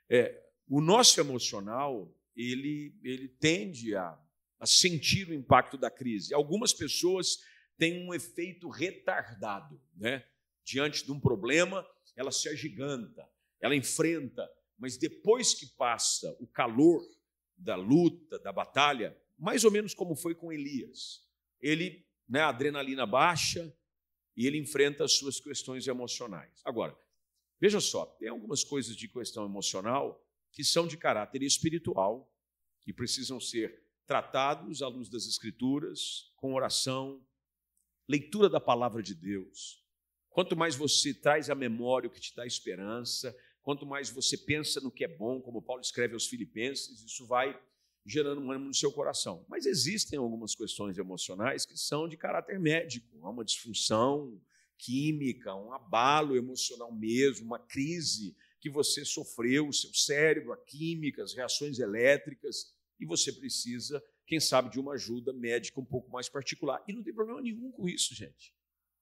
É, 0.08 0.42
o 0.66 0.80
nosso 0.80 1.20
emocional 1.20 2.14
ele, 2.34 2.94
ele 3.02 3.28
tende 3.28 3.94
a, 3.94 4.18
a 4.60 4.66
sentir 4.66 5.28
o 5.28 5.34
impacto 5.34 5.76
da 5.76 5.90
crise. 5.90 6.32
Algumas 6.32 6.72
pessoas 6.72 7.38
têm 7.76 8.06
um 8.06 8.14
efeito 8.14 8.68
retardado, 8.68 9.80
né? 9.94 10.24
Diante 10.64 11.04
de 11.04 11.12
um 11.12 11.20
problema, 11.20 11.86
ela 12.14 12.30
se 12.30 12.48
agiganta, 12.48 13.28
ela 13.60 13.74
enfrenta, 13.74 14.48
mas 14.78 14.96
depois 14.96 15.54
que 15.54 15.66
passa 15.66 16.36
o 16.40 16.46
calor 16.46 17.02
da 17.56 17.74
luta, 17.74 18.38
da 18.38 18.52
batalha, 18.52 19.16
mais 19.36 19.64
ou 19.64 19.70
menos 19.70 19.94
como 19.94 20.14
foi 20.14 20.34
com 20.34 20.52
Elias, 20.52 21.26
ele, 21.60 22.06
né, 22.28 22.40
a 22.40 22.48
adrenalina 22.48 23.04
baixa 23.04 23.74
e 24.36 24.46
ele 24.46 24.58
enfrenta 24.58 25.04
as 25.04 25.14
suas 25.14 25.40
questões 25.40 25.86
emocionais. 25.86 26.60
Agora, 26.64 26.96
veja 27.60 27.80
só, 27.80 28.06
tem 28.06 28.28
algumas 28.28 28.62
coisas 28.62 28.96
de 28.96 29.08
questão 29.08 29.44
emocional 29.44 30.24
que 30.52 30.64
são 30.64 30.86
de 30.86 30.96
caráter 30.96 31.42
espiritual, 31.42 32.32
que 32.80 32.92
precisam 32.92 33.40
ser 33.40 33.82
tratados 34.06 34.80
à 34.80 34.88
luz 34.88 35.08
das 35.08 35.26
Escrituras, 35.26 36.32
com 36.36 36.54
oração, 36.54 37.22
leitura 38.08 38.48
da 38.48 38.60
palavra 38.60 39.02
de 39.02 39.14
Deus. 39.14 39.84
Quanto 40.30 40.56
mais 40.56 40.74
você 40.74 41.12
traz 41.12 41.50
à 41.50 41.54
memória 41.54 42.08
o 42.08 42.12
que 42.12 42.20
te 42.20 42.34
dá 42.34 42.46
esperança, 42.46 43.36
Quanto 43.68 43.84
mais 43.84 44.08
você 44.08 44.34
pensa 44.34 44.80
no 44.80 44.90
que 44.90 45.04
é 45.04 45.08
bom, 45.08 45.42
como 45.42 45.60
Paulo 45.60 45.82
escreve 45.82 46.14
aos 46.14 46.26
Filipenses, 46.26 47.04
isso 47.04 47.26
vai 47.26 47.54
gerando 48.02 48.40
um 48.40 48.50
ânimo 48.50 48.68
no 48.68 48.74
seu 48.74 48.90
coração. 48.90 49.44
Mas 49.46 49.66
existem 49.66 50.18
algumas 50.18 50.54
questões 50.54 50.96
emocionais 50.96 51.66
que 51.66 51.76
são 51.76 52.08
de 52.08 52.16
caráter 52.16 52.58
médico, 52.58 53.26
há 53.26 53.28
uma 53.28 53.44
disfunção 53.44 54.40
química, 54.78 55.54
um 55.54 55.70
abalo 55.70 56.34
emocional 56.34 56.90
mesmo, 56.90 57.44
uma 57.44 57.58
crise 57.58 58.34
que 58.58 58.70
você 58.70 59.04
sofreu, 59.04 59.68
o 59.68 59.72
seu 59.74 59.92
cérebro, 59.92 60.54
a 60.54 60.56
química, 60.56 61.22
as 61.22 61.34
reações 61.34 61.78
elétricas, 61.78 62.74
e 62.98 63.04
você 63.04 63.30
precisa, 63.30 64.02
quem 64.26 64.40
sabe, 64.40 64.70
de 64.70 64.80
uma 64.80 64.94
ajuda 64.94 65.30
médica 65.30 65.78
um 65.78 65.84
pouco 65.84 66.10
mais 66.10 66.26
particular. 66.26 66.82
E 66.88 66.94
não 66.94 67.02
tem 67.02 67.12
problema 67.12 67.42
nenhum 67.42 67.70
com 67.70 67.86
isso, 67.86 68.14
gente. 68.14 68.56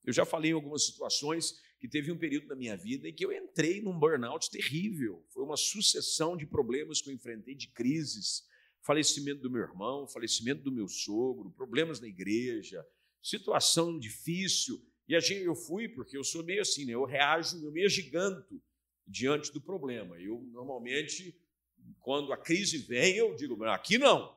Eu 0.06 0.12
já 0.12 0.24
falei 0.24 0.52
em 0.52 0.54
algumas 0.54 0.86
situações 0.86 1.60
que 1.80 1.88
teve 1.88 2.12
um 2.12 2.16
período 2.16 2.46
na 2.46 2.54
minha 2.54 2.76
vida 2.76 3.08
em 3.08 3.12
que 3.12 3.26
eu 3.26 3.32
entrei 3.32 3.82
num 3.82 3.98
burnout 3.98 4.48
terrível. 4.50 5.26
Foi 5.30 5.42
uma 5.42 5.56
sucessão 5.56 6.36
de 6.36 6.46
problemas 6.46 7.02
que 7.02 7.10
eu 7.10 7.14
enfrentei, 7.14 7.56
de 7.56 7.68
crises, 7.68 8.44
falecimento 8.82 9.42
do 9.42 9.50
meu 9.50 9.62
irmão, 9.62 10.06
falecimento 10.06 10.62
do 10.62 10.70
meu 10.70 10.88
sogro, 10.88 11.50
problemas 11.50 12.00
na 12.00 12.06
igreja, 12.06 12.86
situação 13.20 13.98
difícil. 13.98 14.80
E 15.08 15.14
eu 15.14 15.54
fui, 15.54 15.88
porque 15.88 16.16
eu 16.16 16.22
sou 16.22 16.44
meio 16.44 16.62
assim, 16.62 16.84
né? 16.84 16.92
eu 16.92 17.04
reajo, 17.04 17.64
eu 17.64 17.72
meio 17.72 17.88
giganto 17.88 18.62
diante 19.06 19.52
do 19.52 19.60
problema. 19.60 20.16
Eu, 20.20 20.40
normalmente, 20.52 21.36
quando 22.00 22.32
a 22.32 22.36
crise 22.36 22.78
vem, 22.78 23.16
eu 23.16 23.34
digo, 23.34 23.62
aqui 23.64 23.98
não. 23.98 24.36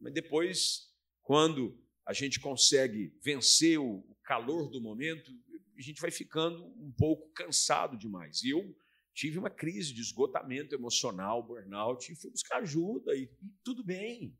Mas 0.00 0.12
depois, 0.12 0.92
quando 1.22 1.76
a 2.08 2.14
gente 2.14 2.40
consegue 2.40 3.12
vencer 3.22 3.78
o 3.78 4.02
calor 4.24 4.70
do 4.70 4.80
momento, 4.80 5.30
a 5.76 5.82
gente 5.82 6.00
vai 6.00 6.10
ficando 6.10 6.64
um 6.82 6.90
pouco 6.90 7.30
cansado 7.34 7.98
demais. 7.98 8.42
Eu 8.42 8.74
tive 9.12 9.38
uma 9.38 9.50
crise 9.50 9.92
de 9.92 10.00
esgotamento 10.00 10.74
emocional, 10.74 11.42
burnout, 11.42 12.10
e 12.10 12.16
fui 12.16 12.30
buscar 12.30 12.62
ajuda, 12.62 13.14
e, 13.14 13.24
e 13.24 13.52
tudo 13.62 13.84
bem. 13.84 14.34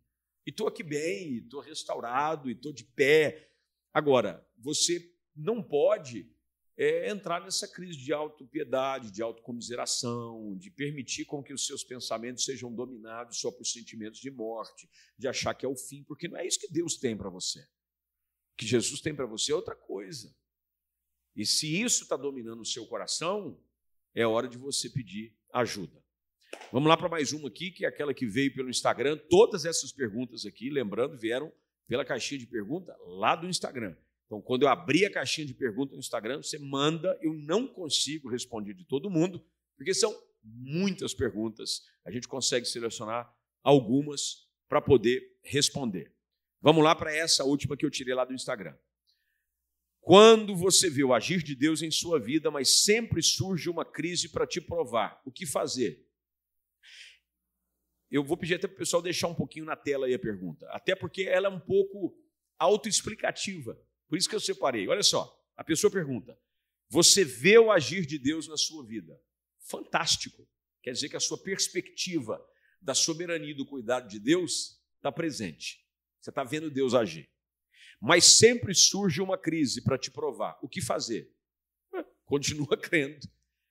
E 0.47 0.51
estou 0.51 0.67
aqui 0.67 0.83
bem, 0.83 1.37
estou 1.37 1.61
restaurado, 1.61 2.49
e 2.49 2.55
estou 2.55 2.73
de 2.73 2.85
pé. 2.85 3.51
Agora, 3.93 4.43
você 4.57 5.15
não 5.37 5.63
pode 5.63 6.27
é, 6.79 7.11
entrar 7.11 7.41
nessa 7.41 7.67
crise 7.67 7.99
de 7.99 8.13
autopiedade, 8.13 9.11
de 9.11 9.21
autocomiseração, 9.21 10.57
de 10.57 10.71
permitir 10.71 11.25
com 11.25 11.43
que 11.43 11.53
os 11.53 11.67
seus 11.67 11.83
pensamentos 11.83 12.45
sejam 12.45 12.73
dominados 12.73 13.41
só 13.41 13.51
por 13.51 13.67
sentimentos 13.67 14.21
de 14.21 14.31
morte, 14.31 14.89
de 15.19 15.27
achar 15.27 15.55
que 15.55 15.67
é 15.67 15.69
o 15.69 15.75
fim, 15.75 16.05
porque 16.05 16.29
não 16.29 16.39
é 16.39 16.47
isso 16.47 16.61
que 16.61 16.73
Deus 16.73 16.97
tem 16.97 17.17
para 17.17 17.29
você. 17.29 17.59
O 18.53 18.57
que 18.59 18.67
Jesus 18.67 19.01
tem 19.01 19.13
para 19.13 19.27
você 19.27 19.51
é 19.51 19.57
outra 19.57 19.75
coisa. 19.75 20.33
E 21.35 21.45
se 21.45 21.83
isso 21.83 22.05
está 22.05 22.17
dominando 22.17 22.61
o 22.61 22.67
seu 22.67 22.87
coração, 22.87 23.61
é 24.15 24.25
hora 24.25 24.49
de 24.49 24.57
você 24.57 24.89
pedir 24.89 25.37
ajuda. 25.53 26.01
Vamos 26.71 26.89
lá 26.89 26.97
para 26.97 27.09
mais 27.09 27.33
uma 27.33 27.49
aqui, 27.49 27.73
que 27.73 27.85
é 27.85 27.89
aquela 27.89 28.15
que 28.15 28.27
veio 28.27 28.55
pelo 28.55 28.71
Instagram. 28.71 29.19
Todas 29.29 29.65
essas 29.65 29.93
perguntas 29.93 30.47
aqui, 30.47 30.71
lembrando, 30.71 31.19
vieram 31.19 31.53
pela 31.89 32.05
caixinha 32.05 32.39
de 32.39 32.47
pergunta 32.47 32.97
lá 33.01 33.35
do 33.35 33.49
Instagram. 33.49 33.97
Então, 34.29 34.43
quando 34.43 34.65
eu 34.65 34.69
abrir 34.69 35.07
a 35.07 35.11
caixinha 35.11 35.47
de 35.47 35.55
perguntas 35.55 35.95
no 35.95 36.01
Instagram, 36.01 36.43
você 36.43 36.59
manda, 36.59 37.19
eu 37.23 37.33
não 37.33 37.67
consigo 37.67 38.29
responder 38.29 38.75
de 38.75 38.85
todo 38.85 39.09
mundo, 39.09 39.43
porque 39.75 39.95
são 39.95 40.15
muitas 40.45 41.15
perguntas. 41.15 41.87
A 42.05 42.11
gente 42.11 42.29
consegue 42.29 42.67
selecionar 42.67 43.35
algumas 43.63 44.47
para 44.69 44.83
poder 44.83 45.35
responder. 45.43 46.15
Vamos 46.61 46.85
lá 46.85 46.95
para 46.95 47.11
essa 47.11 47.43
última 47.43 47.75
que 47.75 47.87
eu 47.87 47.91
tirei 47.91 48.15
lá 48.15 48.27
do 48.27 48.35
Instagram. 48.35 48.77
Quando 49.99 50.55
você 50.55 50.91
vê 50.91 51.03
o 51.03 51.15
agir 51.15 51.43
de 51.43 51.55
Deus 51.55 51.81
em 51.81 51.91
sua 51.91 52.21
vida, 52.21 52.51
mas 52.51 52.85
sempre 52.85 53.23
surge 53.23 53.71
uma 53.71 53.85
crise 53.85 54.29
para 54.29 54.47
te 54.47 54.61
provar, 54.61 55.23
o 55.25 55.33
que 55.33 55.47
fazer? 55.47 56.07
Eu 58.11 58.23
vou 58.23 58.37
pedir 58.37 58.57
até 58.57 58.67
para 58.67 58.75
o 58.75 58.79
pessoal 58.79 59.01
deixar 59.01 59.29
um 59.29 59.35
pouquinho 59.35 59.65
na 59.65 59.77
tela 59.77 60.07
aí 60.07 60.13
a 60.13 60.19
pergunta, 60.19 60.67
até 60.71 60.95
porque 60.95 61.23
ela 61.23 61.49
é 61.49 61.51
um 61.51 61.61
pouco 61.61 62.15
autoexplicativa. 62.59 63.79
Por 64.09 64.17
isso 64.17 64.29
que 64.29 64.35
eu 64.35 64.41
separei. 64.41 64.89
Olha 64.89 65.03
só, 65.03 65.39
a 65.57 65.63
pessoa 65.63 65.91
pergunta: 65.91 66.39
Você 66.89 67.25
vê 67.25 67.59
o 67.59 67.71
agir 67.71 68.07
de 68.07 68.19
Deus 68.19 68.49
na 68.49 68.57
sua 68.57 68.85
vida? 68.85 69.21
Fantástico. 69.61 70.49
Quer 70.83 70.93
dizer 70.93 71.09
que 71.09 71.17
a 71.17 71.21
sua 71.21 71.37
perspectiva 71.37 72.43
da 72.81 72.95
soberania 72.95 73.51
e 73.51 73.55
do 73.55 73.67
cuidado 73.67 74.09
de 74.09 74.19
Deus 74.19 74.81
está 74.97 75.13
presente. 75.13 75.85
Você 76.21 76.31
está 76.31 76.43
vendo 76.43 76.71
Deus 76.71 76.95
agir. 76.95 77.29
Mas 78.01 78.25
sempre 78.25 78.75
surge 78.75 79.21
uma 79.21 79.37
crise 79.37 79.83
para 79.83 79.99
te 79.99 80.11
provar. 80.11 80.59
O 80.63 80.69
que 80.69 80.81
fazer? 80.81 81.31
Continua 82.25 82.77
crendo 82.79 83.29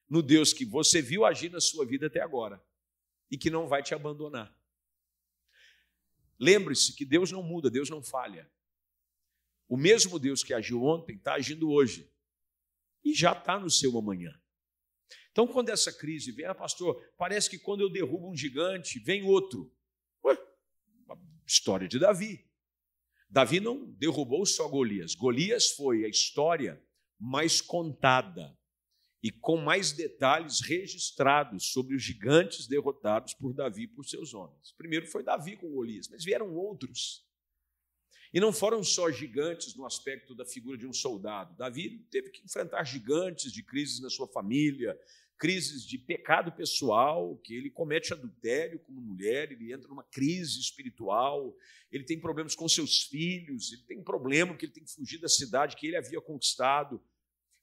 no 0.09 0.21
Deus 0.21 0.53
que 0.53 0.65
você 0.65 1.01
viu 1.01 1.25
agir 1.25 1.49
na 1.49 1.59
sua 1.59 1.85
vida 1.85 2.07
até 2.07 2.21
agora 2.21 2.61
e 3.31 3.37
que 3.37 3.49
não 3.49 3.67
vai 3.67 3.81
te 3.81 3.93
abandonar. 3.93 4.55
Lembre-se 6.39 6.93
que 6.93 7.05
Deus 7.05 7.31
não 7.31 7.41
muda, 7.41 7.69
Deus 7.69 7.89
não 7.89 8.01
falha. 8.01 8.49
O 9.67 9.75
mesmo 9.75 10.17
Deus 10.17 10.43
que 10.43 10.53
agiu 10.53 10.83
ontem 10.83 11.15
está 11.15 11.33
agindo 11.33 11.69
hoje 11.69 12.09
e 13.03 13.13
já 13.13 13.33
está 13.33 13.59
no 13.59 13.69
seu 13.69 13.97
amanhã. 13.97 14.31
Então, 15.31 15.45
quando 15.45 15.69
essa 15.69 15.93
crise 15.93 16.31
vem, 16.31 16.45
ah, 16.45 16.55
pastor, 16.55 16.99
parece 17.17 17.49
que 17.49 17.59
quando 17.59 17.81
eu 17.81 17.89
derrubo 17.89 18.31
um 18.31 18.35
gigante, 18.35 18.99
vem 18.99 19.23
outro. 19.23 19.71
Ué, 20.23 20.37
história 21.45 21.87
de 21.87 21.99
Davi. 21.99 22.43
Davi 23.29 23.59
não 23.59 23.91
derrubou 23.93 24.45
só 24.45 24.67
Golias. 24.67 25.13
Golias 25.13 25.71
foi 25.71 26.05
a 26.05 26.07
história 26.07 26.81
mais 27.19 27.61
contada 27.61 28.57
e 29.21 29.31
com 29.31 29.57
mais 29.57 29.91
detalhes 29.91 30.61
registrados 30.61 31.71
sobre 31.71 31.95
os 31.95 32.01
gigantes 32.01 32.67
derrotados 32.67 33.33
por 33.33 33.53
Davi 33.53 33.83
e 33.83 33.87
por 33.87 34.05
seus 34.05 34.33
homens. 34.33 34.71
Primeiro 34.71 35.07
foi 35.07 35.23
Davi 35.23 35.57
com 35.57 35.69
Golias, 35.69 36.07
mas 36.07 36.23
vieram 36.23 36.55
outros. 36.55 37.26
E 38.33 38.39
não 38.39 38.51
foram 38.51 38.83
só 38.83 39.09
gigantes 39.09 39.75
no 39.75 39.85
aspecto 39.85 40.35
da 40.35 40.45
figura 40.45 40.77
de 40.77 40.85
um 40.85 40.93
soldado. 40.93 41.55
Davi 41.55 42.05
teve 42.11 42.29
que 42.29 42.43
enfrentar 42.43 42.83
gigantes 42.83 43.51
de 43.51 43.63
crises 43.63 43.99
na 43.99 44.09
sua 44.09 44.27
família, 44.27 44.97
crises 45.37 45.85
de 45.85 45.97
pecado 45.97 46.51
pessoal, 46.51 47.37
que 47.37 47.55
ele 47.55 47.69
comete 47.69 48.11
adultério 48.11 48.79
como 48.79 48.99
mulher, 48.99 49.51
ele 49.51 49.71
entra 49.71 49.87
numa 49.87 50.03
crise 50.03 50.59
espiritual, 50.59 51.55
ele 51.91 52.03
tem 52.03 52.19
problemas 52.19 52.55
com 52.55 52.67
seus 52.67 53.03
filhos, 53.03 53.71
ele 53.71 53.83
tem 53.83 53.99
um 53.99 54.03
problema 54.03 54.55
que 54.55 54.65
ele 54.65 54.73
tem 54.73 54.83
que 54.83 54.91
fugir 54.91 55.19
da 55.19 55.29
cidade 55.29 55.75
que 55.75 55.87
ele 55.87 55.95
havia 55.95 56.19
conquistado. 56.19 57.01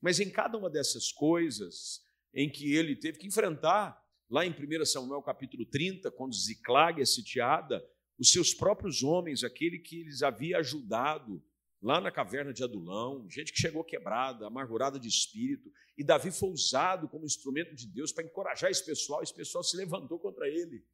Mas 0.00 0.20
em 0.20 0.30
cada 0.30 0.56
uma 0.56 0.70
dessas 0.70 1.10
coisas 1.10 2.02
em 2.32 2.50
que 2.50 2.74
ele 2.74 2.96
teve 2.96 3.18
que 3.18 3.26
enfrentar, 3.26 4.00
lá 4.30 4.46
em 4.46 4.50
1 4.50 4.84
Samuel 4.84 5.22
capítulo 5.22 5.66
30, 5.66 6.10
quando 6.12 6.34
Ziclag 6.34 7.00
é 7.00 7.04
sitiada, 7.04 7.84
os 8.18 8.30
seus 8.30 8.54
próprios 8.54 9.02
homens, 9.02 9.42
aquele 9.42 9.78
que 9.78 10.00
eles 10.00 10.22
havia 10.22 10.58
ajudado 10.58 11.42
lá 11.82 12.00
na 12.00 12.10
caverna 12.10 12.52
de 12.52 12.64
Adulão, 12.64 13.28
gente 13.28 13.52
que 13.52 13.60
chegou 13.60 13.84
quebrada, 13.84 14.46
amargurada 14.46 14.98
de 14.98 15.08
espírito, 15.08 15.70
e 15.98 16.02
Davi 16.02 16.30
foi 16.30 16.48
usado 16.48 17.08
como 17.08 17.26
instrumento 17.26 17.74
de 17.74 17.86
Deus 17.86 18.10
para 18.10 18.24
encorajar 18.24 18.70
esse 18.70 18.84
pessoal, 18.84 19.22
esse 19.22 19.34
pessoal 19.34 19.62
se 19.62 19.76
levantou 19.76 20.18
contra 20.18 20.48
ele. 20.48 20.84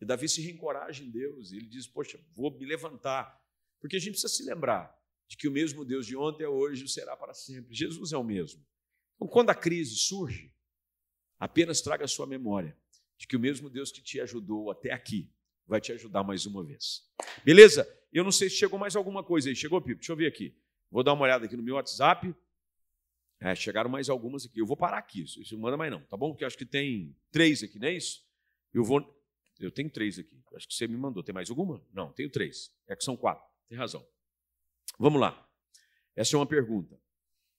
E 0.00 0.04
Davi 0.04 0.28
se 0.28 0.40
reencoraja 0.40 1.04
em 1.04 1.10
Deus, 1.10 1.52
ele 1.52 1.66
diz: 1.66 1.86
Poxa, 1.86 2.18
vou 2.34 2.50
me 2.58 2.66
levantar. 2.66 3.38
Porque 3.78 3.96
a 3.96 3.98
gente 3.98 4.12
precisa 4.12 4.32
se 4.32 4.42
lembrar 4.44 4.92
de 5.28 5.36
que 5.36 5.46
o 5.46 5.52
mesmo 5.52 5.84
Deus 5.84 6.06
de 6.06 6.16
ontem 6.16 6.44
é 6.44 6.48
hoje 6.48 6.84
e 6.84 6.88
será 6.88 7.16
para 7.16 7.32
sempre. 7.32 7.74
Jesus 7.74 8.12
é 8.12 8.16
o 8.16 8.24
mesmo. 8.24 8.66
Então, 9.14 9.28
quando 9.28 9.50
a 9.50 9.54
crise 9.54 9.94
surge, 9.94 10.52
apenas 11.38 11.80
traga 11.80 12.04
a 12.04 12.08
sua 12.08 12.26
memória 12.26 12.76
de 13.16 13.26
que 13.26 13.36
o 13.36 13.40
mesmo 13.40 13.70
Deus 13.70 13.92
que 13.92 14.02
te 14.02 14.20
ajudou 14.20 14.70
até 14.70 14.92
aqui 14.92 15.30
vai 15.70 15.80
te 15.80 15.92
ajudar 15.92 16.24
mais 16.24 16.44
uma 16.46 16.64
vez. 16.64 17.08
Beleza? 17.44 17.88
Eu 18.12 18.24
não 18.24 18.32
sei 18.32 18.50
se 18.50 18.56
chegou 18.56 18.76
mais 18.76 18.96
alguma 18.96 19.22
coisa 19.22 19.48
aí. 19.48 19.54
Chegou, 19.54 19.80
Pipo? 19.80 20.00
Deixa 20.00 20.12
eu 20.12 20.16
ver 20.16 20.26
aqui. 20.26 20.54
Vou 20.90 21.04
dar 21.04 21.12
uma 21.12 21.22
olhada 21.22 21.46
aqui 21.46 21.56
no 21.56 21.62
meu 21.62 21.76
WhatsApp. 21.76 22.34
É, 23.38 23.54
chegaram 23.54 23.88
mais 23.88 24.10
algumas 24.10 24.44
aqui. 24.44 24.60
Eu 24.60 24.66
vou 24.66 24.76
parar 24.76 24.98
aqui. 24.98 25.22
Isso 25.22 25.54
não 25.54 25.62
manda 25.62 25.76
mais 25.76 25.90
não, 25.90 26.04
tá 26.04 26.16
bom? 26.16 26.30
Porque 26.30 26.44
acho 26.44 26.58
que 26.58 26.66
tem 26.66 27.16
três 27.30 27.62
aqui, 27.62 27.78
não 27.78 27.86
é 27.86 27.92
isso? 27.92 28.20
Eu 28.74 28.82
vou. 28.82 29.00
Eu 29.60 29.70
tenho 29.70 29.88
três 29.88 30.18
aqui. 30.18 30.42
Acho 30.56 30.66
que 30.66 30.74
você 30.74 30.88
me 30.88 30.96
mandou. 30.96 31.22
Tem 31.22 31.32
mais 31.32 31.48
alguma? 31.48 31.80
Não, 31.92 32.12
tenho 32.12 32.28
três. 32.28 32.72
É 32.88 32.96
que 32.96 33.04
são 33.04 33.16
quatro. 33.16 33.46
Tem 33.68 33.78
razão. 33.78 34.04
Vamos 34.98 35.20
lá. 35.20 35.48
Essa 36.16 36.34
é 36.34 36.38
uma 36.38 36.46
pergunta. 36.46 37.00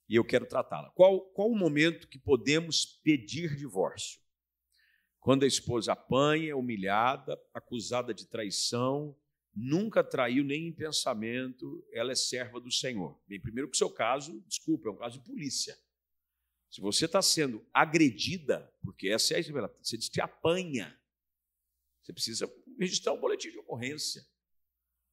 E 0.10 0.16
eu 0.16 0.26
quero 0.26 0.46
tratá-la. 0.46 0.90
Qual, 0.92 1.22
qual 1.32 1.50
o 1.50 1.56
momento 1.56 2.10
que 2.10 2.20
podemos 2.20 2.86
pedir 3.02 3.56
divórcio? 3.56 4.21
Quando 5.22 5.44
a 5.44 5.48
esposa 5.48 5.94
apanha, 5.94 6.52
é 6.52 6.56
humilhada, 6.56 7.40
acusada 7.54 8.12
de 8.12 8.26
traição, 8.26 9.16
nunca 9.56 10.04
traiu 10.04 10.44
nem 10.44 10.68
em 10.68 10.74
pensamento, 10.74 11.88
ela 11.94 12.12
é 12.12 12.16
serva 12.16 12.60
do 12.60 12.72
Senhor. 12.72 13.22
Bem, 13.28 13.40
primeiro 13.40 13.70
que 13.70 13.76
o 13.76 13.78
seu 13.78 13.92
caso, 13.92 14.42
desculpa, 14.48 14.90
é 14.90 14.92
um 14.92 14.98
caso 14.98 15.20
de 15.20 15.26
polícia. 15.26 15.78
Se 16.72 16.82
você 16.82 17.06
está 17.06 17.22
sendo 17.22 17.64
agredida, 17.72 18.68
porque 18.82 19.10
essa 19.10 19.36
é 19.36 19.40
a 19.40 19.68
você 19.80 19.96
diz 19.96 20.10
que 20.10 20.20
apanha, 20.20 21.00
você 22.02 22.12
precisa 22.12 22.52
registrar 22.80 23.14
um 23.14 23.20
boletim 23.20 23.52
de 23.52 23.60
ocorrência. 23.60 24.26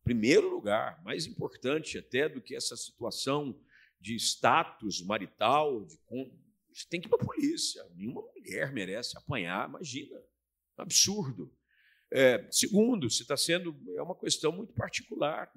Primeiro 0.03 0.49
lugar, 0.49 1.03
mais 1.05 1.27
importante 1.27 1.99
até 1.99 2.31
do 2.31 2.41
que 2.41 2.57
essa 2.57 2.79
situação 2.79 3.61
de 4.01 4.15
status 4.15 5.03
marital, 5.03 5.85
de 5.85 5.99
você 6.79 6.89
tem 6.89 7.01
que 7.01 7.09
ir 7.09 7.11
para 7.11 7.21
a 7.21 7.27
polícia. 7.27 7.85
Nenhuma 7.97 8.23
mulher 8.23 8.73
merece 8.73 9.19
apanhar, 9.19 9.69
imagina. 9.69 10.17
Um 10.79 10.83
absurdo. 10.83 11.53
É, 12.11 12.47
segundo, 12.53 13.11
se 13.11 13.23
está 13.23 13.37
sendo. 13.37 13.77
É 13.97 14.03
uma 14.03 14.15
questão 14.15 14.53
muito 14.53 14.73
particular. 14.75 15.53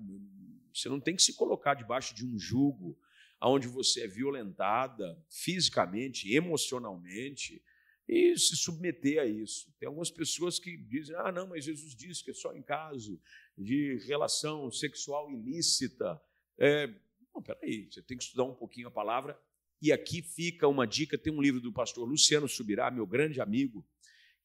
Você 0.74 0.89
não 0.89 0.99
tem 0.99 1.15
que 1.15 1.22
se 1.22 1.36
colocar 1.36 1.76
debaixo 1.76 2.15
de 2.15 2.26
um 2.26 2.39
jugo 2.39 2.97
onde 3.39 3.67
você 3.67 4.03
é 4.03 4.07
violentada 4.07 5.24
fisicamente, 5.30 6.34
emocionalmente, 6.34 7.63
e 8.07 8.38
se 8.38 8.55
submeter 8.55 9.22
a 9.22 9.26
isso. 9.26 9.72
Tem 9.80 9.88
algumas 9.88 10.09
pessoas 10.09 10.57
que 10.57 10.76
dizem: 10.76 11.15
ah, 11.17 11.32
não, 11.32 11.47
mas 11.47 11.65
Jesus 11.65 11.95
disse 11.95 12.24
que 12.24 12.32
é 12.32 12.34
só 12.34 12.51
em 12.53 12.63
caso 12.63 13.22
de 13.55 14.03
relação 14.07 14.72
sexual 14.72 15.32
ilícita. 15.32 16.19
É, 16.57 16.88
não, 17.34 17.43
peraí, 17.43 17.88
você 17.91 18.01
tem 18.01 18.17
que 18.17 18.24
estudar 18.24 18.43
um 18.43 18.55
pouquinho 18.55 18.88
a 18.88 18.91
palavra 18.91 19.39
e 19.82 19.91
aqui 19.91 20.21
fica 20.21 20.67
uma 20.67 20.86
dica: 20.86 21.17
tem 21.17 21.34
um 21.34 21.41
livro 21.41 21.59
do 21.59 21.73
pastor 21.73 22.07
Luciano 22.07 22.47
Subirá, 22.47 22.91
meu 22.91 23.07
grande 23.07 23.41
amigo, 23.41 23.86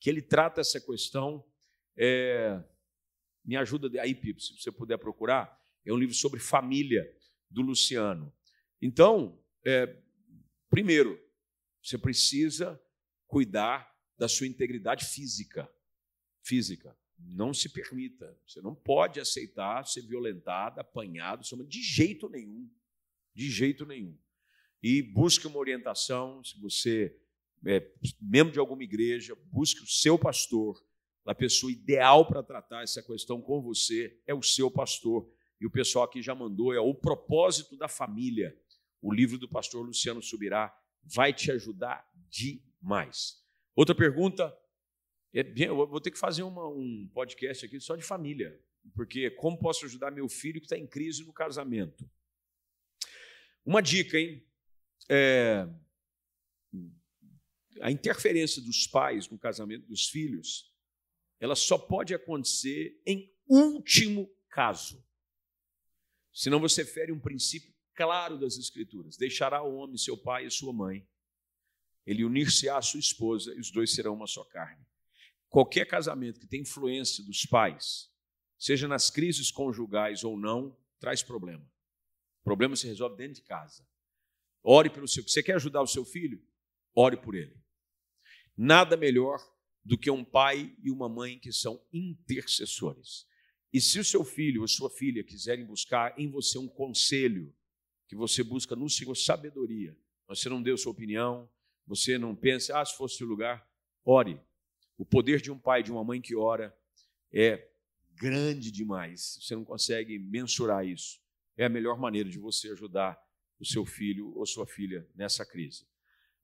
que 0.01 0.09
ele 0.09 0.23
trata 0.23 0.61
essa 0.61 0.81
questão. 0.81 1.45
É, 1.97 2.63
me 3.45 3.57
ajuda 3.57 4.01
aí, 4.01 4.15
Pipo, 4.15 4.41
se 4.41 4.57
você 4.59 4.73
puder 4.73 4.99
procurar. 4.99 5.57
É 5.85 5.93
um 5.93 5.97
livro 5.97 6.15
sobre 6.15 6.41
família 6.41 7.09
do 7.49 7.63
Luciano. 7.63 8.35
Então, 8.83 9.41
é, 9.65 10.03
primeiro, 10.69 11.21
você 11.81 11.97
precisa 11.97 12.81
cuidar 13.27 13.95
da 14.19 14.29
sua 14.29 14.47
integridade 14.47 15.05
física. 15.05 15.71
Física. 16.43 16.97
Não 17.19 17.55
se 17.55 17.69
permita. 17.69 18.37
Você 18.47 18.61
não 18.61 18.75
pode 18.75 19.21
aceitar 19.21 19.87
ser 19.87 20.03
violentado, 20.03 20.81
apanhado, 20.81 21.43
de 21.69 21.83
jeito 21.83 22.29
nenhum. 22.29 22.69
De 23.33 23.49
jeito 23.49 23.87
nenhum. 23.87 24.19
E 24.83 25.03
busque 25.03 25.47
uma 25.47 25.59
orientação, 25.59 26.43
se 26.45 26.59
você 26.61 27.17
é 27.67 27.85
membro 28.21 28.53
de 28.53 28.59
alguma 28.59 28.85
igreja, 28.85 29.37
busque 29.51 29.83
o 29.83 29.87
seu 29.87 30.19
pastor. 30.19 30.85
A 31.25 31.35
pessoa 31.35 31.73
ideal 31.73 32.27
para 32.27 32.43
tratar 32.43 32.83
essa 32.83 33.03
questão 33.03 33.41
com 33.41 33.61
você 33.61 34.21
é 34.27 34.35
o 34.35 34.43
seu 34.43 34.71
pastor. 34.71 35.29
E 35.61 35.67
o 35.67 35.71
pessoal 35.71 36.05
aqui 36.05 36.23
já 36.23 36.35
mandou, 36.35 36.73
é 36.73 36.79
o 36.79 36.95
propósito 36.95 37.77
da 37.77 37.89
família. 37.89 38.57
O 39.03 39.13
livro 39.13 39.39
do 39.39 39.49
pastor 39.49 39.85
Luciano 39.85 40.23
Subirá 40.23 40.73
vai 41.03 41.33
te 41.33 41.51
ajudar 41.51 42.07
demais. 42.29 43.43
Outra 43.75 43.95
pergunta, 43.95 44.57
é, 45.35 45.45
eu 45.57 45.77
vou 45.87 46.01
ter 46.01 46.11
que 46.11 46.19
fazer 46.19 46.43
uma, 46.43 46.69
um 46.69 47.09
podcast 47.13 47.67
aqui 47.67 47.81
só 47.81 47.97
de 47.97 48.03
família, 48.03 48.59
porque 48.95 49.31
como 49.31 49.59
posso 49.59 49.85
ajudar 49.85 50.11
meu 50.11 50.29
filho 50.29 50.61
que 50.61 50.67
está 50.67 50.79
em 50.79 50.87
crise 50.87 51.25
no 51.25 51.33
casamento? 51.33 52.09
Uma 53.65 53.83
dica, 53.83 54.19
hein? 54.19 54.47
É, 55.09 55.69
a 57.81 57.91
interferência 57.91 58.61
dos 58.63 58.87
pais 58.87 59.29
no 59.29 59.39
casamento 59.39 59.87
dos 59.87 60.09
filhos, 60.09 60.73
ela 61.39 61.55
só 61.55 61.79
pode 61.79 62.15
acontecer 62.15 63.01
em 63.07 63.33
último 63.49 64.29
caso. 64.51 65.05
Senão 66.33 66.61
você 66.61 66.85
fere 66.85 67.13
um 67.13 67.21
princípio 67.21 67.75
claro 67.95 68.39
das 68.39 68.57
Escrituras: 68.57 69.17
deixará 69.17 69.63
o 69.63 69.77
homem 69.77 69.97
seu 69.97 70.17
pai 70.17 70.47
e 70.47 70.51
sua 70.51 70.73
mãe, 70.73 71.07
ele 72.07 72.25
unir-se-á 72.25 72.79
à 72.79 72.83
sua 72.83 73.01
esposa 73.01 73.55
e 73.55 73.61
os 73.61 73.71
dois 73.71 73.95
serão 73.95 74.15
uma 74.15 74.27
só 74.27 74.45
carne. 74.45 74.85
Qualquer 75.49 75.87
casamento 75.87 76.41
que 76.41 76.47
tem 76.47 76.61
influência 76.61 77.25
dos 77.25 77.47
pais, 77.47 78.11
seja 78.59 78.87
nas 78.87 79.11
crises 79.11 79.51
conjugais 79.51 80.25
ou 80.25 80.37
não, 80.37 80.77
traz 80.99 81.23
problema. 81.23 81.65
O 82.41 82.45
problema 82.45 82.77
se 82.77 82.87
resolve 82.87 83.17
dentro 83.17 83.35
de 83.35 83.43
casa. 83.43 83.87
Ore 84.69 84.91
pelo 84.91 85.07
seu. 85.07 85.23
Você 85.23 85.45
quer 85.45 85.55
ajudar 85.55 85.81
o 85.81 85.87
seu 85.87 86.05
filho? 86.05 86.43
Ore 86.93 87.17
por 87.17 87.37
ele. 87.37 87.57
Nada 88.57 88.97
melhor 88.97 89.39
do 89.85 89.97
que 89.97 90.11
um 90.11 90.25
pai 90.25 90.75
e 90.83 90.91
uma 90.91 91.09
mãe 91.09 91.39
que 91.39 91.53
são 91.53 91.81
intercessores. 91.93 93.29
E 93.73 93.81
se 93.81 94.01
o 94.01 94.05
seu 94.05 94.25
filho 94.25 94.63
ou 94.63 94.69
sua 94.69 94.91
filha 94.91 95.23
quiserem 95.23 95.65
buscar 95.65 96.19
em 96.19 96.29
você 96.29 96.59
um 96.59 96.67
conselho, 96.67 97.55
que 98.09 98.17
você 98.17 98.43
busca 98.43 98.75
no 98.75 98.91
Senhor 98.91 99.15
sabedoria, 99.15 99.97
você 100.27 100.49
não 100.49 100.61
deu 100.61 100.77
sua 100.77 100.91
opinião, 100.91 101.49
você 101.87 102.19
não 102.19 102.35
pensa, 102.35 102.81
ah, 102.81 102.85
se 102.85 102.97
fosse 102.97 103.23
o 103.23 103.27
lugar, 103.27 103.65
ore. 104.05 104.41
O 104.99 105.07
poder 105.07 105.41
de 105.41 105.53
um 105.53 105.59
pai 105.59 105.81
e 105.81 105.85
de 105.85 105.93
uma 105.93 106.03
mãe 106.03 106.21
que 106.21 106.35
ora 106.35 106.77
é 107.33 107.71
grande 108.17 108.73
demais. 108.73 109.39
Você 109.41 109.55
não 109.55 109.65
consegue 109.65 110.19
mensurar 110.19 110.85
isso. 110.85 111.21
É 111.57 111.67
a 111.67 111.69
melhor 111.69 112.01
maneira 112.01 112.29
de 112.29 112.39
você 112.39 112.71
ajudar 112.71 113.17
o 113.59 113.65
seu 113.65 113.85
filho 113.85 114.33
ou 114.37 114.47
sua 114.47 114.67
filha 114.67 115.09
nessa 115.15 115.45
crise. 115.45 115.87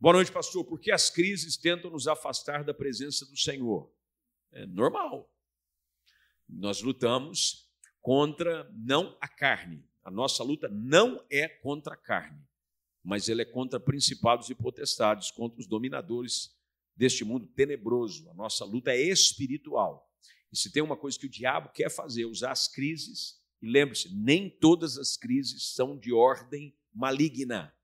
Boa 0.00 0.14
noite, 0.14 0.32
pastor. 0.32 0.64
Por 0.64 0.80
que 0.80 0.90
as 0.90 1.10
crises 1.10 1.56
tentam 1.56 1.90
nos 1.90 2.08
afastar 2.08 2.64
da 2.64 2.74
presença 2.74 3.24
do 3.26 3.36
Senhor? 3.36 3.92
É 4.52 4.66
normal. 4.66 5.32
Nós 6.48 6.82
lutamos 6.82 7.70
contra 8.00 8.68
não 8.74 9.16
a 9.20 9.28
carne. 9.28 9.88
A 10.02 10.10
nossa 10.10 10.42
luta 10.42 10.68
não 10.68 11.24
é 11.30 11.48
contra 11.48 11.94
a 11.94 11.96
carne, 11.96 12.44
mas 13.02 13.28
ela 13.28 13.42
é 13.42 13.44
contra 13.44 13.78
principados 13.78 14.50
e 14.50 14.54
potestades, 14.54 15.30
contra 15.30 15.60
os 15.60 15.68
dominadores 15.68 16.50
deste 16.96 17.24
mundo 17.24 17.46
tenebroso. 17.46 18.28
A 18.30 18.34
nossa 18.34 18.64
luta 18.64 18.90
é 18.90 19.00
espiritual. 19.00 20.10
E 20.52 20.58
se 20.58 20.72
tem 20.72 20.82
uma 20.82 20.96
coisa 20.96 21.18
que 21.18 21.26
o 21.26 21.30
diabo 21.30 21.70
quer 21.72 21.88
fazer, 21.88 22.24
usar 22.24 22.50
as 22.50 22.66
crises, 22.66 23.40
e 23.62 23.70
lembre-se, 23.70 24.12
nem 24.12 24.50
todas 24.50 24.98
as 24.98 25.16
crises 25.16 25.72
são 25.72 25.96
de 25.96 26.12
ordem 26.12 26.76
maligna. 26.92 27.76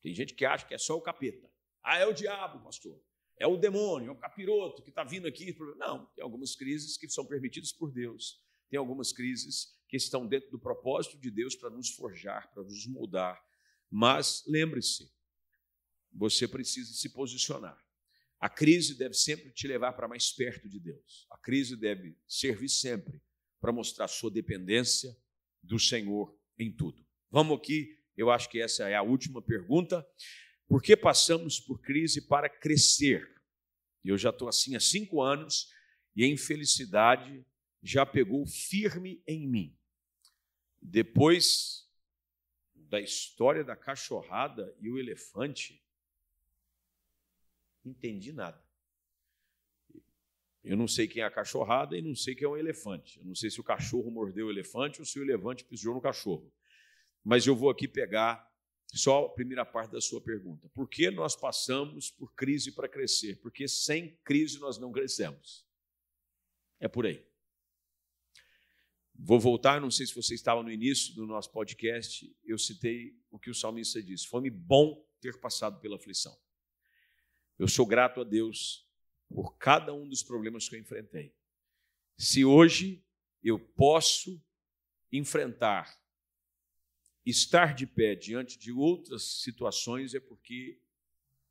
Tem 0.00 0.14
gente 0.14 0.34
que 0.34 0.44
acha 0.44 0.66
que 0.66 0.74
é 0.74 0.78
só 0.78 0.96
o 0.96 1.00
capeta. 1.00 1.50
Ah, 1.82 1.98
é 1.98 2.06
o 2.06 2.12
diabo, 2.12 2.62
pastor. 2.62 3.00
É 3.38 3.46
o 3.46 3.56
demônio, 3.56 4.08
é 4.08 4.12
o 4.12 4.18
capiroto 4.18 4.82
que 4.82 4.90
está 4.90 5.04
vindo 5.04 5.26
aqui. 5.26 5.56
Não, 5.76 6.06
tem 6.14 6.22
algumas 6.22 6.54
crises 6.54 6.96
que 6.96 7.08
são 7.08 7.26
permitidas 7.26 7.72
por 7.72 7.90
Deus. 7.90 8.40
Tem 8.68 8.78
algumas 8.78 9.12
crises 9.12 9.76
que 9.88 9.96
estão 9.96 10.26
dentro 10.26 10.50
do 10.50 10.58
propósito 10.58 11.18
de 11.18 11.30
Deus 11.30 11.54
para 11.54 11.70
nos 11.70 11.90
forjar, 11.90 12.50
para 12.52 12.62
nos 12.62 12.86
moldar. 12.86 13.40
Mas 13.90 14.42
lembre-se, 14.46 15.12
você 16.12 16.46
precisa 16.46 16.92
se 16.92 17.08
posicionar. 17.10 17.78
A 18.38 18.48
crise 18.48 18.96
deve 18.96 19.14
sempre 19.14 19.52
te 19.52 19.68
levar 19.68 19.92
para 19.92 20.08
mais 20.08 20.32
perto 20.32 20.68
de 20.68 20.80
Deus. 20.80 21.26
A 21.30 21.38
crise 21.38 21.76
deve 21.76 22.18
servir 22.26 22.68
sempre 22.68 23.22
para 23.60 23.72
mostrar 23.72 24.08
sua 24.08 24.30
dependência 24.30 25.16
do 25.62 25.78
Senhor 25.78 26.36
em 26.58 26.74
tudo. 26.74 27.06
Vamos 27.30 27.58
aqui 27.58 28.01
eu 28.16 28.30
acho 28.30 28.48
que 28.48 28.60
essa 28.60 28.88
é 28.88 28.94
a 28.94 29.02
última 29.02 29.40
pergunta. 29.40 30.06
Por 30.66 30.82
que 30.82 30.96
passamos 30.96 31.58
por 31.58 31.80
crise 31.80 32.26
para 32.26 32.48
crescer? 32.48 33.28
Eu 34.04 34.18
já 34.18 34.30
estou 34.30 34.48
assim 34.48 34.74
há 34.74 34.80
cinco 34.80 35.22
anos 35.22 35.72
e 36.14 36.24
a 36.24 36.28
infelicidade 36.28 37.44
já 37.82 38.04
pegou 38.04 38.46
firme 38.46 39.22
em 39.26 39.48
mim. 39.48 39.76
Depois 40.80 41.88
da 42.74 43.00
história 43.00 43.64
da 43.64 43.76
cachorrada 43.76 44.76
e 44.80 44.90
o 44.90 44.98
elefante, 44.98 45.82
entendi 47.84 48.32
nada. 48.32 48.62
Eu 50.62 50.76
não 50.76 50.86
sei 50.86 51.08
quem 51.08 51.22
é 51.22 51.26
a 51.26 51.30
cachorrada 51.30 51.96
e 51.96 52.02
não 52.02 52.14
sei 52.14 52.34
quem 52.34 52.44
é 52.44 52.48
o 52.48 52.56
elefante. 52.56 53.18
Eu 53.18 53.24
não 53.24 53.34
sei 53.34 53.50
se 53.50 53.60
o 53.60 53.64
cachorro 53.64 54.10
mordeu 54.10 54.46
o 54.46 54.50
elefante 54.50 55.00
ou 55.00 55.04
se 55.04 55.18
o 55.18 55.22
elefante 55.22 55.64
pisou 55.64 55.94
no 55.94 56.00
cachorro 56.00 56.52
mas 57.24 57.46
eu 57.46 57.54
vou 57.54 57.70
aqui 57.70 57.86
pegar 57.86 58.50
só 58.92 59.26
a 59.26 59.30
primeira 59.30 59.64
parte 59.64 59.92
da 59.92 60.00
sua 60.00 60.20
pergunta. 60.20 60.68
Por 60.70 60.88
que 60.88 61.10
nós 61.10 61.34
passamos 61.34 62.10
por 62.10 62.34
crise 62.34 62.72
para 62.72 62.88
crescer? 62.88 63.40
Porque 63.40 63.66
sem 63.66 64.18
crise 64.22 64.58
nós 64.58 64.78
não 64.78 64.92
crescemos. 64.92 65.66
É 66.78 66.88
por 66.88 67.06
aí. 67.06 67.24
Vou 69.14 69.38
voltar, 69.38 69.80
não 69.80 69.90
sei 69.90 70.06
se 70.06 70.14
você 70.14 70.34
estava 70.34 70.62
no 70.62 70.70
início 70.70 71.14
do 71.14 71.26
nosso 71.26 71.50
podcast, 71.52 72.34
eu 72.44 72.58
citei 72.58 73.16
o 73.30 73.38
que 73.38 73.50
o 73.50 73.54
salmista 73.54 74.02
disse: 74.02 74.26
Foi-me 74.26 74.50
bom 74.50 75.06
ter 75.20 75.38
passado 75.40 75.80
pela 75.80 75.96
aflição. 75.96 76.36
Eu 77.58 77.68
sou 77.68 77.86
grato 77.86 78.20
a 78.20 78.24
Deus 78.24 78.86
por 79.28 79.56
cada 79.56 79.94
um 79.94 80.08
dos 80.08 80.22
problemas 80.22 80.68
que 80.68 80.74
eu 80.74 80.80
enfrentei. 80.80 81.34
Se 82.18 82.44
hoje 82.44 83.04
eu 83.42 83.58
posso 83.58 84.42
enfrentar 85.10 86.01
estar 87.24 87.74
de 87.74 87.86
pé 87.86 88.14
diante 88.14 88.58
de 88.58 88.72
outras 88.72 89.22
situações 89.42 90.14
é 90.14 90.20
porque 90.20 90.80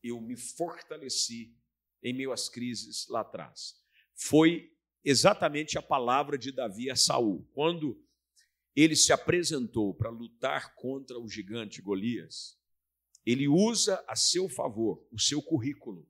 eu 0.03 0.19
me 0.19 0.36
fortaleci 0.36 1.55
em 2.03 2.13
meio 2.13 2.32
às 2.32 2.49
crises 2.49 3.07
lá 3.07 3.22
atrás. 3.22 3.80
Foi 4.13 4.74
exatamente 5.03 5.78
a 5.78 5.82
palavra 5.82 6.38
de 6.38 6.51
Davi 6.51 6.89
a 6.89 6.95
Saul. 6.95 7.47
Quando 7.53 8.03
ele 8.76 8.95
se 8.95 9.13
apresentou 9.13 9.93
para 9.93 10.09
lutar 10.09 10.76
contra 10.76 11.19
o 11.19 11.28
gigante 11.28 11.82
Golias, 11.82 12.59
ele 13.26 13.47
usa 13.47 14.03
a 14.07 14.15
seu 14.15 14.49
favor 14.49 15.05
o 15.11 15.19
seu 15.19 15.41
currículo. 15.41 16.07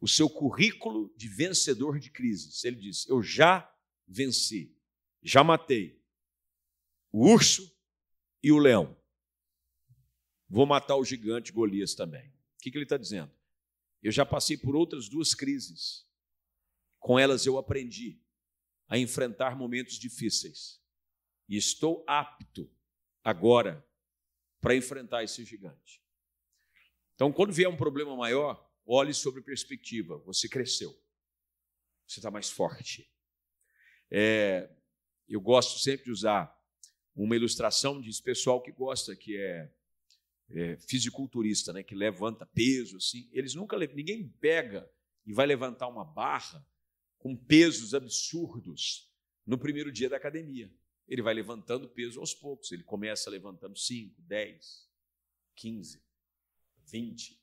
O 0.00 0.08
seu 0.08 0.28
currículo 0.30 1.12
de 1.16 1.28
vencedor 1.28 1.98
de 1.98 2.10
crises. 2.10 2.64
Ele 2.64 2.76
diz: 2.76 3.06
Eu 3.08 3.22
já 3.22 3.70
venci, 4.08 4.74
já 5.22 5.44
matei 5.44 6.00
o 7.12 7.28
urso, 7.28 7.70
e 8.42 8.52
o 8.52 8.58
leão. 8.58 8.96
Vou 10.48 10.66
matar 10.66 10.96
o 10.96 11.04
gigante 11.04 11.52
Golias 11.52 11.94
também. 11.94 12.28
O 12.28 12.62
que, 12.62 12.70
que 12.70 12.76
ele 12.76 12.84
está 12.84 12.96
dizendo? 12.96 13.30
Eu 14.02 14.10
já 14.10 14.26
passei 14.26 14.56
por 14.56 14.74
outras 14.74 15.08
duas 15.08 15.34
crises. 15.34 16.06
Com 16.98 17.18
elas 17.18 17.46
eu 17.46 17.56
aprendi 17.56 18.20
a 18.88 18.98
enfrentar 18.98 19.56
momentos 19.56 19.94
difíceis. 19.94 20.80
E 21.48 21.56
estou 21.56 22.04
apto 22.06 22.70
agora 23.22 23.86
para 24.60 24.74
enfrentar 24.74 25.22
esse 25.22 25.44
gigante. 25.44 26.02
Então, 27.14 27.32
quando 27.32 27.52
vier 27.52 27.68
um 27.68 27.76
problema 27.76 28.16
maior, 28.16 28.68
olhe 28.84 29.14
sobre 29.14 29.42
perspectiva. 29.42 30.18
Você 30.18 30.48
cresceu. 30.48 30.90
Você 32.06 32.18
está 32.18 32.30
mais 32.30 32.50
forte. 32.50 33.10
É, 34.10 34.68
eu 35.28 35.40
gosto 35.40 35.78
sempre 35.78 36.06
de 36.06 36.10
usar 36.10 36.59
uma 37.24 37.36
ilustração 37.36 38.00
diz 38.00 38.20
pessoal 38.20 38.62
que 38.62 38.72
gosta, 38.72 39.14
que 39.14 39.36
é, 39.36 39.70
é 40.50 40.76
fisiculturista, 40.78 41.72
né, 41.72 41.82
que 41.82 41.94
levanta 41.94 42.46
peso, 42.46 42.96
assim. 42.96 43.28
Eles 43.32 43.54
nunca, 43.54 43.76
ninguém 43.78 44.28
pega 44.40 44.90
e 45.26 45.32
vai 45.32 45.46
levantar 45.46 45.88
uma 45.88 46.04
barra 46.04 46.66
com 47.18 47.36
pesos 47.36 47.94
absurdos 47.94 49.12
no 49.46 49.58
primeiro 49.58 49.92
dia 49.92 50.08
da 50.08 50.16
academia. 50.16 50.72
Ele 51.06 51.20
vai 51.20 51.34
levantando 51.34 51.88
peso 51.88 52.20
aos 52.20 52.32
poucos. 52.32 52.72
Ele 52.72 52.84
começa 52.84 53.28
levantando 53.28 53.76
5, 53.76 54.22
10, 54.22 54.88
15, 55.56 56.02
20, 56.86 57.38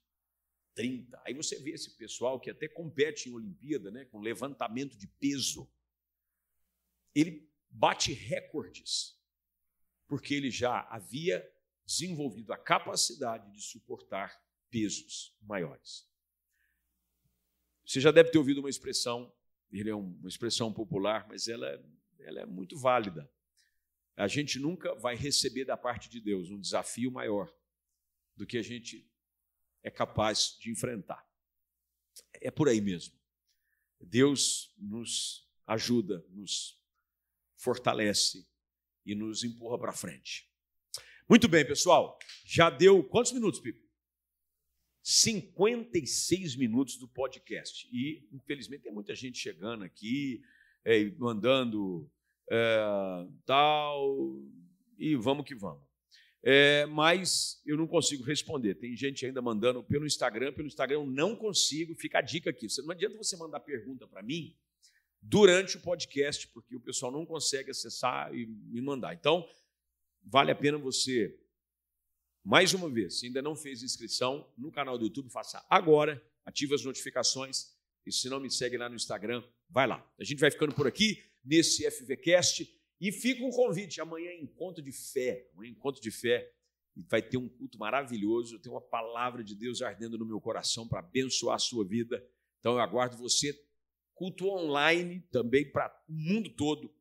30. 0.73 1.21
Aí 1.25 1.33
você 1.33 1.59
vê 1.59 1.71
esse 1.71 1.91
pessoal 1.97 2.39
que 2.39 2.49
até 2.49 2.67
compete 2.67 3.29
em 3.29 3.33
Olimpíada, 3.33 3.91
né, 3.91 4.05
com 4.05 4.21
levantamento 4.21 4.97
de 4.97 5.05
peso. 5.05 5.69
Ele 7.13 7.47
bate 7.69 8.13
recordes, 8.13 9.16
porque 10.07 10.33
ele 10.33 10.49
já 10.49 10.81
havia 10.89 11.45
desenvolvido 11.85 12.51
a 12.53 12.57
capacidade 12.57 13.51
de 13.51 13.61
suportar 13.61 14.41
pesos 14.69 15.35
maiores. 15.41 16.07
Você 17.85 18.01
já 18.01 18.11
deve 18.11 18.29
ter 18.29 18.37
ouvido 18.37 18.59
uma 18.59 18.69
expressão, 18.69 19.33
ele 19.71 19.89
é 19.89 19.95
uma 19.95 20.27
expressão 20.27 20.73
popular, 20.73 21.25
mas 21.27 21.47
ela, 21.47 21.67
ela 22.19 22.41
é 22.41 22.45
muito 22.45 22.77
válida. 22.77 23.29
A 24.15 24.27
gente 24.27 24.59
nunca 24.59 24.93
vai 24.95 25.15
receber 25.15 25.63
da 25.63 25.77
parte 25.77 26.09
de 26.09 26.19
Deus 26.19 26.49
um 26.49 26.59
desafio 26.59 27.11
maior 27.11 27.53
do 28.35 28.45
que 28.45 28.57
a 28.57 28.63
gente 28.63 29.09
é 29.83 29.89
capaz 29.89 30.57
de 30.59 30.69
enfrentar. 30.69 31.25
É 32.33 32.51
por 32.51 32.67
aí 32.67 32.81
mesmo. 32.81 33.15
Deus 34.01 34.73
nos 34.77 35.47
ajuda, 35.65 36.25
nos 36.29 36.77
fortalece 37.55 38.47
e 39.07 39.15
nos 39.15 39.43
empurra 39.43 39.79
para 39.79 39.93
frente. 39.93 40.45
Muito 41.29 41.47
bem, 41.47 41.65
pessoal. 41.65 42.19
Já 42.45 42.69
deu 42.69 43.01
quantos 43.03 43.31
minutos, 43.31 43.59
Pipo? 43.59 43.79
56 45.01 46.57
minutos 46.57 46.97
do 46.97 47.07
podcast. 47.07 47.87
E, 47.91 48.27
infelizmente, 48.33 48.83
tem 48.83 48.91
muita 48.91 49.15
gente 49.15 49.37
chegando 49.37 49.85
aqui, 49.85 50.41
é, 50.83 51.05
mandando 51.17 52.11
é, 52.51 52.79
tal, 53.45 54.37
e 54.99 55.15
vamos 55.15 55.45
que 55.45 55.55
vamos. 55.55 55.87
É, 56.43 56.85
mas 56.87 57.61
eu 57.65 57.77
não 57.77 57.87
consigo 57.87 58.23
responder. 58.23 58.75
Tem 58.75 58.95
gente 58.95 59.25
ainda 59.25 59.41
mandando 59.41 59.81
pelo 59.81 60.05
Instagram, 60.05 60.53
pelo 60.53 60.67
Instagram 60.67 60.97
eu 60.97 61.05
não 61.07 61.35
consigo. 61.35 61.95
Fica 61.95 62.19
a 62.19 62.21
dica 62.21 62.49
aqui. 62.49 62.67
Não 62.83 62.91
adianta 62.91 63.17
você 63.17 63.37
mandar 63.37 63.61
pergunta 63.61 64.05
para 64.05 64.21
mim 64.21 64.55
durante 65.21 65.77
o 65.77 65.81
podcast, 65.81 66.47
porque 66.49 66.75
o 66.75 66.79
pessoal 66.79 67.11
não 67.11 67.25
consegue 67.25 67.71
acessar 67.71 68.33
e 68.33 68.45
me 68.45 68.81
mandar. 68.81 69.13
Então, 69.13 69.47
vale 70.23 70.51
a 70.51 70.55
pena 70.55 70.77
você, 70.77 71.37
mais 72.43 72.73
uma 72.73 72.89
vez, 72.89 73.19
se 73.19 73.25
ainda 73.25 73.41
não 73.41 73.55
fez 73.55 73.83
inscrição 73.83 74.49
no 74.57 74.71
canal 74.71 74.97
do 74.97 75.05
YouTube, 75.05 75.29
faça 75.29 75.65
agora, 75.69 76.21
ative 76.45 76.75
as 76.75 76.83
notificações. 76.83 77.75
E 78.05 78.11
se 78.11 78.29
não 78.29 78.39
me 78.39 78.49
segue 78.49 78.77
lá 78.77 78.87
no 78.87 78.95
Instagram, 78.95 79.43
vai 79.69 79.85
lá. 79.85 80.09
A 80.17 80.23
gente 80.23 80.39
vai 80.39 80.49
ficando 80.49 80.73
por 80.73 80.87
aqui 80.87 81.21
nesse 81.43 81.89
FVCast. 81.91 82.73
E 82.99 83.11
fica 83.11 83.43
um 83.43 83.51
convite, 83.51 83.99
amanhã 83.99 84.29
é 84.29 84.39
encontro 84.39 84.81
de 84.81 84.91
fé, 84.91 85.49
um 85.55 85.63
encontro 85.63 86.01
de 86.01 86.09
fé, 86.09 86.51
vai 86.95 87.21
ter 87.21 87.37
um 87.37 87.47
culto 87.47 87.77
maravilhoso, 87.77 88.57
tem 88.59 88.71
uma 88.71 88.81
palavra 88.81 89.43
de 89.43 89.53
Deus 89.55 89.81
ardendo 89.81 90.17
no 90.17 90.25
meu 90.25 90.41
coração 90.41 90.87
para 90.87 90.99
abençoar 90.99 91.55
a 91.55 91.59
sua 91.59 91.85
vida. 91.85 92.25
Então 92.59 92.73
eu 92.73 92.79
aguardo 92.79 93.15
você, 93.17 93.53
culto 94.17 94.49
online 94.49 95.21
também 95.31 95.71
para 95.71 95.95
o 96.09 96.13
mundo 96.13 96.49
todo, 96.49 96.91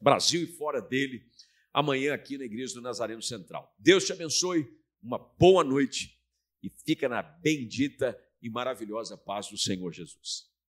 Brasil 0.00 0.42
e 0.42 0.46
fora 0.46 0.82
dele, 0.82 1.24
amanhã 1.72 2.12
aqui 2.12 2.36
na 2.36 2.44
Igreja 2.44 2.74
do 2.74 2.80
Nazareno 2.80 3.22
Central. 3.22 3.74
Deus 3.78 4.04
te 4.04 4.12
abençoe, 4.12 4.68
uma 5.00 5.18
boa 5.18 5.62
noite 5.62 6.20
e 6.62 6.68
fica 6.68 7.08
na 7.08 7.22
bendita 7.22 8.18
e 8.40 8.50
maravilhosa 8.50 9.16
paz 9.16 9.48
do 9.48 9.56
Senhor 9.56 9.92
Jesus. 9.92 10.51